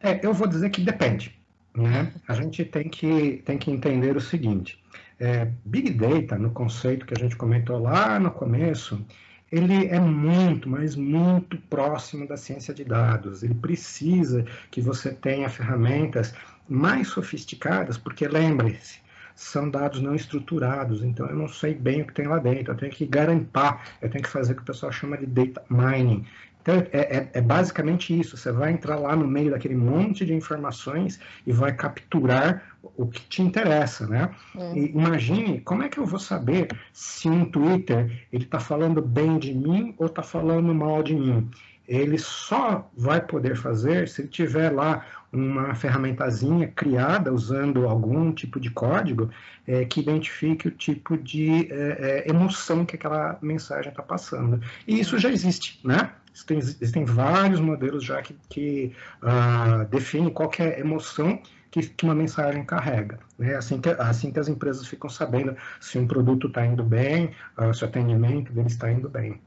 É, 0.00 0.24
eu 0.24 0.32
vou 0.32 0.46
dizer 0.46 0.70
que 0.70 0.82
depende. 0.82 1.38
Né? 1.74 2.12
A 2.28 2.34
gente 2.34 2.64
tem 2.64 2.88
que, 2.88 3.42
tem 3.44 3.56
que 3.56 3.70
entender 3.70 4.16
o 4.16 4.20
seguinte: 4.20 4.82
é, 5.18 5.50
Big 5.64 5.90
Data, 5.90 6.38
no 6.38 6.50
conceito 6.50 7.06
que 7.06 7.14
a 7.14 7.18
gente 7.18 7.36
comentou 7.36 7.78
lá 7.78 8.18
no 8.18 8.30
começo, 8.30 9.04
ele 9.50 9.86
é 9.86 9.98
muito, 9.98 10.68
mas 10.68 10.94
muito 10.94 11.56
próximo 11.68 12.26
da 12.26 12.36
ciência 12.36 12.72
de 12.72 12.84
dados. 12.84 13.42
Ele 13.42 13.54
precisa 13.54 14.44
que 14.70 14.80
você 14.80 15.12
tenha 15.12 15.48
ferramentas 15.48 16.34
mais 16.70 17.08
sofisticadas, 17.08 17.98
porque 17.98 18.28
lembre-se, 18.28 19.00
são 19.34 19.68
dados 19.68 20.00
não 20.00 20.14
estruturados, 20.14 21.02
então 21.02 21.26
eu 21.26 21.34
não 21.34 21.48
sei 21.48 21.74
bem 21.74 22.02
o 22.02 22.06
que 22.06 22.14
tem 22.14 22.26
lá 22.26 22.38
dentro, 22.38 22.72
eu 22.72 22.76
tenho 22.76 22.92
que 22.92 23.06
garimpar, 23.06 23.84
eu 24.00 24.08
tenho 24.08 24.22
que 24.22 24.30
fazer 24.30 24.52
o 24.52 24.56
que 24.56 24.62
o 24.62 24.66
pessoal 24.66 24.92
chama 24.92 25.18
de 25.18 25.26
data 25.26 25.62
mining. 25.68 26.24
Então, 26.62 26.74
é, 26.92 26.98
é, 27.16 27.30
é, 27.32 27.40
basicamente 27.40 28.18
isso. 28.18 28.36
Você 28.36 28.52
vai 28.52 28.70
entrar 28.70 28.96
lá 28.96 29.16
no 29.16 29.26
meio 29.26 29.50
daquele 29.50 29.74
monte 29.74 30.26
de 30.26 30.34
informações 30.34 31.18
e 31.46 31.52
vai 31.52 31.72
capturar 31.72 32.76
o 32.82 33.06
que 33.06 33.20
te 33.22 33.40
interessa, 33.40 34.06
né? 34.06 34.30
É. 34.56 34.78
Imagine 34.78 35.60
como 35.62 35.82
é 35.82 35.88
que 35.88 35.98
eu 35.98 36.04
vou 36.04 36.20
saber 36.20 36.68
se 36.92 37.30
um 37.30 37.46
Twitter 37.46 38.26
ele 38.30 38.44
está 38.44 38.60
falando 38.60 39.00
bem 39.00 39.38
de 39.38 39.54
mim 39.54 39.94
ou 39.96 40.06
está 40.06 40.22
falando 40.22 40.74
mal 40.74 41.02
de 41.02 41.14
mim 41.14 41.50
ele 41.90 42.18
só 42.18 42.88
vai 42.96 43.20
poder 43.20 43.56
fazer 43.56 44.08
se 44.08 44.22
ele 44.22 44.28
tiver 44.28 44.70
lá 44.70 45.04
uma 45.32 45.74
ferramentazinha 45.74 46.68
criada 46.68 47.32
usando 47.32 47.88
algum 47.88 48.32
tipo 48.32 48.60
de 48.60 48.70
código 48.70 49.28
é, 49.66 49.84
que 49.84 49.98
identifique 49.98 50.68
o 50.68 50.70
tipo 50.70 51.18
de 51.18 51.68
é, 51.72 52.24
é, 52.26 52.30
emoção 52.30 52.86
que 52.86 52.94
aquela 52.94 53.36
mensagem 53.42 53.90
está 53.90 54.04
passando. 54.04 54.62
E 54.86 55.00
isso 55.00 55.18
já 55.18 55.30
existe, 55.30 55.80
né? 55.84 56.12
Existem, 56.32 56.58
existem 56.58 57.04
vários 57.04 57.58
modelos 57.58 58.04
já 58.04 58.22
que, 58.22 58.36
que 58.48 58.92
uh, 59.20 59.84
definem 59.86 60.30
qual 60.30 60.50
é 60.60 60.76
a 60.76 60.78
emoção 60.78 61.42
que, 61.72 61.82
que, 61.82 62.04
uma 62.04 62.14
mensagem 62.14 62.64
carrega. 62.64 63.18
Né? 63.36 63.56
Assim, 63.56 63.80
que, 63.80 63.88
assim 63.90 64.30
que 64.30 64.38
as 64.38 64.46
empresas 64.46 64.86
ficam 64.86 65.10
sabendo 65.10 65.56
se 65.80 65.98
um 65.98 66.06
produto 66.06 66.46
está 66.46 66.64
indo 66.64 66.84
bem, 66.84 67.32
uh, 67.58 67.74
se 67.74 67.82
o 67.82 67.88
atendimento 67.88 68.52
dele 68.52 68.68
está 68.68 68.92
indo 68.92 69.08
bem. 69.08 69.40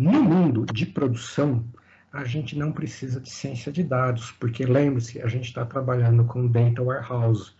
No 0.00 0.12
mundo 0.12 0.64
de 0.72 0.86
produção, 0.86 1.62
a 2.10 2.24
gente 2.24 2.56
não 2.56 2.72
precisa 2.72 3.20
de 3.20 3.28
ciência 3.28 3.70
de 3.70 3.82
dados, 3.82 4.32
porque 4.40 4.64
lembre-se, 4.64 5.20
a 5.20 5.26
gente 5.26 5.48
está 5.48 5.62
trabalhando 5.66 6.24
com 6.24 6.46
Data 6.46 6.82
Warehouse. 6.82 7.52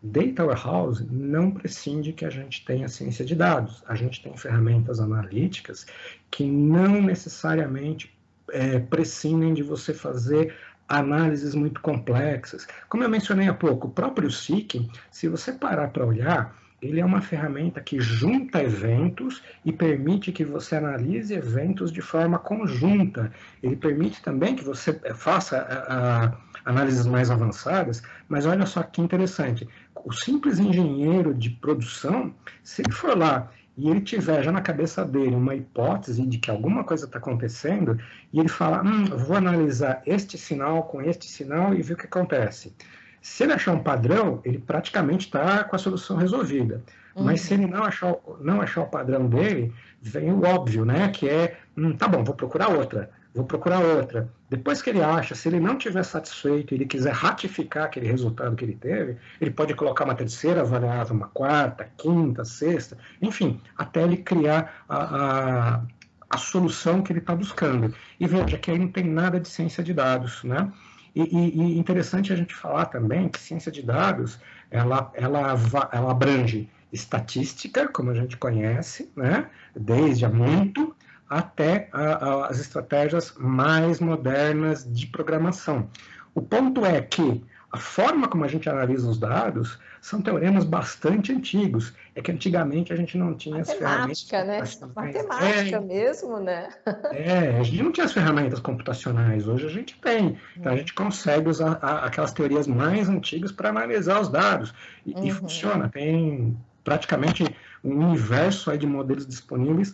Data 0.00 0.44
Warehouse 0.44 1.04
não 1.10 1.50
prescinde 1.50 2.12
que 2.12 2.24
a 2.24 2.30
gente 2.30 2.64
tenha 2.64 2.86
ciência 2.86 3.24
de 3.24 3.34
dados. 3.34 3.82
A 3.88 3.96
gente 3.96 4.22
tem 4.22 4.36
ferramentas 4.36 5.00
analíticas 5.00 5.88
que 6.30 6.44
não 6.44 7.02
necessariamente 7.02 8.16
é, 8.52 8.78
prescindem 8.78 9.52
de 9.52 9.64
você 9.64 9.92
fazer 9.92 10.54
análises 10.88 11.52
muito 11.52 11.80
complexas. 11.80 12.68
Como 12.88 13.02
eu 13.02 13.08
mencionei 13.08 13.48
há 13.48 13.54
pouco, 13.54 13.88
o 13.88 13.90
próprio 13.90 14.30
SIC, 14.30 14.88
se 15.10 15.26
você 15.26 15.52
parar 15.52 15.88
para 15.88 16.06
olhar, 16.06 16.56
ele 16.80 17.00
é 17.00 17.04
uma 17.04 17.20
ferramenta 17.20 17.80
que 17.80 18.00
junta 18.00 18.62
eventos 18.62 19.42
e 19.64 19.72
permite 19.72 20.30
que 20.30 20.44
você 20.44 20.76
analise 20.76 21.34
eventos 21.34 21.90
de 21.90 22.00
forma 22.00 22.38
conjunta. 22.38 23.32
Ele 23.62 23.74
permite 23.74 24.22
também 24.22 24.54
que 24.54 24.64
você 24.64 24.98
eh, 25.02 25.12
faça 25.12 25.58
a, 25.58 26.26
a, 26.26 26.36
análises 26.64 27.06
mais 27.06 27.30
avançadas, 27.30 28.02
mas 28.28 28.46
olha 28.46 28.64
só 28.64 28.82
que 28.82 29.00
interessante. 29.00 29.68
O 30.04 30.12
simples 30.12 30.60
engenheiro 30.60 31.34
de 31.34 31.50
produção, 31.50 32.32
se 32.62 32.82
ele 32.82 32.92
for 32.92 33.16
lá 33.18 33.50
e 33.76 33.88
ele 33.88 34.00
tiver 34.00 34.42
já 34.42 34.50
na 34.50 34.60
cabeça 34.60 35.04
dele 35.04 35.34
uma 35.36 35.54
hipótese 35.54 36.26
de 36.26 36.38
que 36.38 36.50
alguma 36.50 36.82
coisa 36.82 37.06
está 37.06 37.18
acontecendo, 37.18 37.96
e 38.32 38.40
ele 38.40 38.48
fala, 38.48 38.82
hum, 38.82 39.04
vou 39.04 39.36
analisar 39.36 40.02
este 40.04 40.36
sinal 40.36 40.82
com 40.84 41.00
este 41.00 41.26
sinal 41.26 41.72
e 41.72 41.80
ver 41.80 41.94
o 41.94 41.96
que 41.96 42.06
acontece. 42.06 42.74
Se 43.20 43.44
ele 43.44 43.52
achar 43.52 43.72
um 43.72 43.82
padrão, 43.82 44.40
ele 44.44 44.58
praticamente 44.58 45.26
está 45.26 45.64
com 45.64 45.76
a 45.76 45.78
solução 45.78 46.16
resolvida. 46.16 46.82
Uhum. 47.14 47.24
Mas 47.24 47.40
se 47.40 47.54
ele 47.54 47.66
não 47.66 47.84
achar, 47.84 48.14
não 48.40 48.60
achar 48.60 48.82
o 48.82 48.86
padrão 48.86 49.26
dele, 49.26 49.72
vem 50.00 50.32
o 50.32 50.44
óbvio, 50.44 50.84
né? 50.84 51.08
Que 51.08 51.28
é, 51.28 51.58
hum, 51.76 51.92
tá 51.92 52.06
bom, 52.06 52.22
vou 52.22 52.34
procurar 52.34 52.68
outra, 52.68 53.10
vou 53.34 53.44
procurar 53.44 53.80
outra. 53.80 54.28
Depois 54.48 54.80
que 54.80 54.90
ele 54.90 55.02
acha, 55.02 55.34
se 55.34 55.48
ele 55.48 55.60
não 55.60 55.76
tiver 55.76 56.02
satisfeito, 56.04 56.74
ele 56.74 56.86
quiser 56.86 57.12
ratificar 57.12 57.84
aquele 57.84 58.06
resultado 58.06 58.56
que 58.56 58.64
ele 58.64 58.76
teve, 58.76 59.16
ele 59.40 59.50
pode 59.50 59.74
colocar 59.74 60.04
uma 60.04 60.14
terceira 60.14 60.64
variável, 60.64 61.14
uma 61.14 61.28
quarta, 61.28 61.88
quinta, 61.98 62.44
sexta, 62.44 62.96
enfim, 63.20 63.60
até 63.76 64.02
ele 64.02 64.16
criar 64.18 64.84
a, 64.88 65.76
a, 65.76 65.82
a 66.30 66.38
solução 66.38 67.02
que 67.02 67.12
ele 67.12 67.18
está 67.18 67.34
buscando. 67.34 67.94
E 68.18 68.26
veja 68.26 68.56
que 68.56 68.70
aí 68.70 68.78
não 68.78 68.88
tem 68.88 69.04
nada 69.04 69.38
de 69.38 69.48
ciência 69.48 69.82
de 69.82 69.92
dados, 69.92 70.42
né? 70.44 70.72
E, 71.20 71.36
e, 71.36 71.78
interessante 71.78 72.32
a 72.32 72.36
gente 72.36 72.54
falar 72.54 72.86
também 72.86 73.28
que 73.28 73.40
ciência 73.40 73.72
de 73.72 73.82
dados 73.82 74.38
ela, 74.70 75.10
ela, 75.14 75.56
ela 75.92 76.10
abrange 76.12 76.70
estatística, 76.92 77.88
como 77.88 78.10
a 78.10 78.14
gente 78.14 78.36
conhece, 78.36 79.10
né, 79.16 79.48
desde 79.74 80.24
há 80.24 80.28
muito, 80.28 80.94
até 81.28 81.88
a, 81.92 82.02
a, 82.02 82.46
as 82.46 82.60
estratégias 82.60 83.34
mais 83.36 83.98
modernas 83.98 84.86
de 84.88 85.08
programação. 85.08 85.90
O 86.34 86.40
ponto 86.40 86.86
é 86.86 87.00
que 87.00 87.44
a 87.70 87.76
forma 87.76 88.28
como 88.28 88.44
a 88.44 88.48
gente 88.48 88.68
analisa 88.68 89.08
os 89.08 89.18
dados 89.18 89.78
são 90.00 90.22
teoremas 90.22 90.64
bastante 90.64 91.32
antigos. 91.32 91.92
É 92.14 92.22
que 92.22 92.32
antigamente 92.32 92.92
a 92.92 92.96
gente 92.96 93.18
não 93.18 93.34
tinha 93.34 93.58
Matemática, 93.58 94.10
as 94.10 94.22
ferramentas. 94.22 94.80
Né? 94.80 94.88
Matemática 94.94 95.76
é, 95.76 95.80
mesmo, 95.80 96.40
né? 96.40 96.68
É, 97.12 97.58
a 97.58 97.62
gente 97.62 97.82
não 97.82 97.92
tinha 97.92 98.06
as 98.06 98.12
ferramentas 98.12 98.58
computacionais. 98.60 99.46
Hoje 99.46 99.66
a 99.66 99.70
gente 99.70 100.00
tem. 100.00 100.38
Então 100.56 100.72
a 100.72 100.76
gente 100.76 100.94
consegue 100.94 101.48
usar 101.48 101.78
a, 101.82 102.06
aquelas 102.06 102.32
teorias 102.32 102.66
mais 102.66 103.08
antigas 103.08 103.52
para 103.52 103.68
analisar 103.68 104.20
os 104.20 104.28
dados. 104.28 104.72
E, 105.04 105.12
uhum. 105.12 105.26
e, 105.26 105.30
funciona. 105.30 105.90
Tem 105.90 106.56
praticamente 106.82 107.44
um 107.84 108.08
universo 108.08 108.76
de 108.78 108.86
modelos 108.86 109.26
disponíveis 109.26 109.92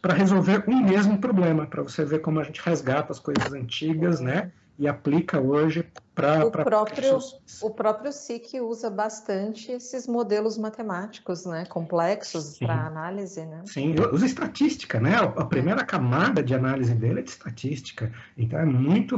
para 0.00 0.12
resolver 0.12 0.64
um 0.66 0.82
mesmo 0.82 1.18
problema, 1.18 1.66
para 1.66 1.82
você 1.84 2.04
ver 2.04 2.18
como 2.18 2.40
a 2.40 2.42
gente 2.42 2.60
resgata 2.60 3.12
as 3.12 3.20
coisas 3.20 3.52
antigas, 3.52 4.18
né? 4.18 4.50
E 4.78 4.88
aplica 4.88 5.40
hoje 5.40 5.86
para. 6.14 6.46
O, 6.46 6.50
próprio, 6.50 7.18
o 7.62 7.70
próprio 7.70 8.12
SIC 8.12 8.60
usa 8.60 8.90
bastante 8.90 9.72
esses 9.72 10.06
modelos 10.06 10.58
matemáticos 10.58 11.44
né, 11.44 11.64
complexos 11.66 12.58
para 12.58 12.86
análise. 12.86 13.44
Né? 13.44 13.62
Sim, 13.66 13.94
usa 14.12 14.26
estatística, 14.26 15.00
né? 15.00 15.16
A 15.16 15.44
primeira 15.44 15.84
camada 15.84 16.42
de 16.42 16.54
análise 16.54 16.94
dele 16.94 17.20
é 17.20 17.22
de 17.22 17.30
estatística. 17.30 18.12
Então 18.36 18.58
é 18.58 18.64
muito, 18.64 19.16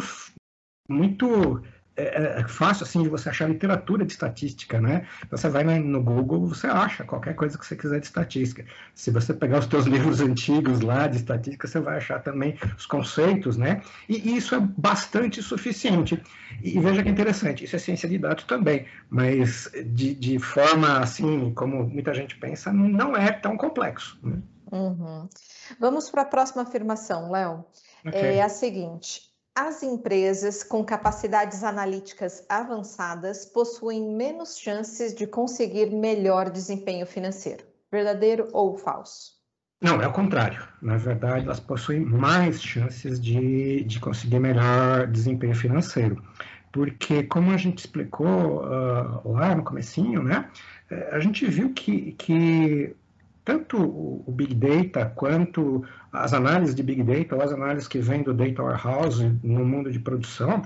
muito 0.89 1.63
é, 1.97 2.03
é, 2.03 2.41
é, 2.41 2.49
fácil 2.49 2.85
assim 2.85 3.03
de 3.05 3.09
você 3.09 3.29
achar 3.29 3.49
literatura 3.49 4.05
de 4.05 4.13
estatística, 4.13 4.81
né? 4.81 5.07
Você 5.31 5.49
vai 5.49 5.63
no 5.63 6.03
Google, 6.03 6.47
você 6.49 6.67
acha 6.67 7.05
qualquer 7.05 7.35
coisa 7.35 7.57
que 7.57 7.65
você 7.65 7.77
quiser 7.77 8.01
de 8.01 8.07
estatística. 8.07 8.65
Se 8.95 9.13
você 9.13 9.33
pegar 9.33 9.61
os 9.61 9.67
teus 9.67 9.87
livros 9.87 10.21
antigos 10.21 10.81
lá 10.81 11.07
de 11.07 11.19
estatística, 11.19 11.69
você 11.69 11.79
vai 11.79 11.99
achar 11.99 12.21
também 12.21 12.59
os 12.77 12.85
conceitos, 12.85 13.57
né? 13.57 13.81
E, 14.09 14.29
e 14.29 14.37
isso 14.37 14.57
é 14.57 14.61
bastante 14.61 15.41
suficiente. 15.41 16.21
E, 16.61 16.77
e, 16.77 16.81
veja 16.81 17.03
que 17.03 17.09
interessante, 17.09 17.65
isso 17.65 17.77
é 17.77 17.79
ciência 17.79 18.09
de 18.09 18.19
dados 18.19 18.43
também, 18.43 18.87
mas 19.09 19.71
de, 19.87 20.15
de 20.15 20.39
forma 20.41 20.99
assim, 20.99 21.53
como 21.55 21.85
muita 21.85 22.13
gente 22.13 22.37
pensa, 22.37 22.73
não 22.73 23.17
é 23.17 23.31
tão 23.31 23.57
complexo. 23.57 24.19
Né? 24.21 24.39
Uhum. 24.73 25.29
Vamos 25.79 26.11
para 26.11 26.23
a 26.23 26.27
próxima 26.27 26.63
afirmação, 26.63 27.31
Léo. 27.31 27.65
Okay. 28.05 28.21
É 28.21 28.43
a 28.43 28.49
seguinte: 28.49 29.34
as 29.55 29.83
empresas 29.83 30.65
com 30.65 30.85
capacidades 30.85 31.63
analíticas 31.63 32.45
avançadas 32.49 33.47
possuem 33.47 34.03
menos 34.03 34.59
chances 34.59 35.15
de 35.15 35.27
conseguir 35.27 35.91
melhor 35.91 36.51
desempenho 36.51 37.07
financeiro. 37.07 37.65
Verdadeiro 37.91 38.49
ou 38.53 38.77
falso? 38.77 39.35
Não, 39.81 40.03
é 40.03 40.09
o 40.09 40.13
contrário. 40.13 40.67
Na 40.83 40.97
verdade, 40.97 41.45
elas 41.45 41.61
possuem 41.61 42.01
mais 42.01 42.61
chances 42.61 43.21
de, 43.21 43.85
de 43.85 44.01
conseguir 44.01 44.41
melhor 44.41 45.07
desempenho 45.07 45.55
financeiro. 45.55 46.21
porque 46.73 47.23
como 47.23 47.53
a 47.53 47.57
gente 47.57 47.79
explicou 47.79 48.65
uh, 48.65 49.33
lá 49.33 49.55
no 49.55 49.63
comecinho, 49.63 50.25
né, 50.25 50.51
a 51.13 51.21
gente 51.21 51.47
viu 51.47 51.73
que, 51.73 52.13
que 52.13 52.97
tanto 53.45 53.77
o 53.77 54.33
Big 54.33 54.55
Data 54.55 55.13
quanto 55.15 55.85
as 56.13 56.33
análises 56.33 56.75
de 56.75 56.83
Big 56.83 57.03
Data 57.03 57.37
ou 57.37 57.43
as 57.43 57.53
análises 57.53 57.87
que 57.87 57.99
vêm 57.99 58.23
do 58.23 58.33
Data 58.33 58.63
Warehouse 58.63 59.39
no 59.43 59.65
mundo 59.65 59.93
de 59.93 59.99
produção, 59.99 60.63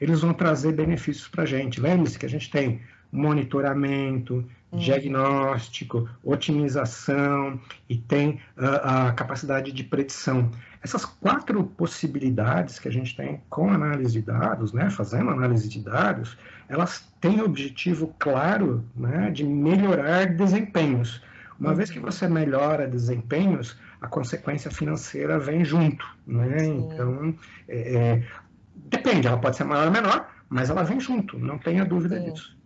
eles 0.00 0.20
vão 0.20 0.32
trazer 0.32 0.72
benefícios 0.72 1.28
para 1.28 1.42
a 1.42 1.46
gente. 1.46 1.80
Lembre-se 1.80 2.18
que 2.18 2.26
a 2.26 2.28
gente 2.28 2.50
tem 2.50 2.80
monitoramento, 3.12 4.44
hum. 4.72 4.76
diagnóstico, 4.76 6.08
otimização 6.22 7.60
e 7.88 7.96
tem 7.96 8.40
uh, 8.56 8.80
a 8.82 9.12
capacidade 9.12 9.70
de 9.70 9.84
predição. 9.84 10.50
Essas 10.82 11.04
quatro 11.04 11.64
possibilidades 11.64 12.78
que 12.78 12.88
a 12.88 12.92
gente 12.92 13.16
tem 13.16 13.40
com 13.48 13.70
análise 13.70 14.12
de 14.12 14.22
dados, 14.22 14.72
né, 14.72 14.90
fazendo 14.90 15.30
análise 15.30 15.68
de 15.68 15.80
dados, 15.80 16.36
elas 16.68 17.08
têm 17.20 17.40
o 17.40 17.44
objetivo 17.44 18.14
claro 18.18 18.84
né, 18.94 19.30
de 19.30 19.44
melhorar 19.44 20.26
desempenhos. 20.34 21.22
Uma 21.58 21.74
vez 21.74 21.90
que 21.90 22.00
você 22.00 22.28
melhora 22.28 22.88
desempenhos, 22.88 23.76
a 24.00 24.08
consequência 24.08 24.70
financeira 24.70 25.38
vem 25.38 25.64
junto, 25.64 26.04
né? 26.26 26.58
Sim. 26.58 26.88
Então, 26.92 27.34
é, 27.68 27.94
é, 27.96 28.28
depende, 28.74 29.26
ela 29.26 29.38
pode 29.38 29.56
ser 29.56 29.64
maior 29.64 29.86
ou 29.86 29.92
menor, 29.92 30.28
mas 30.48 30.70
ela 30.70 30.82
vem 30.82 30.98
junto, 30.98 31.38
não 31.38 31.58
tenha 31.58 31.84
dúvida 31.84 32.18
Sim. 32.18 32.30
disso. 32.30 32.58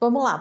Vamos 0.00 0.24
lá, 0.24 0.38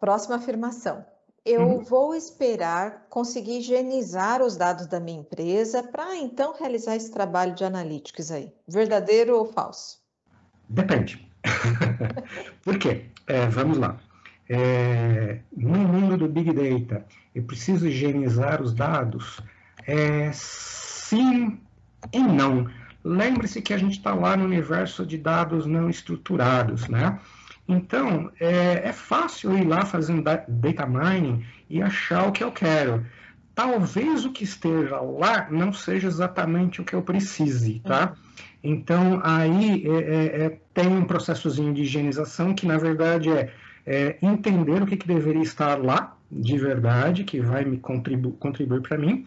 próxima 0.00 0.36
afirmação. 0.36 1.04
Eu 1.44 1.62
uhum. 1.62 1.82
vou 1.82 2.14
esperar 2.14 3.06
conseguir 3.10 3.58
higienizar 3.58 4.40
os 4.40 4.56
dados 4.56 4.86
da 4.86 5.00
minha 5.00 5.20
empresa 5.20 5.82
para 5.82 6.16
então 6.16 6.54
realizar 6.56 6.94
esse 6.94 7.10
trabalho 7.10 7.52
de 7.54 7.64
analytics 7.64 8.30
aí. 8.30 8.52
Verdadeiro 8.66 9.36
ou 9.36 9.44
falso? 9.44 10.00
Depende. 10.68 11.28
Por 12.62 12.78
quê? 12.78 13.06
É, 13.26 13.46
vamos 13.48 13.76
lá 13.76 13.98
é, 14.48 15.38
no 15.56 15.78
mundo 15.78 16.16
do 16.16 16.28
Big 16.28 16.52
Data, 16.52 17.06
eu 17.34 17.42
preciso 17.42 17.86
higienizar 17.86 18.60
os 18.60 18.74
dados? 18.74 19.40
É, 19.86 20.30
sim 20.32 21.58
e 22.12 22.18
não. 22.18 22.68
Lembre-se 23.04 23.60
que 23.60 23.74
a 23.74 23.78
gente 23.78 23.98
está 23.98 24.14
lá 24.14 24.36
no 24.36 24.44
universo 24.44 25.04
de 25.04 25.18
dados 25.18 25.66
não 25.66 25.90
estruturados, 25.90 26.88
né? 26.88 27.18
Então, 27.66 28.30
é, 28.40 28.88
é 28.88 28.92
fácil 28.92 29.56
ir 29.56 29.64
lá 29.64 29.84
fazendo 29.84 30.22
data 30.22 30.86
mining 30.86 31.44
e 31.70 31.80
achar 31.80 32.26
o 32.28 32.32
que 32.32 32.42
eu 32.42 32.52
quero. 32.52 33.04
Talvez 33.54 34.24
o 34.24 34.32
que 34.32 34.44
esteja 34.44 35.00
lá 35.00 35.48
não 35.50 35.72
seja 35.72 36.08
exatamente 36.08 36.80
o 36.80 36.84
que 36.84 36.94
eu 36.94 37.02
precise, 37.02 37.80
tá? 37.80 38.14
Então, 38.62 39.20
aí 39.22 39.84
é, 39.86 39.90
é, 39.90 40.44
é 40.44 40.58
tem 40.72 40.88
um 40.88 41.04
processozinho 41.04 41.74
de 41.74 41.82
higienização 41.82 42.54
que, 42.54 42.66
na 42.66 42.78
verdade, 42.78 43.30
é 43.30 43.52
é, 43.86 44.16
entender 44.22 44.82
o 44.82 44.86
que, 44.86 44.96
que 44.96 45.06
deveria 45.06 45.42
estar 45.42 45.76
lá 45.80 46.16
de 46.30 46.56
verdade, 46.58 47.24
que 47.24 47.40
vai 47.40 47.64
me 47.64 47.76
contribu 47.76 48.32
contribuir 48.32 48.80
para 48.80 48.96
mim, 48.96 49.24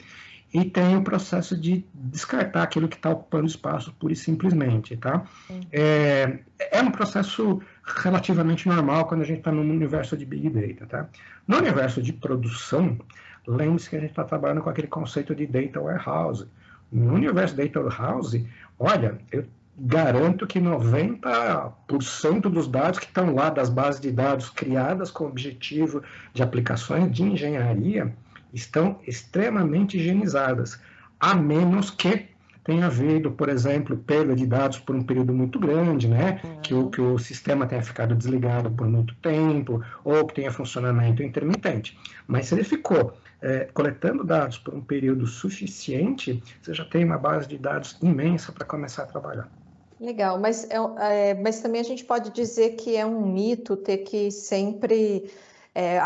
e 0.54 0.64
tem 0.64 0.96
o 0.96 1.04
processo 1.04 1.56
de 1.60 1.86
descartar 1.94 2.64
aquilo 2.64 2.88
que 2.88 2.96
está 2.96 3.10
ocupando 3.10 3.46
espaço 3.46 3.94
pura 4.00 4.14
e 4.14 4.16
simplesmente, 4.16 4.96
tá? 4.96 5.26
É, 5.72 6.40
é, 6.72 6.82
um 6.82 6.92
processo 6.92 7.62
relativamente 7.84 8.68
normal 8.68 9.06
quando 9.06 9.22
a 9.22 9.26
gente 9.26 9.40
está 9.40 9.52
no 9.52 9.62
universo 9.62 10.16
de 10.16 10.26
Big 10.26 10.50
Data, 10.50 10.86
tá? 10.86 11.10
No 11.46 11.58
universo 11.58 12.02
de 12.02 12.14
produção, 12.14 12.98
lembre-se 13.46 13.90
que 13.90 13.98
a 13.98 14.00
gente 14.00 14.12
está 14.12 14.24
trabalhando 14.24 14.62
com 14.62 14.70
aquele 14.70 14.88
conceito 14.88 15.36
de 15.36 15.46
Data 15.46 15.82
Warehouse. 15.82 16.48
No 16.92 17.14
universo 17.14 17.56
Data 17.56 17.82
Warehouse, 17.82 18.48
olha, 18.80 19.18
eu 19.32 19.46
garanto 19.78 20.48
que 20.48 20.60
90% 20.60 22.42
dos 22.42 22.68
dados 22.68 23.00
que 23.00 23.06
estão 23.06 23.34
lá 23.34 23.50
das 23.50 23.70
bases 23.70 24.00
de 24.00 24.12
dados 24.12 24.50
criadas 24.50 25.12
com 25.12 25.26
o 25.26 25.28
objetivo 25.28 26.02
de 26.34 26.42
aplicações 26.42 27.12
de 27.12 27.24
engenharia 27.24 28.14
estão 28.54 29.00
extremamente 29.06 29.98
higienizadas, 29.98 30.80
a 31.20 31.36
menos 31.36 31.90
que 31.92 32.30
tenha 32.64 32.88
havido, 32.88 33.32
por 33.32 33.48
exemplo, 33.48 33.96
perda 33.96 34.36
de 34.36 34.48
dados 34.48 34.80
por 34.80 34.96
um 34.96 35.04
período 35.04 35.34
muito 35.34 35.60
grande, 35.60 36.08
né? 36.08 36.42
Uhum. 36.44 36.62
Que, 36.62 36.74
o, 36.74 36.90
que 36.90 37.00
o 37.00 37.20
sistema 37.20 37.68
tenha 37.68 37.84
ficado 37.84 38.16
desligado 38.16 38.72
por 38.72 38.88
muito 38.88 39.14
tempo, 39.16 39.84
ou 40.04 40.26
que 40.26 40.34
tenha 40.34 40.52
funcionamento 40.52 41.22
intermitente. 41.22 41.98
Mas 42.28 42.48
se 42.48 42.56
ele 42.56 42.64
ficou 42.64 43.16
é, 43.40 43.70
coletando 43.72 44.24
dados 44.24 44.58
por 44.58 44.74
um 44.74 44.82
período 44.82 45.28
suficiente, 45.28 46.42
você 46.60 46.74
já 46.74 46.86
tem 46.86 47.06
uma 47.06 47.20
base 47.20 47.48
de 47.48 47.58
dados 47.58 48.00
imensa 48.02 48.52
para 48.52 48.66
começar 48.66 49.04
a 49.04 49.06
trabalhar. 49.06 49.48
Legal, 50.00 50.40
mas, 50.40 50.68
é, 50.70 50.76
é, 51.00 51.34
mas 51.36 51.62
também 51.62 51.80
a 51.80 51.84
gente 51.84 52.04
pode 52.04 52.32
dizer 52.32 52.72
que 52.72 52.96
é 52.96 53.06
um 53.06 53.26
mito 53.26 53.78
ter 53.78 54.00
que 54.00 54.30
sempre 54.30 55.32
é, 55.74 56.00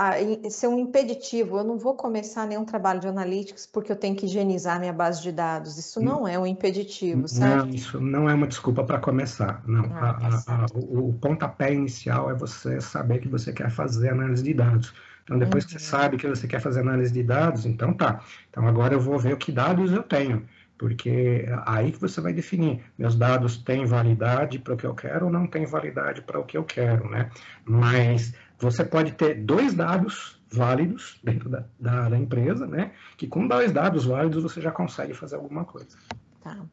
ser 0.49 0.67
um 0.67 0.77
impeditivo. 0.77 1.57
Eu 1.57 1.63
não 1.63 1.77
vou 1.77 1.95
começar 1.95 2.45
nenhum 2.45 2.65
trabalho 2.65 2.99
de 2.99 3.07
analytics 3.07 3.65
porque 3.65 3.91
eu 3.91 3.95
tenho 3.95 4.15
que 4.15 4.27
higienizar 4.27 4.79
minha 4.79 4.93
base 4.93 5.21
de 5.23 5.31
dados. 5.31 5.77
Isso 5.77 5.99
não 5.99 6.27
é 6.27 6.37
um 6.37 6.45
impeditivo, 6.45 7.27
certo? 7.27 7.65
Não, 7.65 7.73
isso 7.73 7.99
não 7.99 8.29
é 8.29 8.33
uma 8.33 8.47
desculpa 8.47 8.83
para 8.83 8.99
começar. 8.99 9.63
Não, 9.65 9.85
ah, 9.93 10.09
a, 10.09 10.13
tá 10.13 10.39
a, 10.47 10.65
a, 10.65 10.65
o, 10.75 11.09
o 11.09 11.13
pontapé 11.13 11.73
inicial 11.73 12.29
é 12.29 12.35
você 12.35 12.79
saber 12.79 13.19
que 13.19 13.27
você 13.27 13.51
quer 13.51 13.71
fazer 13.71 14.09
análise 14.09 14.43
de 14.43 14.53
dados. 14.53 14.93
Então, 15.23 15.37
depois 15.37 15.63
uhum. 15.63 15.67
que 15.67 15.79
você 15.79 15.95
uhum. 15.95 16.01
sabe 16.01 16.17
que 16.17 16.27
você 16.27 16.47
quer 16.47 16.59
fazer 16.59 16.79
análise 16.79 17.13
de 17.13 17.21
dados, 17.21 17.65
então 17.65 17.93
tá. 17.93 18.23
Então, 18.49 18.67
agora 18.67 18.95
eu 18.95 18.99
vou 18.99 19.17
ver 19.19 19.33
o 19.33 19.37
que 19.37 19.51
dados 19.51 19.91
eu 19.91 20.01
tenho 20.01 20.43
porque 20.79 21.45
é 21.45 21.61
aí 21.65 21.91
que 21.91 21.99
você 21.99 22.21
vai 22.21 22.31
definir, 22.31 22.81
meus 22.97 23.13
dados 23.13 23.57
têm 23.57 23.85
validade 23.85 24.57
para 24.57 24.73
o 24.73 24.77
que 24.77 24.85
eu 24.85 24.95
quero 24.95 25.25
ou 25.25 25.31
não 25.31 25.45
têm 25.45 25.65
validade 25.65 26.21
para 26.21 26.39
o 26.39 26.45
que 26.45 26.57
eu 26.57 26.63
quero, 26.63 27.07
né? 27.09 27.29
Mas 27.65 28.33
você 28.57 28.85
pode 28.85 29.11
ter 29.11 29.35
dois 29.43 29.73
dados 29.73 30.41
válidos 30.49 31.19
dentro 31.21 31.49
da, 31.49 31.65
da, 31.77 32.09
da 32.09 32.17
empresa, 32.17 32.65
né? 32.65 32.93
Que 33.17 33.27
com 33.27 33.45
dois 33.45 33.73
dados 33.73 34.05
válidos 34.05 34.41
você 34.41 34.61
já 34.61 34.71
consegue 34.71 35.13
fazer 35.13 35.35
alguma 35.35 35.65
coisa. 35.65 35.97
Tá. 36.41 36.65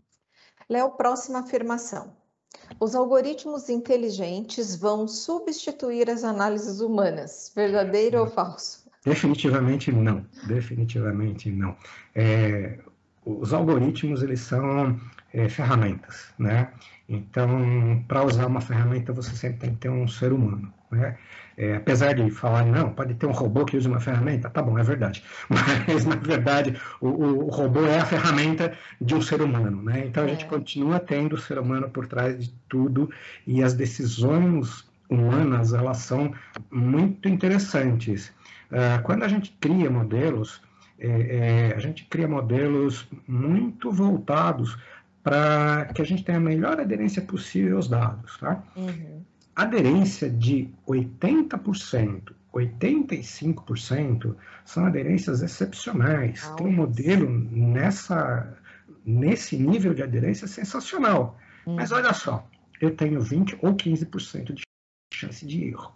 Léo, 0.70 0.92
próxima 0.92 1.40
afirmação. 1.40 2.14
Os 2.78 2.94
algoritmos 2.94 3.68
inteligentes 3.68 4.76
vão 4.76 5.08
substituir 5.08 6.08
as 6.08 6.22
análises 6.22 6.80
humanas, 6.80 7.52
verdadeiro 7.54 8.20
ou 8.20 8.28
falso? 8.28 8.86
Definitivamente 9.04 9.90
não, 9.92 10.24
definitivamente 10.46 11.50
não. 11.50 11.76
É, 12.14 12.78
os 13.26 13.52
algoritmos 13.52 14.22
eles 14.22 14.40
são 14.40 14.98
é, 15.34 15.48
ferramentas, 15.48 16.32
né? 16.38 16.68
Então, 17.08 18.04
para 18.06 18.24
usar 18.24 18.46
uma 18.46 18.60
ferramenta, 18.60 19.12
você 19.12 19.34
sempre 19.34 19.58
tem 19.58 19.70
que 19.70 19.76
ter 19.76 19.90
um 19.90 20.06
ser 20.06 20.32
humano, 20.32 20.72
né? 20.90 21.18
É, 21.58 21.76
apesar 21.76 22.12
de 22.12 22.30
falar, 22.30 22.66
não, 22.66 22.90
pode 22.90 23.14
ter 23.14 23.26
um 23.26 23.32
robô 23.32 23.64
que 23.64 23.76
use 23.76 23.88
uma 23.88 23.98
ferramenta, 23.98 24.50
tá 24.50 24.62
bom, 24.62 24.78
é 24.78 24.82
verdade. 24.82 25.24
Mas, 25.48 26.04
na 26.04 26.16
verdade, 26.16 26.78
o, 27.00 27.08
o, 27.08 27.48
robô 27.48 27.84
é 27.86 27.98
a 27.98 28.04
ferramenta 28.04 28.76
de 29.00 29.14
um 29.14 29.22
ser 29.22 29.40
humano, 29.40 29.82
né? 29.82 30.04
Então, 30.06 30.24
a 30.24 30.26
é. 30.26 30.30
gente 30.30 30.46
continua 30.46 31.00
tendo 31.00 31.34
o 31.34 31.38
ser 31.38 31.58
humano 31.58 31.88
por 31.88 32.06
trás 32.06 32.38
de 32.38 32.52
tudo 32.68 33.10
e 33.46 33.62
as 33.62 33.72
decisões 33.72 34.86
humanas, 35.08 35.72
elas 35.72 35.98
são 35.98 36.32
muito 36.70 37.28
interessantes. 37.28 38.32
Uh, 38.70 39.02
quando 39.02 39.22
a 39.22 39.28
gente 39.28 39.56
cria 39.60 39.88
modelos, 39.88 40.60
é, 40.98 41.08
é, 41.08 41.74
a 41.74 41.78
gente 41.78 42.04
cria 42.06 42.26
modelos 42.26 43.08
muito 43.26 43.90
voltados 43.90 44.76
para 45.22 45.86
que 45.86 46.00
a 46.00 46.04
gente 46.04 46.24
tenha 46.24 46.38
a 46.38 46.40
melhor 46.40 46.80
aderência 46.80 47.20
possível 47.20 47.76
aos 47.76 47.88
dados. 47.88 48.38
Tá? 48.38 48.62
Uhum. 48.76 49.22
Aderência 49.54 50.30
de 50.30 50.70
80%, 50.86 52.32
85% 52.54 54.36
são 54.64 54.86
aderências 54.86 55.42
excepcionais. 55.42 56.42
Nossa. 56.42 56.56
Tem 56.56 56.66
um 56.66 56.72
modelo 56.72 57.28
nessa, 57.28 58.56
nesse 59.04 59.56
nível 59.56 59.92
de 59.94 60.02
aderência 60.02 60.46
sensacional. 60.46 61.38
Uhum. 61.66 61.76
Mas 61.76 61.92
olha 61.92 62.12
só, 62.12 62.48
eu 62.80 62.94
tenho 62.94 63.20
20 63.20 63.58
ou 63.60 63.74
15% 63.74 64.54
de 64.54 64.62
chance 65.12 65.44
de 65.46 65.64
erro. 65.64 65.92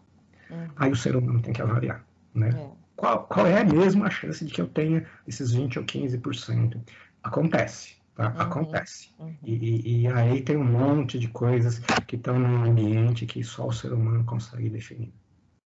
Uhum. 0.51 0.69
Aí 0.77 0.91
o 0.91 0.97
ser 0.97 1.17
humano 1.17 1.41
tem 1.41 1.53
que 1.53 1.63
avaliar. 1.63 2.05
Né? 2.35 2.51
É 2.51 2.81
qual, 3.01 3.25
qual 3.25 3.47
é 3.47 3.65
mesmo 3.65 4.05
a 4.05 4.11
chance 4.11 4.45
de 4.45 4.53
que 4.53 4.61
eu 4.61 4.69
tenha 4.69 5.09
esses 5.27 5.53
20 5.53 5.79
ou 5.79 5.85
15%? 5.87 6.79
Acontece. 7.23 7.97
Tá? 8.15 8.29
Uhum, 8.29 8.41
Acontece. 8.41 9.09
Uhum. 9.19 9.35
E, 9.43 10.03
e, 10.03 10.07
aí 10.09 10.43
tem 10.43 10.59
um 10.59 10.65
monte 10.65 11.19
de 11.19 11.29
coisas 11.29 11.81
que 12.07 12.17
estão 12.17 12.39
no 12.39 12.71
ambiente 12.71 13.25
que 13.25 13.43
só 13.43 13.67
o 13.67 13.73
ser 13.73 13.95
humano 13.95 14.23
consegue 14.27 14.69
definir. 14.69 15.15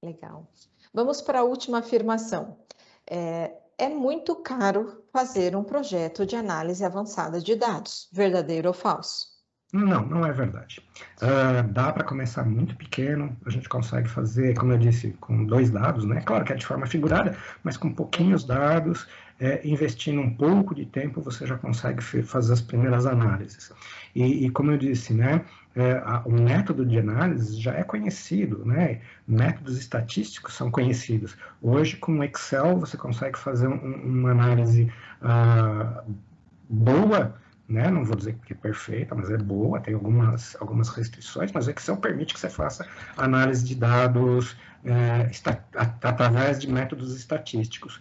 Legal. 0.02 0.50
Vamos 0.94 1.20
para 1.20 1.40
a 1.40 1.44
última 1.44 1.80
afirmação. 1.80 2.56
É, 3.06 3.52
é 3.76 3.88
muito 3.90 4.34
caro 4.36 5.04
fazer 5.12 5.54
um 5.54 5.62
projeto 5.62 6.24
de 6.24 6.34
análise 6.34 6.82
avançada 6.82 7.40
de 7.40 7.54
dados, 7.54 8.08
verdadeiro 8.10 8.68
ou 8.68 8.74
falso? 8.74 9.37
Não, 9.70 10.06
não 10.06 10.24
é 10.24 10.32
verdade. 10.32 10.80
Uh, 11.20 11.68
dá 11.70 11.92
para 11.92 12.02
começar 12.02 12.42
muito 12.42 12.74
pequeno, 12.74 13.36
a 13.44 13.50
gente 13.50 13.68
consegue 13.68 14.08
fazer, 14.08 14.56
como 14.56 14.72
eu 14.72 14.78
disse, 14.78 15.10
com 15.20 15.44
dois 15.44 15.70
dados, 15.70 16.06
né? 16.06 16.22
Claro 16.22 16.42
que 16.42 16.54
é 16.54 16.56
de 16.56 16.64
forma 16.64 16.86
figurada, 16.86 17.36
mas 17.62 17.76
com 17.76 17.92
pouquinhos 17.92 18.44
dados, 18.44 19.06
é, 19.38 19.60
investindo 19.68 20.22
um 20.22 20.34
pouco 20.34 20.74
de 20.74 20.86
tempo, 20.86 21.20
você 21.20 21.46
já 21.46 21.58
consegue 21.58 22.02
fazer 22.02 22.54
as 22.54 22.62
primeiras 22.62 23.04
análises. 23.04 23.70
E, 24.14 24.46
e 24.46 24.50
como 24.50 24.70
eu 24.70 24.78
disse, 24.78 25.12
né? 25.12 25.44
É, 25.76 25.92
a, 26.02 26.22
o 26.24 26.32
método 26.32 26.84
de 26.84 26.98
análise 26.98 27.60
já 27.60 27.74
é 27.74 27.84
conhecido, 27.84 28.64
né? 28.64 29.02
Métodos 29.26 29.76
estatísticos 29.76 30.54
são 30.54 30.70
conhecidos. 30.70 31.36
Hoje, 31.60 31.98
com 31.98 32.24
Excel, 32.24 32.78
você 32.78 32.96
consegue 32.96 33.38
fazer 33.38 33.68
um, 33.68 33.74
uma 33.74 34.30
análise 34.30 34.90
uh, 35.20 36.10
boa 36.70 37.36
né? 37.68 37.90
Não 37.90 38.04
vou 38.04 38.16
dizer 38.16 38.36
que 38.46 38.52
é 38.52 38.56
perfeita, 38.56 39.14
mas 39.14 39.30
é 39.30 39.36
boa, 39.36 39.80
tem 39.80 39.94
algumas, 39.94 40.56
algumas 40.60 40.88
restrições, 40.88 41.52
mas 41.52 41.66
o 41.66 41.70
Excel 41.70 41.96
permite 41.98 42.32
que 42.34 42.40
você 42.40 42.48
faça 42.48 42.86
análise 43.16 43.64
de 43.64 43.74
dados 43.74 44.56
é, 44.84 45.30
através 46.02 46.58
de 46.58 46.70
métodos 46.70 47.14
estatísticos. 47.14 48.00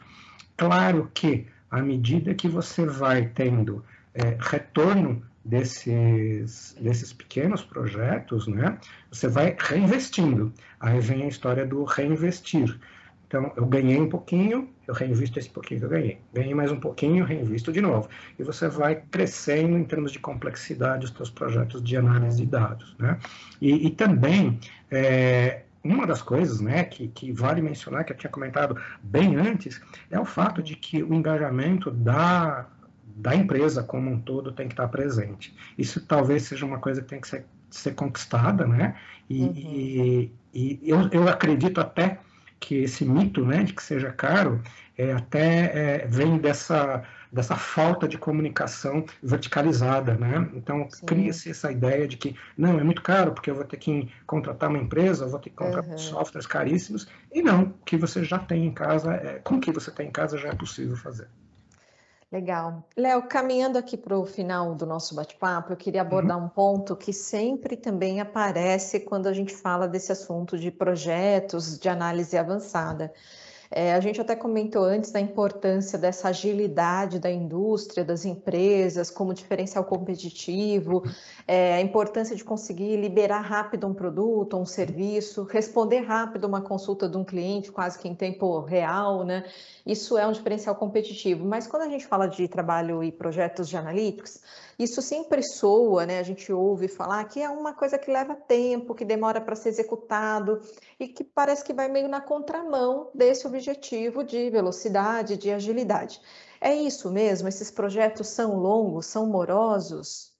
Claro 0.56 1.12
que, 1.14 1.48
à 1.70 1.82
medida 1.82 2.34
que 2.34 2.48
você 2.48 2.86
vai 2.86 3.28
tendo 3.28 3.84
é, 4.14 4.38
retorno 4.40 5.22
desses, 5.44 6.76
desses 6.80 7.14
pequenos 7.14 7.62
projetos, 7.62 8.48
né, 8.48 8.78
você 9.12 9.28
vai 9.28 9.56
reinvestindo. 9.58 10.54
Aí 10.80 11.00
vem 11.00 11.24
a 11.24 11.28
história 11.28 11.66
do 11.66 11.84
reinvestir. 11.84 12.80
Então, 13.28 13.52
eu 13.56 13.66
ganhei 13.66 14.00
um 14.00 14.10
pouquinho, 14.10 14.70
eu 14.88 14.94
reinvisto 14.94 15.38
esse 15.38 15.50
pouquinho 15.50 15.82
que 15.82 15.86
eu 15.86 15.90
ganhei. 15.90 16.18
Ganhei 16.34 16.56
mais 16.56 16.72
um 16.72 16.80
pouquinho, 16.80 17.26
reinvisto 17.26 17.74
de 17.74 17.82
novo. 17.82 18.08
E 18.40 18.44
você 18.44 18.70
vai 18.70 18.96
crescendo 18.96 19.78
em 19.78 19.84
termos 19.84 20.14
de 20.14 20.20
complexidade 20.20 21.06
os 21.06 21.12
seus 21.12 21.30
projetos 21.30 21.84
de 21.84 21.98
análise 21.98 22.38
de 22.38 22.46
dados. 22.46 22.96
Né? 22.98 23.20
E, 23.62 23.88
e 23.88 23.90
também, 23.92 24.58
é, 24.90 25.64
uma 25.84 26.08
das 26.08 26.22
coisas 26.22 26.62
né, 26.62 26.86
que, 26.86 27.10
que, 27.10 27.34
vale 27.34 27.62
mencionar, 27.62 28.06
que 28.06 28.14
eu 28.14 28.18
tinha 28.18 28.32
comentado 28.32 28.78
bem 29.04 29.36
antes, 29.36 29.82
é 30.10 30.18
o 30.18 30.26
fato 30.26 30.64
de 30.64 30.76
que 30.76 31.04
o 31.04 31.14
engajamento 31.14 31.92
da, 31.92 32.66
da 33.04 33.36
empresa 33.36 33.84
como 33.84 34.10
um 34.10 34.20
todo 34.20 34.54
tem 34.54 34.70
que 34.70 34.74
estar 34.74 34.88
presente. 34.88 35.54
Isso 35.78 36.00
talvez 36.06 36.44
seja 36.44 36.66
uma 36.66 36.80
coisa 36.80 37.02
que 37.02 37.10
tem 37.10 37.20
que 37.20 37.28
ser, 37.28 37.46
ser 37.70 37.94
conquistada, 37.94 38.66
né? 38.66 38.96
E, 39.30 39.44
uhum. 39.44 39.54
e, 39.54 40.32
e 40.54 40.80
eu, 40.90 41.10
eu 41.12 41.28
acredito 41.28 41.82
até 41.82 42.20
que 42.60 42.76
esse 42.84 43.06
mito 43.06 43.46
né, 43.46 43.64
de 43.64 43.74
que 43.74 43.84
seja 43.84 44.12
caro 44.12 44.62
é, 44.98 45.14
até 45.14 46.02
é, 46.02 46.08
vem 46.08 46.38
dessa, 46.38 47.04
dessa 47.32 47.56
falta 47.56 48.08
de 48.08 48.18
comunicação 48.18 49.06
verticalizada. 49.22 50.16
Né? 50.16 50.50
Então, 50.54 50.88
cria-se 51.06 51.52
essa 51.52 51.72
ideia 51.72 52.08
de 52.08 52.18
que 52.18 52.36
não, 52.58 52.80
é 52.80 52.84
muito 52.84 53.02
caro, 53.02 53.32
porque 53.32 53.50
eu 53.50 53.56
vou 53.56 53.66
ter 53.66 53.78
que 53.78 54.10
contratar 54.26 54.70
uma 54.70 54.80
empresa, 54.80 55.28
vou 55.28 55.40
ter 55.40 55.52
que 55.52 55.56
contratar 55.56 55.92
uhum. 55.92 55.98
softwares 55.98 56.48
caríssimos, 56.48 57.08
e 57.32 57.42
não, 57.42 57.64
o 57.64 57.74
que 57.86 57.98
você 57.98 58.24
já 58.24 58.40
tem 58.40 58.66
em 58.66 58.74
casa, 58.74 59.14
é, 59.14 59.40
com 59.40 59.56
o 59.56 59.60
que 59.60 59.72
você 59.72 59.92
tem 59.92 60.08
em 60.08 60.12
casa 60.12 60.38
já 60.38 60.50
é 60.50 60.56
possível 60.56 60.96
fazer. 60.98 61.28
Legal. 62.30 62.86
Léo, 62.98 63.24
caminhando 63.24 63.78
aqui 63.78 63.96
para 63.96 64.18
o 64.18 64.26
final 64.26 64.76
do 64.76 64.86
nosso 64.86 65.16
bate-papo, 65.16 65.72
eu 65.72 65.78
queria 65.78 66.02
abordar 66.02 66.38
uhum. 66.38 66.46
um 66.46 66.50
ponto 66.50 66.94
que 66.94 67.14
sempre 67.14 67.78
também 67.78 68.20
aparece 68.20 69.00
quando 69.00 69.28
a 69.28 69.34
gente 69.34 69.56
fala 69.56 69.88
desse 69.88 70.12
assunto 70.12 70.58
de 70.58 70.70
projetos 70.70 71.80
de 71.80 71.88
análise 71.88 72.38
avançada. 72.38 73.14
É, 73.70 73.94
a 73.94 74.00
gente 74.00 74.20
até 74.22 74.36
comentou 74.36 74.84
antes 74.84 75.12
da 75.12 75.20
importância 75.20 75.98
dessa 75.98 76.30
agilidade 76.30 77.20
da 77.20 77.30
indústria, 77.30 78.04
das 78.04 78.26
empresas, 78.26 79.10
como 79.10 79.34
diferencial 79.34 79.84
competitivo, 79.84 81.04
é, 81.48 81.76
a 81.76 81.82
importância 81.82 82.36
de 82.36 82.44
conseguir 82.44 82.96
liberar 82.98 83.42
rápido 83.42 83.88
um 83.88 83.94
produto, 83.94 84.58
um 84.58 84.66
serviço, 84.66 85.44
responder 85.44 86.00
rápido 86.00 86.46
uma 86.46 86.62
consulta 86.62 87.10
de 87.10 87.18
um 87.18 87.24
cliente, 87.24 87.72
quase 87.72 88.00
que 88.00 88.08
em 88.08 88.16
tempo 88.16 88.62
real, 88.62 89.24
né? 89.24 89.44
Isso 89.86 90.18
é 90.18 90.28
um 90.28 90.32
diferencial 90.32 90.76
competitivo. 90.76 91.46
Mas 91.46 91.68
quando 91.68 91.84
a 91.84 91.90
gente 91.90 92.06
fala 92.06 92.28
de 92.28 92.48
trabalho 92.48 93.04
e 93.04 93.12
projetos 93.12 93.70
de 93.70 93.78
analíticos, 93.78 94.42
isso 94.78 95.02
sempre 95.02 95.42
soa, 95.42 96.06
né? 96.06 96.20
A 96.20 96.24
gente 96.24 96.54
ouve 96.54 96.88
falar 96.88 97.24
que 97.26 97.42
é 97.42 97.50
uma 97.50 97.74
coisa 97.74 97.98
que 97.98 98.12
leva 98.12 98.36
tempo, 98.36 98.94
que 98.94 99.04
demora 99.04 99.42
para 99.42 99.56
ser 99.56 99.70
executado 99.70 100.62
e 101.00 101.08
que 101.08 101.24
parece 101.24 101.64
que 101.64 101.74
vai 101.74 101.90
meio 101.90 102.08
na 102.08 102.22
contramão 102.22 103.10
desse 103.14 103.48
objetivo 103.48 104.24
de 104.24 104.50
velocidade, 104.52 105.36
de 105.36 105.52
agilidade. 105.52 106.22
É 106.62 106.74
isso 106.76 107.12
mesmo? 107.12 107.48
Esses 107.48 107.72
projetos 107.72 108.28
são 108.28 108.56
longos, 108.58 109.08
são 109.08 109.26
morosos? 109.26 110.32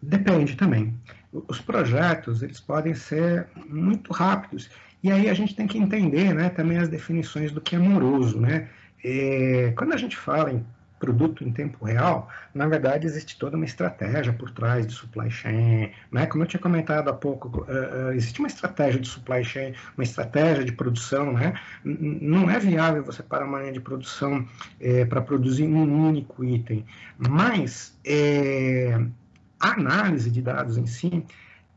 Depende 0.00 0.56
também. 0.56 0.96
Os 1.32 1.60
projetos, 1.60 2.42
eles 2.42 2.60
podem 2.60 2.94
ser 2.94 3.48
muito 3.66 4.12
rápidos. 4.12 4.70
E 5.02 5.10
aí 5.10 5.28
a 5.28 5.34
gente 5.34 5.54
tem 5.54 5.66
que 5.66 5.78
entender 5.78 6.32
né, 6.32 6.48
também 6.48 6.78
as 6.78 6.88
definições 6.88 7.50
do 7.50 7.60
que 7.60 7.74
é 7.74 7.78
moroso. 7.78 8.40
Né? 8.40 8.68
É, 9.02 9.72
quando 9.76 9.92
a 9.92 9.96
gente 9.96 10.16
fala 10.16 10.52
em 10.52 10.64
produto 11.04 11.44
em 11.44 11.52
tempo 11.52 11.84
real, 11.84 12.30
na 12.54 12.66
verdade 12.66 13.06
existe 13.06 13.38
toda 13.38 13.56
uma 13.56 13.66
estratégia 13.66 14.32
por 14.32 14.50
trás 14.50 14.86
de 14.86 14.94
supply 14.94 15.30
chain, 15.30 15.90
né? 16.10 16.24
Como 16.26 16.42
eu 16.42 16.48
tinha 16.48 16.60
comentado 16.60 17.08
há 17.08 17.12
pouco, 17.12 17.48
uh, 17.60 18.08
uh, 18.08 18.12
existe 18.12 18.38
uma 18.38 18.48
estratégia 18.48 18.98
de 18.98 19.06
supply 19.06 19.44
chain, 19.44 19.74
uma 19.98 20.04
estratégia 20.04 20.64
de 20.64 20.72
produção, 20.72 21.34
né? 21.34 21.52
não 21.84 22.48
é 22.50 22.58
viável 22.58 23.04
você 23.04 23.22
parar 23.22 23.44
uma 23.44 23.60
linha 23.60 23.72
de 23.72 23.80
produção 23.80 24.46
é, 24.80 25.04
para 25.04 25.20
produzir 25.20 25.64
um 25.64 26.08
único 26.08 26.42
item, 26.42 26.84
mas 27.18 27.98
a 29.60 29.72
análise 29.72 30.30
de 30.30 30.40
dados 30.40 30.78
em 30.78 30.86
si, 30.86 31.24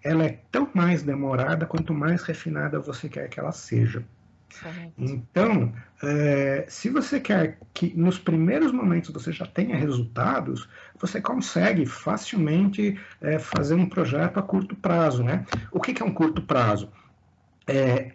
ela 0.03 0.25
é 0.25 0.39
tão 0.51 0.69
mais 0.73 1.03
demorada 1.03 1.65
quanto 1.65 1.93
mais 1.93 2.23
refinada 2.23 2.79
você 2.79 3.09
quer 3.09 3.27
que 3.27 3.39
ela 3.39 3.51
seja. 3.51 4.03
Então, 4.97 5.73
é, 6.01 6.65
se 6.67 6.89
você 6.89 7.19
quer 7.19 7.59
que 7.73 7.93
nos 7.95 8.17
primeiros 8.17 8.71
momentos 8.71 9.11
você 9.11 9.31
já 9.31 9.45
tenha 9.45 9.75
resultados, 9.75 10.67
você 10.99 11.21
consegue 11.21 11.85
facilmente 11.85 12.99
é, 13.21 13.37
fazer 13.37 13.75
um 13.75 13.87
projeto 13.87 14.37
a 14.37 14.41
curto 14.41 14.75
prazo, 14.75 15.23
né? 15.23 15.45
O 15.71 15.79
que, 15.79 15.93
que 15.93 16.01
é 16.01 16.05
um 16.05 16.13
curto 16.13 16.41
prazo? 16.41 16.91
É, 17.67 18.13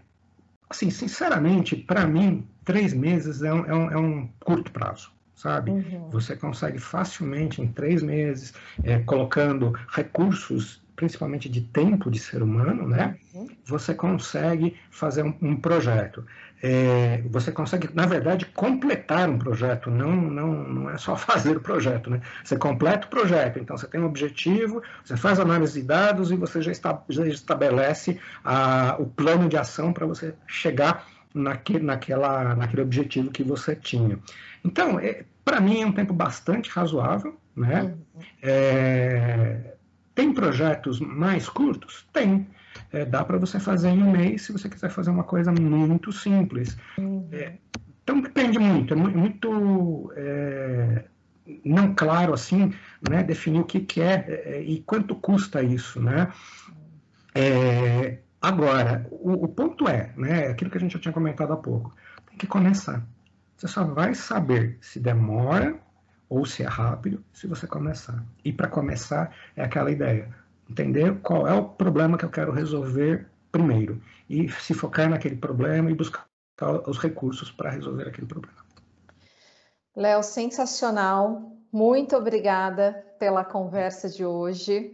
assim, 0.68 0.90
sinceramente, 0.90 1.76
para 1.76 2.06
mim, 2.06 2.46
três 2.64 2.92
meses 2.92 3.42
é 3.42 3.52
um, 3.52 3.66
é 3.66 3.74
um, 3.74 3.90
é 3.90 3.96
um 3.98 4.28
curto 4.40 4.72
prazo 4.72 5.12
sabe? 5.34 5.72
Uhum. 5.72 6.08
Você 6.10 6.36
consegue 6.36 6.78
facilmente, 6.78 7.60
em 7.60 7.66
três 7.66 8.00
meses, 8.00 8.54
é, 8.84 9.00
colocando 9.00 9.72
recursos 9.88 10.81
principalmente 11.02 11.48
de 11.48 11.62
tempo 11.62 12.08
de 12.08 12.20
ser 12.20 12.44
humano, 12.44 12.86
né? 12.86 13.16
Uhum. 13.34 13.48
Você 13.64 13.92
consegue 13.92 14.76
fazer 14.88 15.24
um, 15.24 15.34
um 15.42 15.56
projeto. 15.56 16.24
É, 16.62 17.20
você 17.26 17.50
consegue, 17.50 17.90
na 17.92 18.06
verdade, 18.06 18.46
completar 18.46 19.28
um 19.28 19.36
projeto, 19.36 19.90
não, 19.90 20.12
não, 20.12 20.52
não 20.62 20.90
é 20.90 20.96
só 20.96 21.16
fazer 21.18 21.56
o 21.56 21.60
projeto, 21.60 22.08
né? 22.08 22.20
Você 22.44 22.56
completa 22.56 23.08
o 23.08 23.10
projeto, 23.10 23.58
então 23.58 23.76
você 23.76 23.88
tem 23.88 24.00
um 24.00 24.06
objetivo, 24.06 24.80
você 25.04 25.16
faz 25.16 25.40
análise 25.40 25.80
de 25.80 25.84
dados 25.84 26.30
e 26.30 26.36
você 26.36 26.62
já, 26.62 26.70
está, 26.70 27.02
já 27.08 27.26
estabelece 27.26 28.20
a, 28.44 28.94
o 29.00 29.06
plano 29.06 29.48
de 29.48 29.56
ação 29.56 29.92
para 29.92 30.06
você 30.06 30.36
chegar 30.46 31.04
naquele, 31.34 31.84
naquela, 31.84 32.54
naquele 32.54 32.82
objetivo 32.82 33.32
que 33.32 33.42
você 33.42 33.74
tinha. 33.74 34.20
Então, 34.64 35.00
é, 35.00 35.24
para 35.44 35.60
mim 35.60 35.82
é 35.82 35.86
um 35.86 35.92
tempo 35.92 36.14
bastante 36.14 36.70
razoável, 36.70 37.36
né? 37.56 37.92
Uhum. 38.14 38.22
É, 38.40 39.72
tem 40.14 40.32
projetos 40.32 41.00
mais 41.00 41.48
curtos? 41.48 42.06
Tem. 42.12 42.46
É, 42.92 43.04
dá 43.04 43.24
para 43.24 43.38
você 43.38 43.58
fazer 43.58 43.90
em 43.90 44.02
um 44.02 44.12
mês 44.12 44.42
se 44.42 44.52
você 44.52 44.68
quiser 44.68 44.90
fazer 44.90 45.10
uma 45.10 45.24
coisa 45.24 45.52
muito 45.52 46.12
simples. 46.12 46.76
Uhum. 46.98 47.28
É, 47.32 47.54
então 48.02 48.20
depende 48.20 48.58
muito, 48.58 48.94
é 48.94 48.96
muito 48.96 50.12
é, 50.16 51.04
não 51.64 51.94
claro 51.94 52.34
assim, 52.34 52.72
né, 53.08 53.22
definir 53.22 53.60
o 53.60 53.64
que, 53.64 53.80
que 53.80 54.00
é, 54.00 54.42
é 54.44 54.62
e 54.62 54.82
quanto 54.82 55.14
custa 55.14 55.62
isso, 55.62 56.00
né? 56.00 56.32
É, 57.34 58.18
agora, 58.40 59.06
o, 59.10 59.44
o, 59.44 59.48
ponto 59.48 59.88
é, 59.88 60.12
né, 60.16 60.48
aquilo 60.48 60.70
que 60.70 60.76
a 60.76 60.80
gente 60.80 60.92
já 60.92 60.98
tinha 60.98 61.12
comentado 61.12 61.52
há 61.52 61.56
pouco, 61.56 61.94
tem 62.28 62.36
que 62.36 62.46
começar. 62.46 63.06
Você 63.56 63.68
só 63.68 63.84
vai 63.84 64.14
saber 64.14 64.78
se 64.80 64.98
demora 64.98 65.78
ou 66.32 66.46
se 66.46 66.62
é 66.62 66.66
rápido, 66.66 67.22
se 67.30 67.46
você 67.46 67.66
começar. 67.66 68.24
E 68.42 68.50
para 68.50 68.66
começar, 68.66 69.34
é 69.54 69.62
aquela 69.62 69.90
ideia: 69.90 70.34
entender 70.68 71.14
qual 71.20 71.46
é 71.46 71.52
o 71.52 71.64
problema 71.64 72.16
que 72.16 72.24
eu 72.24 72.30
quero 72.30 72.50
resolver 72.50 73.26
primeiro. 73.50 74.00
E 74.30 74.48
se 74.48 74.72
focar 74.72 75.10
naquele 75.10 75.36
problema 75.36 75.90
e 75.90 75.94
buscar 75.94 76.26
os 76.86 76.98
recursos 76.98 77.50
para 77.50 77.68
resolver 77.68 78.08
aquele 78.08 78.26
problema. 78.26 78.56
Léo, 79.94 80.22
sensacional. 80.22 81.52
Muito 81.70 82.16
obrigada 82.16 83.04
pela 83.18 83.44
conversa 83.44 84.08
de 84.08 84.24
hoje. 84.24 84.90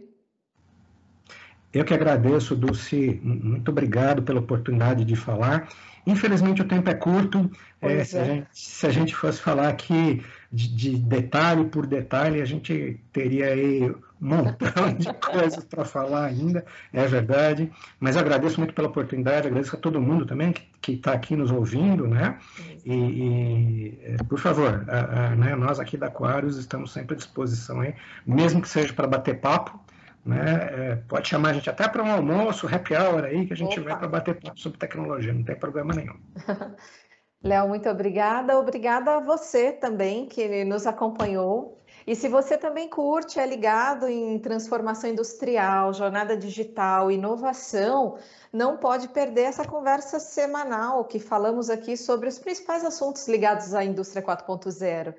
Eu 1.71 1.85
que 1.85 1.93
agradeço, 1.93 2.55
Dulce. 2.55 3.21
Muito 3.23 3.69
obrigado 3.69 4.23
pela 4.23 4.39
oportunidade 4.41 5.05
de 5.05 5.15
falar. 5.15 5.69
Infelizmente, 6.05 6.61
o 6.61 6.67
tempo 6.67 6.89
é 6.89 6.95
curto. 6.95 7.49
É, 7.79 8.03
se, 8.03 8.17
a 8.17 8.21
é. 8.21 8.25
gente, 8.25 8.47
se, 8.51 8.87
a 8.87 8.89
gente, 8.89 9.15
fosse 9.15 9.39
falar 9.39 9.69
aqui 9.69 10.23
de, 10.51 10.67
de 10.67 10.97
detalhe 10.97 11.65
por 11.65 11.85
detalhe, 11.85 12.41
a 12.41 12.45
gente 12.45 12.99
teria 13.13 13.47
aí 13.47 13.83
um 13.89 13.95
montão 14.19 14.93
de 14.97 15.13
coisas 15.21 15.63
para 15.63 15.85
falar 15.85 16.25
ainda, 16.25 16.65
é 16.91 17.05
verdade. 17.05 17.71
Mas 17.99 18.17
agradeço 18.17 18.59
muito 18.59 18.73
pela 18.73 18.87
oportunidade, 18.87 19.47
agradeço 19.47 19.75
a 19.75 19.79
todo 19.79 20.01
mundo 20.01 20.25
também 20.25 20.53
que 20.81 20.93
está 20.93 21.13
aqui 21.13 21.35
nos 21.35 21.51
ouvindo, 21.51 22.07
né? 22.07 22.39
E, 22.83 22.93
e 22.93 23.99
é, 24.03 24.17
por 24.23 24.39
favor, 24.39 24.85
a, 24.87 25.27
a, 25.27 25.35
né, 25.35 25.55
nós 25.55 25.79
aqui 25.79 25.97
da 25.97 26.07
Aquarius 26.07 26.57
estamos 26.57 26.91
sempre 26.91 27.13
à 27.13 27.17
disposição, 27.17 27.81
aí, 27.81 27.93
mesmo 28.25 28.61
que 28.61 28.69
seja 28.69 28.91
para 28.91 29.07
bater 29.07 29.39
papo, 29.39 29.79
né? 30.25 30.69
É, 30.71 30.95
pode 31.07 31.27
chamar 31.29 31.49
a 31.49 31.53
gente 31.53 31.69
até 31.69 31.87
para 31.87 32.03
um 32.03 32.11
almoço, 32.11 32.67
happy 32.67 32.95
hour 32.95 33.23
aí, 33.23 33.45
que 33.45 33.53
a 33.53 33.57
gente 33.57 33.79
Opa. 33.79 33.89
vai 33.89 33.99
para 33.99 34.07
bater 34.07 34.35
papo 34.35 34.59
sobre 34.59 34.79
tecnologia, 34.79 35.31
não 35.31 35.43
tem 35.43 35.55
problema 35.55 35.93
nenhum. 35.93 36.15
Léo, 37.41 37.69
muito 37.69 37.89
obrigada. 37.89 38.59
Obrigada 38.59 39.15
a 39.15 39.19
você 39.21 39.71
também 39.71 40.25
que 40.27 40.65
nos 40.65 40.85
acompanhou. 40.85 41.79
E 42.05 42.13
se 42.15 42.27
você 42.27 42.57
também 42.57 42.89
curte, 42.89 43.39
é 43.39 43.45
ligado 43.45 44.07
em 44.07 44.37
transformação 44.39 45.09
industrial, 45.09 45.93
jornada 45.93 46.35
digital, 46.35 47.09
inovação, 47.09 48.17
não 48.51 48.77
pode 48.77 49.07
perder 49.09 49.43
essa 49.43 49.65
conversa 49.65 50.19
semanal 50.19 51.05
que 51.05 51.19
falamos 51.19 51.69
aqui 51.69 51.95
sobre 51.95 52.27
os 52.27 52.39
principais 52.39 52.83
assuntos 52.83 53.27
ligados 53.27 53.73
à 53.73 53.85
indústria 53.85 54.21
4.0. 54.21 55.15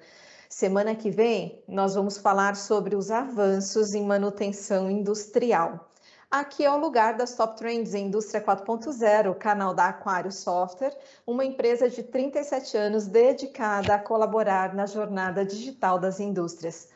Semana 0.48 0.94
que 0.94 1.10
vem, 1.10 1.62
nós 1.66 1.94
vamos 1.94 2.18
falar 2.18 2.54
sobre 2.56 2.96
os 2.96 3.10
avanços 3.10 3.94
em 3.94 4.04
manutenção 4.04 4.90
industrial. 4.90 5.89
Aqui 6.30 6.64
é 6.64 6.70
o 6.70 6.78
lugar 6.78 7.16
das 7.16 7.34
Top 7.34 7.56
Trends 7.56 7.92
em 7.92 8.06
Indústria 8.06 8.40
4.0, 8.40 9.34
canal 9.34 9.74
da 9.74 9.88
Aquário 9.88 10.30
Software, 10.30 10.96
uma 11.26 11.44
empresa 11.44 11.90
de 11.90 12.04
37 12.04 12.76
anos 12.76 13.08
dedicada 13.08 13.96
a 13.96 13.98
colaborar 13.98 14.72
na 14.72 14.86
jornada 14.86 15.44
digital 15.44 15.98
das 15.98 16.20
indústrias. 16.20 16.88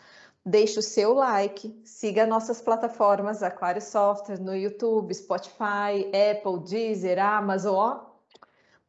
Deixe 0.46 0.78
o 0.78 0.82
seu 0.82 1.14
like, 1.14 1.76
siga 1.84 2.24
nossas 2.26 2.60
plataformas 2.60 3.42
Aquário 3.42 3.82
Software 3.82 4.38
no 4.38 4.54
YouTube, 4.54 5.12
Spotify, 5.12 6.06
Apple, 6.30 6.60
Deezer, 6.60 7.18
Amazon. 7.18 8.04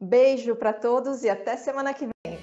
Beijo 0.00 0.54
para 0.54 0.72
todos 0.72 1.24
e 1.24 1.28
até 1.28 1.56
semana 1.56 1.92
que 1.92 2.06
vem. 2.24 2.35